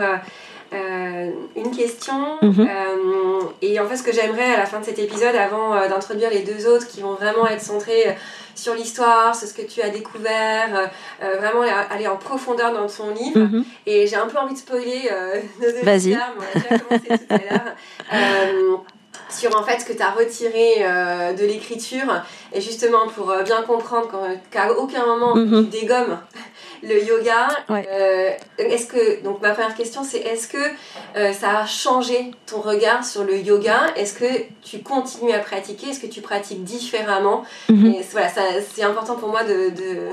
euh, 0.74 1.30
une 1.56 1.70
question. 1.70 2.38
Mhm. 2.42 2.68
Euh, 2.68 3.40
et 3.62 3.78
en 3.78 3.86
fait, 3.86 3.96
ce 3.96 4.02
que 4.02 4.12
j'aimerais 4.12 4.54
à 4.54 4.58
la 4.58 4.66
fin 4.66 4.80
de 4.80 4.84
cet 4.84 4.98
épisode, 4.98 5.34
avant 5.34 5.74
euh, 5.74 5.88
d'introduire 5.88 6.30
les 6.30 6.42
deux 6.42 6.66
autres 6.66 6.86
qui 6.86 7.00
vont 7.00 7.14
vraiment 7.14 7.46
être 7.46 7.60
centrés 7.60 8.16
sur 8.54 8.74
l'histoire, 8.74 9.34
sur 9.34 9.48
ce 9.48 9.54
que 9.54 9.62
tu 9.62 9.82
as 9.82 9.90
découvert, 9.90 10.90
vraiment 11.20 11.62
aller 11.90 12.06
en 12.06 12.16
profondeur 12.16 12.72
dans 12.72 12.86
ton 12.86 13.12
livre. 13.12 13.40
Mhm. 13.40 13.64
Et 13.86 14.06
j'ai 14.06 14.16
un 14.16 14.26
peu 14.26 14.38
envie 14.38 14.54
de 14.54 14.58
spoiler 14.58 15.10
nos 15.60 15.70
deux 15.72 15.82
Vas-y. 15.82 16.16
on 16.16 16.40
a 16.40 16.60
déjà 16.60 16.78
commencé 16.78 17.08
tout 17.08 17.34
à 17.34 17.38
l'heure. 17.38 18.84
sur 19.28 19.58
en 19.58 19.64
fait 19.64 19.80
ce 19.80 19.84
que 19.84 19.92
tu 19.92 20.02
as 20.02 20.10
retiré 20.10 20.84
de 21.36 21.44
l'écriture 21.44 22.22
et 22.52 22.60
justement 22.60 23.08
pour 23.08 23.34
bien 23.44 23.62
comprendre 23.62 24.28
qu'à 24.52 24.72
aucun 24.72 25.04
moment 25.04 25.34
mhm. 25.34 25.68
tu 25.68 25.80
dégommes 25.80 26.18
le 26.86 27.04
yoga. 27.04 27.48
Euh, 27.70 28.30
est-ce 28.58 28.86
que 28.86 29.22
donc 29.22 29.40
ma 29.42 29.50
première 29.50 29.74
question 29.74 30.04
c'est 30.04 30.18
est-ce 30.18 30.48
que 30.48 30.58
euh, 31.16 31.32
ça 31.32 31.60
a 31.60 31.66
changé 31.66 32.32
ton 32.46 32.60
regard 32.60 33.04
sur 33.04 33.24
le 33.24 33.36
yoga? 33.38 33.86
Est-ce 33.96 34.14
que 34.14 34.42
tu 34.62 34.80
continues 34.80 35.32
à 35.32 35.38
pratiquer? 35.38 35.88
Est-ce 35.88 36.00
que 36.00 36.06
tu 36.06 36.20
pratiques 36.20 36.64
différemment? 36.64 37.44
Mhm. 37.68 37.94
Voilà, 38.12 38.28
c'est 38.72 38.82
important 38.82 39.16
pour 39.16 39.28
moi 39.28 39.44
de, 39.44 39.70
de 39.70 40.08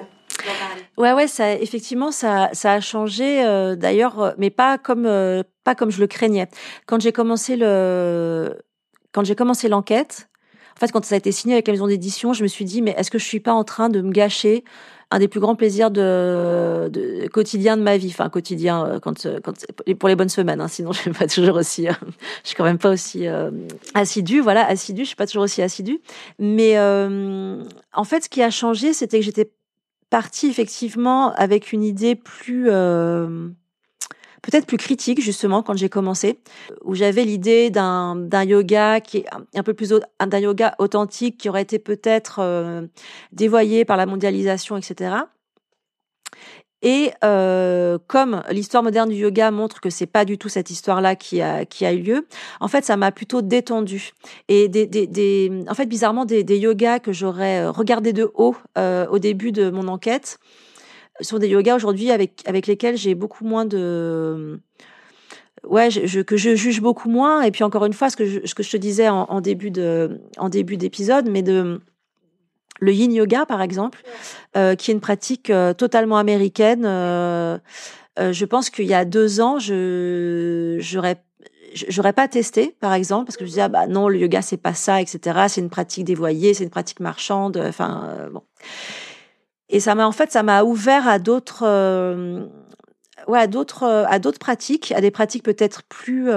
Ouais, 0.97 1.11
ouais, 1.13 1.27
ça, 1.27 1.53
effectivement, 1.53 2.11
ça, 2.11 2.49
ça 2.53 2.73
a 2.73 2.79
changé. 2.79 3.45
Euh, 3.45 3.75
d'ailleurs, 3.75 4.33
mais 4.37 4.49
pas 4.49 4.77
comme, 4.77 5.03
pas 5.63 5.75
comme 5.75 5.91
je 5.91 5.99
le 5.99 6.07
craignais. 6.07 6.47
Quand 6.87 6.99
j'ai 6.99 7.11
commencé 7.11 7.55
le, 7.57 8.57
quand 9.11 9.23
j'ai 9.23 9.35
commencé 9.35 9.67
l'enquête, 9.67 10.29
en 10.75 10.79
fait, 10.79 10.91
quand 10.91 11.05
ça 11.05 11.15
a 11.15 11.17
été 11.17 11.31
signé 11.31 11.55
avec 11.55 11.67
la 11.67 11.73
maison 11.73 11.87
d'édition, 11.87 12.33
je 12.33 12.43
me 12.43 12.47
suis 12.47 12.65
dit, 12.65 12.81
mais 12.81 12.95
est-ce 12.97 13.11
que 13.11 13.19
je 13.19 13.25
suis 13.25 13.39
pas 13.39 13.53
en 13.53 13.63
train 13.63 13.89
de 13.89 14.01
me 14.01 14.11
gâcher 14.11 14.63
un 15.11 15.19
des 15.19 15.27
plus 15.27 15.41
grands 15.41 15.55
plaisirs 15.55 15.91
de, 15.91 16.87
de 16.89 17.27
quotidien 17.27 17.75
de 17.75 17.83
ma 17.83 17.97
vie. 17.97 18.07
Enfin, 18.09 18.29
quotidien 18.29 18.85
euh, 18.85 18.99
quand, 18.99 19.25
euh, 19.25 19.39
quand 19.43 19.53
pour 19.99 20.09
les 20.09 20.15
bonnes 20.15 20.29
semaines. 20.29 20.61
Hein, 20.61 20.69
sinon, 20.69 20.91
je 20.93 20.99
suis 20.99 21.11
pas 21.11 21.27
toujours 21.27 21.57
aussi. 21.57 21.87
Euh, 21.87 21.93
je 22.43 22.49
suis 22.49 22.55
quand 22.55 22.63
même 22.63 22.77
pas 22.77 22.91
aussi 22.91 23.27
euh, 23.27 23.51
assidue. 23.93 24.39
Voilà, 24.39 24.65
assidue. 24.65 25.01
Je 25.01 25.07
suis 25.07 25.15
pas 25.15 25.27
toujours 25.27 25.43
aussi 25.43 25.61
assidue. 25.61 25.99
Mais 26.39 26.79
en 26.79 28.03
fait, 28.05 28.23
ce 28.23 28.29
qui 28.29 28.41
a 28.41 28.49
changé, 28.49 28.93
c'était 28.93 29.19
que 29.19 29.25
j'étais 29.25 29.51
partie 30.09 30.47
effectivement 30.47 31.33
avec 31.33 31.73
une 31.73 31.83
idée 31.83 32.15
plus 32.15 32.69
peut-être 34.41 34.65
plus 34.65 34.77
critique 34.77 35.21
justement 35.21 35.63
quand 35.63 35.75
j'ai 35.75 35.89
commencé, 35.89 36.39
où 36.83 36.95
j'avais 36.95 37.23
l'idée 37.23 37.69
d'un 37.69 38.15
d'un 38.15 38.43
yoga 38.43 38.99
qui 38.99 39.17
est 39.17 39.25
un 39.55 39.63
peu 39.63 39.73
plus 39.73 39.93
d'un 40.19 40.39
yoga 40.39 40.75
authentique 40.79 41.37
qui 41.37 41.49
aurait 41.49 41.61
été 41.61 41.79
peut-être 41.79 42.39
euh, 42.39 42.87
dévoyé 43.31 43.85
par 43.85 43.97
la 43.97 44.05
mondialisation, 44.05 44.77
etc. 44.77 45.15
Et 46.83 47.11
euh, 47.23 47.99
comme 48.07 48.41
l'histoire 48.49 48.81
moderne 48.81 49.09
du 49.09 49.15
yoga 49.15 49.51
montre 49.51 49.81
que 49.81 49.91
c'est 49.91 50.07
pas 50.07 50.25
du 50.25 50.39
tout 50.39 50.49
cette 50.49 50.71
histoire-là 50.71 51.15
qui 51.15 51.39
a 51.39 51.63
qui 51.65 51.85
a 51.85 51.93
eu 51.93 51.99
lieu, 52.01 52.27
en 52.59 52.67
fait, 52.67 52.83
ça 52.83 52.97
m'a 52.97 53.11
plutôt 53.11 53.43
détendu. 53.43 54.13
Et 54.47 54.67
des, 54.67 54.87
des, 54.87 55.05
des, 55.05 55.51
en 55.69 55.75
fait, 55.75 55.85
bizarrement, 55.85 56.25
des, 56.25 56.43
des 56.43 56.57
yogas 56.57 56.97
que 56.99 57.13
j'aurais 57.13 57.67
regardé 57.67 58.13
de 58.13 58.31
haut 58.33 58.55
euh, 58.79 59.05
au 59.09 59.19
début 59.19 59.51
de 59.51 59.69
mon 59.69 59.87
enquête 59.87 60.39
sont 61.21 61.39
des 61.39 61.47
yogas 61.47 61.75
aujourd'hui 61.75 62.11
avec 62.11 62.41
avec 62.45 62.67
lesquels 62.67 62.97
j'ai 62.97 63.15
beaucoup 63.15 63.45
moins 63.45 63.65
de 63.65 64.59
ouais, 65.67 65.89
je, 65.91 66.21
que 66.21 66.37
je 66.37 66.55
juge 66.55 66.81
beaucoup 66.81 67.09
moins. 67.09 67.41
Et 67.43 67.51
puis 67.51 67.63
encore 67.63 67.85
une 67.85 67.93
fois, 67.93 68.09
ce 68.09 68.17
que 68.17 68.25
je, 68.25 68.39
ce 68.45 68.55
que 68.55 68.63
je 68.63 68.71
te 68.71 68.77
disais 68.77 69.09
en, 69.09 69.23
en 69.23 69.41
début 69.41 69.71
de 69.71 70.21
en 70.37 70.49
début 70.49 70.77
d'épisode, 70.77 71.29
mais 71.29 71.41
de 71.41 71.81
le 72.79 72.93
yin 72.93 73.13
yoga, 73.13 73.45
par 73.45 73.61
exemple, 73.61 74.01
euh, 74.57 74.75
qui 74.75 74.91
est 74.91 74.93
une 74.93 75.01
pratique 75.01 75.49
euh, 75.49 75.73
totalement 75.73 76.17
américaine. 76.17 76.83
Euh, 76.85 77.59
je 78.17 78.45
pense 78.45 78.69
qu'il 78.69 78.85
y 78.85 78.93
a 78.93 79.05
deux 79.05 79.39
ans, 79.39 79.57
je 79.59 80.77
j'aurais 80.79 81.23
j'aurais 81.73 82.11
pas 82.11 82.27
testé, 82.27 82.75
par 82.81 82.93
exemple, 82.93 83.25
parce 83.25 83.37
que 83.37 83.45
je 83.45 83.49
disais 83.49 83.61
ah 83.61 83.69
bah 83.69 83.87
non, 83.87 84.09
le 84.09 84.19
yoga 84.19 84.41
c'est 84.41 84.57
pas 84.57 84.73
ça, 84.73 84.99
etc. 84.99 85.45
C'est 85.47 85.61
une 85.61 85.69
pratique 85.69 86.03
dévoyée, 86.03 86.53
c'est 86.53 86.65
une 86.65 86.69
pratique 86.69 86.99
marchande. 86.99 87.57
Enfin 87.57 88.29
bon. 88.33 88.41
Et 89.71 89.79
ça 89.79 89.95
m'a 89.95 90.05
en 90.07 90.11
fait, 90.11 90.31
ça 90.31 90.43
m'a 90.43 90.63
ouvert 90.63 91.07
à 91.07 91.17
d'autres, 91.17 91.65
ouais, 93.27 93.39
à 93.39 93.47
d'autres, 93.47 93.83
à 93.85 94.19
d'autres 94.19 94.39
pratiques, 94.39 94.91
à 94.91 95.01
des 95.01 95.11
pratiques 95.11 95.43
peut-être 95.43 95.83
plus 95.83 96.29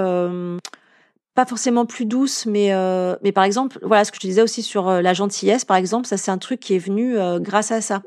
pas 1.35 1.45
forcément 1.45 1.85
plus 1.85 2.05
douce, 2.05 2.45
mais 2.45 2.73
euh, 2.73 3.17
mais 3.21 3.33
par 3.33 3.43
exemple, 3.43 3.77
voilà 3.83 4.05
ce 4.05 4.11
que 4.11 4.17
je 4.21 4.25
disais 4.25 4.41
aussi 4.41 4.63
sur 4.63 4.87
euh, 4.87 5.01
la 5.01 5.13
gentillesse, 5.13 5.65
par 5.65 5.75
exemple, 5.75 6.07
ça 6.07 6.15
c'est 6.15 6.31
un 6.31 6.37
truc 6.37 6.61
qui 6.61 6.73
est 6.75 6.79
venu 6.79 7.17
euh, 7.17 7.39
grâce 7.39 7.71
à 7.71 7.81
ça. 7.81 8.01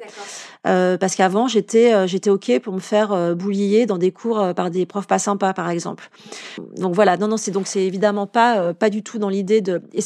Euh, 0.66 0.96
parce 0.98 1.14
qu'avant 1.14 1.46
j'étais 1.46 2.08
j'étais 2.08 2.30
ok 2.30 2.58
pour 2.60 2.72
me 2.72 2.80
faire 2.80 3.36
boulier 3.36 3.86
dans 3.86 3.96
des 3.96 4.10
cours 4.10 4.54
par 4.56 4.70
des 4.70 4.86
profs 4.86 5.06
pas 5.06 5.20
sympas, 5.20 5.52
par 5.52 5.70
exemple. 5.70 6.10
Donc 6.76 6.94
voilà, 6.94 7.16
non 7.16 7.28
non 7.28 7.36
c'est 7.36 7.52
donc 7.52 7.68
c'est 7.68 7.84
évidemment 7.84 8.26
pas 8.26 8.74
pas 8.74 8.90
du 8.90 9.02
tout 9.04 9.18
dans 9.18 9.28
l'idée 9.28 9.60
de 9.60 9.82
et 9.92 10.00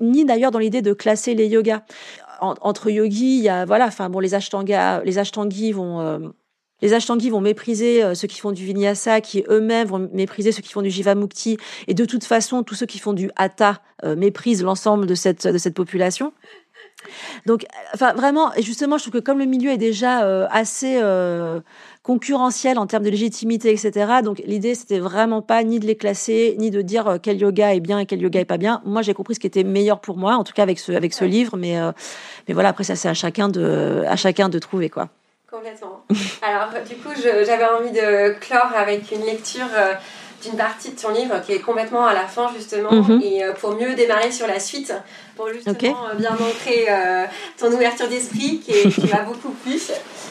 ni 0.00 0.24
d'ailleurs 0.24 0.50
dans 0.50 0.58
l'idée 0.58 0.80
de 0.80 0.94
classer 0.94 1.34
les 1.34 1.46
yogas 1.46 1.82
entre 2.42 2.90
yogis, 2.90 3.38
il 3.38 3.44
y 3.44 3.48
a 3.48 3.64
voilà, 3.64 3.86
enfin 3.86 4.10
bon 4.10 4.20
les 4.20 4.30
les 4.30 5.18
ashtangis 5.18 5.72
vont 5.72 6.32
les 6.82 6.92
Ashtangis 6.94 7.30
vont 7.30 7.40
mépriser 7.40 8.02
euh, 8.02 8.14
ceux 8.14 8.26
qui 8.26 8.40
font 8.40 8.50
du 8.50 8.66
vinyasa, 8.66 9.20
qui 9.20 9.44
eux-mêmes 9.48 9.86
vont 9.86 10.10
mépriser 10.12 10.50
ceux 10.50 10.62
qui 10.62 10.72
font 10.72 10.82
du 10.82 10.90
jivamukti. 10.90 11.56
Et 11.86 11.94
de 11.94 12.04
toute 12.04 12.24
façon, 12.24 12.64
tous 12.64 12.74
ceux 12.74 12.86
qui 12.86 12.98
font 12.98 13.12
du 13.12 13.30
hatha 13.36 13.80
euh, 14.04 14.16
méprisent 14.16 14.64
l'ensemble 14.64 15.06
de 15.06 15.14
cette, 15.14 15.46
de 15.46 15.58
cette 15.58 15.74
population. 15.74 16.32
Donc, 17.46 17.64
enfin, 17.94 18.12
vraiment, 18.14 18.52
et 18.54 18.62
justement, 18.62 18.98
je 18.98 19.04
trouve 19.04 19.20
que 19.20 19.24
comme 19.24 19.38
le 19.38 19.46
milieu 19.46 19.70
est 19.70 19.78
déjà 19.78 20.24
euh, 20.24 20.46
assez 20.50 21.00
concurrentiel 22.02 22.78
en 22.78 22.86
termes 22.86 23.04
de 23.04 23.10
légitimité, 23.10 23.70
etc. 23.70 24.22
Donc, 24.24 24.42
l'idée, 24.44 24.74
c'était 24.74 24.98
vraiment 24.98 25.42
pas 25.42 25.62
ni 25.62 25.78
de 25.78 25.86
les 25.86 25.96
classer, 25.96 26.56
ni 26.58 26.70
de 26.70 26.82
dire 26.82 27.18
quel 27.22 27.40
yoga 27.40 27.74
est 27.74 27.80
bien 27.80 28.00
et 28.00 28.06
quel 28.06 28.20
yoga 28.20 28.40
est 28.40 28.44
pas 28.44 28.58
bien. 28.58 28.82
Moi, 28.84 29.02
j'ai 29.02 29.14
compris 29.14 29.34
ce 29.34 29.40
qui 29.40 29.46
était 29.46 29.64
meilleur 29.64 30.00
pour 30.00 30.16
moi, 30.16 30.34
en 30.34 30.44
tout 30.44 30.52
cas 30.52 30.62
avec 30.62 30.78
ce 30.78 30.92
avec 30.92 31.12
ce 31.12 31.24
livre. 31.24 31.56
Mais 31.56 31.76
mais 32.48 32.54
voilà, 32.54 32.70
après 32.70 32.84
ça, 32.84 32.96
c'est 32.96 33.08
à 33.08 33.14
chacun 33.14 33.48
de 33.48 34.02
à 34.08 34.16
chacun 34.16 34.48
de 34.48 34.58
trouver 34.58 34.90
quoi. 34.90 35.08
Complètement. 35.52 36.02
Alors, 36.40 36.70
du 36.88 36.94
coup, 36.96 37.10
j'avais 37.14 37.66
envie 37.66 37.90
de 37.90 38.32
clore 38.40 38.72
avec 38.74 39.12
une 39.12 39.20
lecture 39.20 39.66
euh, 39.76 39.92
d'une 40.42 40.56
partie 40.56 40.92
de 40.92 40.98
ton 40.98 41.10
livre 41.10 41.42
qui 41.42 41.52
est 41.52 41.60
complètement 41.60 42.06
à 42.06 42.14
la 42.14 42.26
fin, 42.26 42.50
justement, 42.56 42.90
mhm. 42.90 43.20
et 43.22 43.44
euh, 43.44 43.52
pour 43.52 43.76
mieux 43.76 43.94
démarrer 43.94 44.32
sur 44.32 44.46
la 44.46 44.58
suite, 44.58 44.94
pour 45.42 45.52
justement 45.52 46.08
euh, 46.08 46.14
bien 46.14 46.30
montrer 46.32 46.86
ton 47.58 47.72
ouverture 47.72 48.08
d'esprit 48.08 48.60
qui, 48.60 48.88
qui 48.88 49.06
m'a 49.08 49.22
beaucoup 49.22 49.50
plu. 49.62 49.78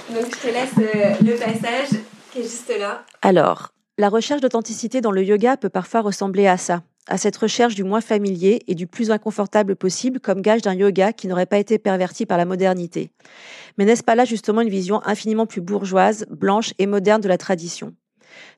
Donc, 0.09 0.25
je 0.25 0.47
te 0.47 0.53
laisse 0.53 1.19
le 1.21 1.35
passage 1.37 1.99
qui 2.31 2.39
est 2.39 2.43
juste 2.43 2.73
là. 2.79 3.03
Alors, 3.21 3.73
la 3.97 4.09
recherche 4.09 4.41
d'authenticité 4.41 5.01
dans 5.01 5.11
le 5.11 5.23
yoga 5.23 5.57
peut 5.57 5.69
parfois 5.69 6.01
ressembler 6.01 6.47
à 6.47 6.57
ça 6.57 6.81
à 7.07 7.17
cette 7.17 7.37
recherche 7.37 7.75
du 7.75 7.83
moins 7.83 8.01
familier 8.01 8.61
et 8.67 8.75
du 8.75 8.87
plus 8.87 9.11
inconfortable 9.11 9.75
possible 9.75 10.19
comme 10.19 10.41
gage 10.41 10.61
d'un 10.61 10.73
yoga 10.73 11.13
qui 11.13 11.27
n'aurait 11.27 11.45
pas 11.45 11.57
été 11.57 11.79
perverti 11.79 12.25
par 12.25 12.37
la 12.37 12.45
modernité. 12.45 13.11
Mais 13.77 13.85
n'est-ce 13.85 14.03
pas 14.03 14.15
là 14.15 14.25
justement 14.25 14.61
une 14.61 14.69
vision 14.69 15.01
infiniment 15.05 15.45
plus 15.45 15.61
bourgeoise, 15.61 16.25
blanche 16.29 16.73
et 16.77 16.87
moderne 16.87 17.21
de 17.21 17.27
la 17.27 17.37
tradition? 17.37 17.93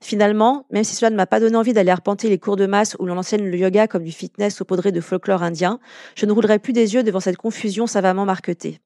Finalement, 0.01 0.65
même 0.71 0.83
si 0.83 0.95
cela 0.95 1.09
ne 1.09 1.15
m'a 1.15 1.25
pas 1.25 1.39
donné 1.39 1.55
envie 1.55 1.73
d'aller 1.73 1.91
arpenter 1.91 2.29
les 2.29 2.39
cours 2.39 2.55
de 2.55 2.65
masse 2.65 2.95
où 2.99 3.05
l'on 3.05 3.17
enseigne 3.17 3.49
le 3.49 3.57
yoga 3.57 3.87
comme 3.87 4.03
du 4.03 4.11
fitness 4.11 4.55
saupoudré 4.55 4.91
de 4.91 5.01
folklore 5.01 5.43
indien, 5.43 5.79
je 6.15 6.25
ne 6.25 6.31
roulerai 6.31 6.59
plus 6.59 6.73
des 6.73 6.93
yeux 6.93 7.03
devant 7.03 7.19
cette 7.19 7.37
confusion 7.37 7.87
savamment 7.87 8.25
marquetée. 8.25 8.79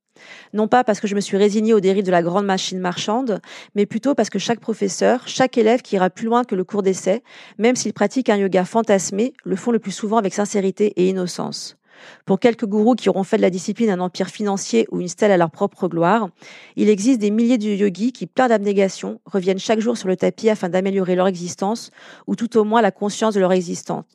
Non 0.53 0.67
pas 0.67 0.83
parce 0.83 0.99
que 0.99 1.07
je 1.07 1.15
me 1.15 1.21
suis 1.21 1.37
résignée 1.37 1.73
aux 1.73 1.79
dérives 1.79 2.05
de 2.05 2.11
la 2.11 2.23
grande 2.23 2.45
machine 2.45 2.79
marchande, 2.79 3.41
mais 3.75 3.85
plutôt 3.85 4.15
parce 4.15 4.29
que 4.29 4.39
chaque 4.39 4.59
professeur, 4.59 5.27
chaque 5.27 5.57
élève 5.57 5.81
qui 5.81 5.95
ira 5.95 6.09
plus 6.09 6.25
loin 6.25 6.43
que 6.43 6.55
le 6.55 6.63
cours 6.63 6.83
d'essai, 6.83 7.23
même 7.57 7.75
s'il 7.75 7.93
pratique 7.93 8.29
un 8.29 8.37
yoga 8.37 8.65
fantasmé, 8.65 9.33
le 9.43 9.55
font 9.55 9.71
le 9.71 9.79
plus 9.79 9.91
souvent 9.91 10.17
avec 10.17 10.33
sincérité 10.33 10.93
et 10.95 11.09
innocence. 11.09 11.76
Pour 12.25 12.39
quelques 12.39 12.65
gourous 12.65 12.95
qui 12.95 13.09
auront 13.09 13.23
fait 13.23 13.37
de 13.37 13.41
la 13.41 13.49
discipline 13.49 13.89
un 13.89 13.99
empire 13.99 14.27
financier 14.27 14.87
ou 14.91 15.01
une 15.01 15.07
stèle 15.07 15.31
à 15.31 15.37
leur 15.37 15.51
propre 15.51 15.87
gloire, 15.87 16.29
il 16.75 16.89
existe 16.89 17.19
des 17.19 17.31
milliers 17.31 17.57
de 17.57 17.69
yogis 17.69 18.11
qui, 18.11 18.27
pleins 18.27 18.47
d'abnégation, 18.47 19.19
reviennent 19.25 19.59
chaque 19.59 19.79
jour 19.79 19.97
sur 19.97 20.07
le 20.07 20.15
tapis 20.15 20.49
afin 20.49 20.69
d'améliorer 20.69 21.15
leur 21.15 21.27
existence, 21.27 21.91
ou 22.27 22.35
tout 22.35 22.57
au 22.57 22.63
moins 22.63 22.81
la 22.81 22.91
conscience 22.91 23.33
de 23.33 23.39
leur 23.39 23.53
existence. 23.53 24.05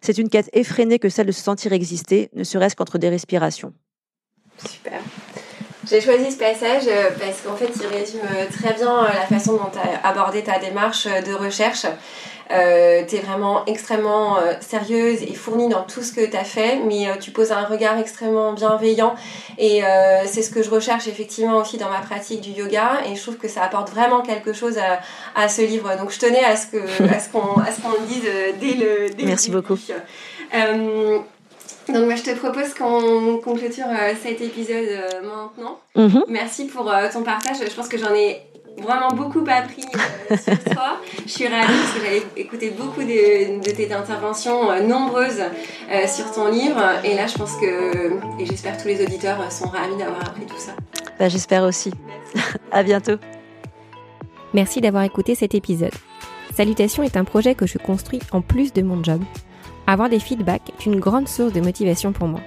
C'est 0.00 0.18
une 0.18 0.28
quête 0.28 0.50
effrénée 0.52 0.98
que 0.98 1.08
celle 1.08 1.26
de 1.26 1.32
se 1.32 1.42
sentir 1.42 1.72
exister, 1.72 2.30
ne 2.34 2.44
serait-ce 2.44 2.76
qu'entre 2.76 2.98
des 2.98 3.08
respirations. 3.08 3.72
Super. 4.58 5.00
J'ai 5.88 6.00
choisi 6.00 6.30
ce 6.30 6.38
passage 6.38 6.84
euh, 6.86 7.10
parce 7.18 7.40
qu'en 7.40 7.56
fait, 7.56 7.70
il 7.74 7.86
résume 7.86 8.20
euh, 8.20 8.46
très 8.52 8.74
bien 8.74 9.04
euh, 9.04 9.08
la 9.08 9.26
façon 9.26 9.54
dont 9.54 9.70
tu 9.72 9.78
as 9.78 10.06
abordé 10.06 10.42
ta 10.42 10.58
démarche 10.58 11.06
de 11.06 11.34
recherche. 11.34 11.86
Euh, 12.52 13.02
tu 13.08 13.16
es 13.16 13.20
vraiment 13.20 13.64
extrêmement 13.66 14.36
sérieuse 14.60 15.22
et 15.22 15.34
fournie 15.34 15.68
dans 15.68 15.82
tout 15.82 16.02
ce 16.02 16.12
que 16.12 16.24
tu 16.24 16.36
as 16.36 16.44
fait, 16.44 16.80
mais 16.86 17.06
tu 17.20 17.30
poses 17.30 17.52
un 17.52 17.64
regard 17.64 17.98
extrêmement 17.98 18.52
bienveillant 18.52 19.14
et 19.58 19.82
c'est 20.26 20.42
ce 20.42 20.50
que 20.50 20.62
je 20.62 20.70
recherche 20.70 21.06
effectivement 21.06 21.58
aussi 21.58 21.78
dans 21.78 21.88
ma 21.88 22.00
pratique 22.00 22.40
du 22.40 22.50
yoga 22.50 23.00
et 23.10 23.16
je 23.16 23.22
trouve 23.22 23.36
que 23.36 23.48
ça 23.48 23.62
apporte 23.62 23.90
vraiment 23.90 24.20
quelque 24.22 24.52
chose 24.52 24.78
à, 24.78 25.00
à 25.40 25.48
ce 25.48 25.62
livre. 25.62 25.96
Donc 25.98 26.10
je 26.10 26.18
tenais 26.18 26.44
à 26.44 26.56
ce 26.56 27.30
qu'on 27.30 27.40
le 27.40 28.06
dise 28.06 28.28
dès 28.60 28.74
le 28.74 29.14
dès 29.14 29.24
Merci 29.24 29.50
beaucoup. 29.50 29.78
Donc 31.88 32.04
moi 32.04 32.14
je 32.14 32.22
te 32.22 32.34
propose 32.36 32.74
qu'on 32.74 33.38
clôture 33.38 33.86
euh, 33.88 34.12
cet 34.22 34.40
épisode 34.40 34.86
euh, 34.88 35.22
maintenant. 35.22 35.78
Mhm. 35.96 36.24
Merci 36.28 36.66
pour 36.66 36.90
euh, 36.90 37.08
ton 37.12 37.22
partage. 37.22 37.56
Je 37.58 37.74
pense 37.74 37.88
que 37.88 37.98
j'en 37.98 38.14
ai 38.14 38.40
vraiment 38.78 39.10
beaucoup 39.10 39.44
appris 39.48 39.82
sur 39.82 40.64
toi. 40.74 40.98
Je 41.24 41.30
suis 41.30 41.46
ravie 41.46 41.66
parce 41.66 41.92
que 41.92 42.04
j'allais 42.04 42.22
écouter 42.36 42.70
beaucoup 42.70 43.02
de, 43.02 43.60
tes 43.72 43.92
interventions 43.92 44.82
nombreuses 44.86 45.42
sur 46.06 46.30
ton 46.32 46.50
livre. 46.50 46.80
Et 47.04 47.14
là 47.14 47.26
je 47.26 47.36
pense 47.36 47.56
que, 47.56 48.12
et 48.40 48.46
j'espère 48.46 48.76
que 48.76 48.82
tous 48.82 48.88
les 48.88 49.02
auditeurs 49.02 49.50
sont 49.52 49.68
ravis 49.68 49.96
d'avoir 49.96 50.20
appris 50.28 50.46
tout 50.46 50.58
ça. 50.58 50.72
Bah, 51.18 51.28
j'espère 51.28 51.64
aussi. 51.64 51.92
à 52.72 52.82
bientôt. 52.82 53.16
Merci 54.54 54.80
d'avoir 54.80 55.04
écouté 55.04 55.34
cet 55.34 55.54
épisode. 55.54 55.94
Salutation 56.54 57.02
est 57.02 57.16
un 57.16 57.24
projet 57.24 57.54
que 57.54 57.66
je 57.66 57.78
construis 57.78 58.20
en 58.32 58.42
plus 58.42 58.72
de 58.72 58.82
mon 58.82 59.02
job 59.02 59.22
avoir 59.86 60.08
des 60.08 60.20
feedbacks 60.20 60.70
est 60.70 60.86
une 60.86 61.00
grande 61.00 61.28
source 61.28 61.52
de 61.52 61.60
motivation 61.60 62.12
pour 62.12 62.28
moi. 62.28 62.40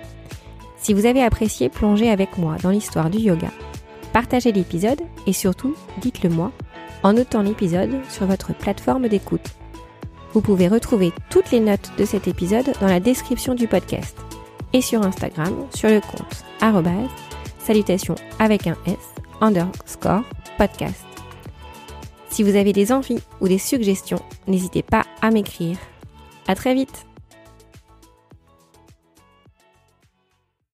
Si 0.78 0.93
vous 0.93 1.05
avez 1.05 1.23
apprécié, 1.23 1.69
plongez 1.69 2.09
avec 2.09 2.38
moi 2.38 2.55
dans 2.61 2.69
l'histoire 2.69 3.09
du 3.09 3.19
yoga. 3.19 3.49
Partagez 4.16 4.53
l'épisode 4.53 5.01
et 5.28 5.34
surtout, 5.34 5.76
dites-le 5.97 6.30
moi 6.30 6.53
en 7.03 7.11
notant 7.11 7.41
l'épisode 7.41 7.99
sur 8.09 8.26
votre 8.26 8.55
plateforme 8.55 9.09
d'écoute. 9.09 9.57
Vous 10.32 10.39
pouvez 10.39 10.70
retrouver 10.70 11.11
toutes 11.30 11.51
les 11.51 11.59
notes 11.59 11.91
de 11.97 12.05
cet 12.05 12.30
épisode 12.30 12.72
dans 12.80 12.88
la 12.88 13.01
description 13.01 13.55
du 13.55 13.68
podcast 13.68 14.16
et 14.72 14.80
sur 14.80 15.05
Instagram 15.05 15.53
sur 15.76 15.89
le 15.89 15.99
compte 15.99 16.45
salutations 17.59 18.16
avec 18.39 18.68
un 18.68 18.78
S 18.88 18.95
underscore 19.41 20.24
podcast. 20.57 21.03
Si 22.30 22.41
vous 22.41 22.55
avez 22.55 22.72
des 22.72 22.93
envies 22.93 23.20
ou 23.41 23.49
des 23.49 23.57
suggestions, 23.57 24.22
n'hésitez 24.47 24.82
pas 24.82 25.03
à 25.22 25.30
m'écrire. 25.30 25.78
À 26.47 26.55
très 26.55 26.74
vite! 26.74 27.05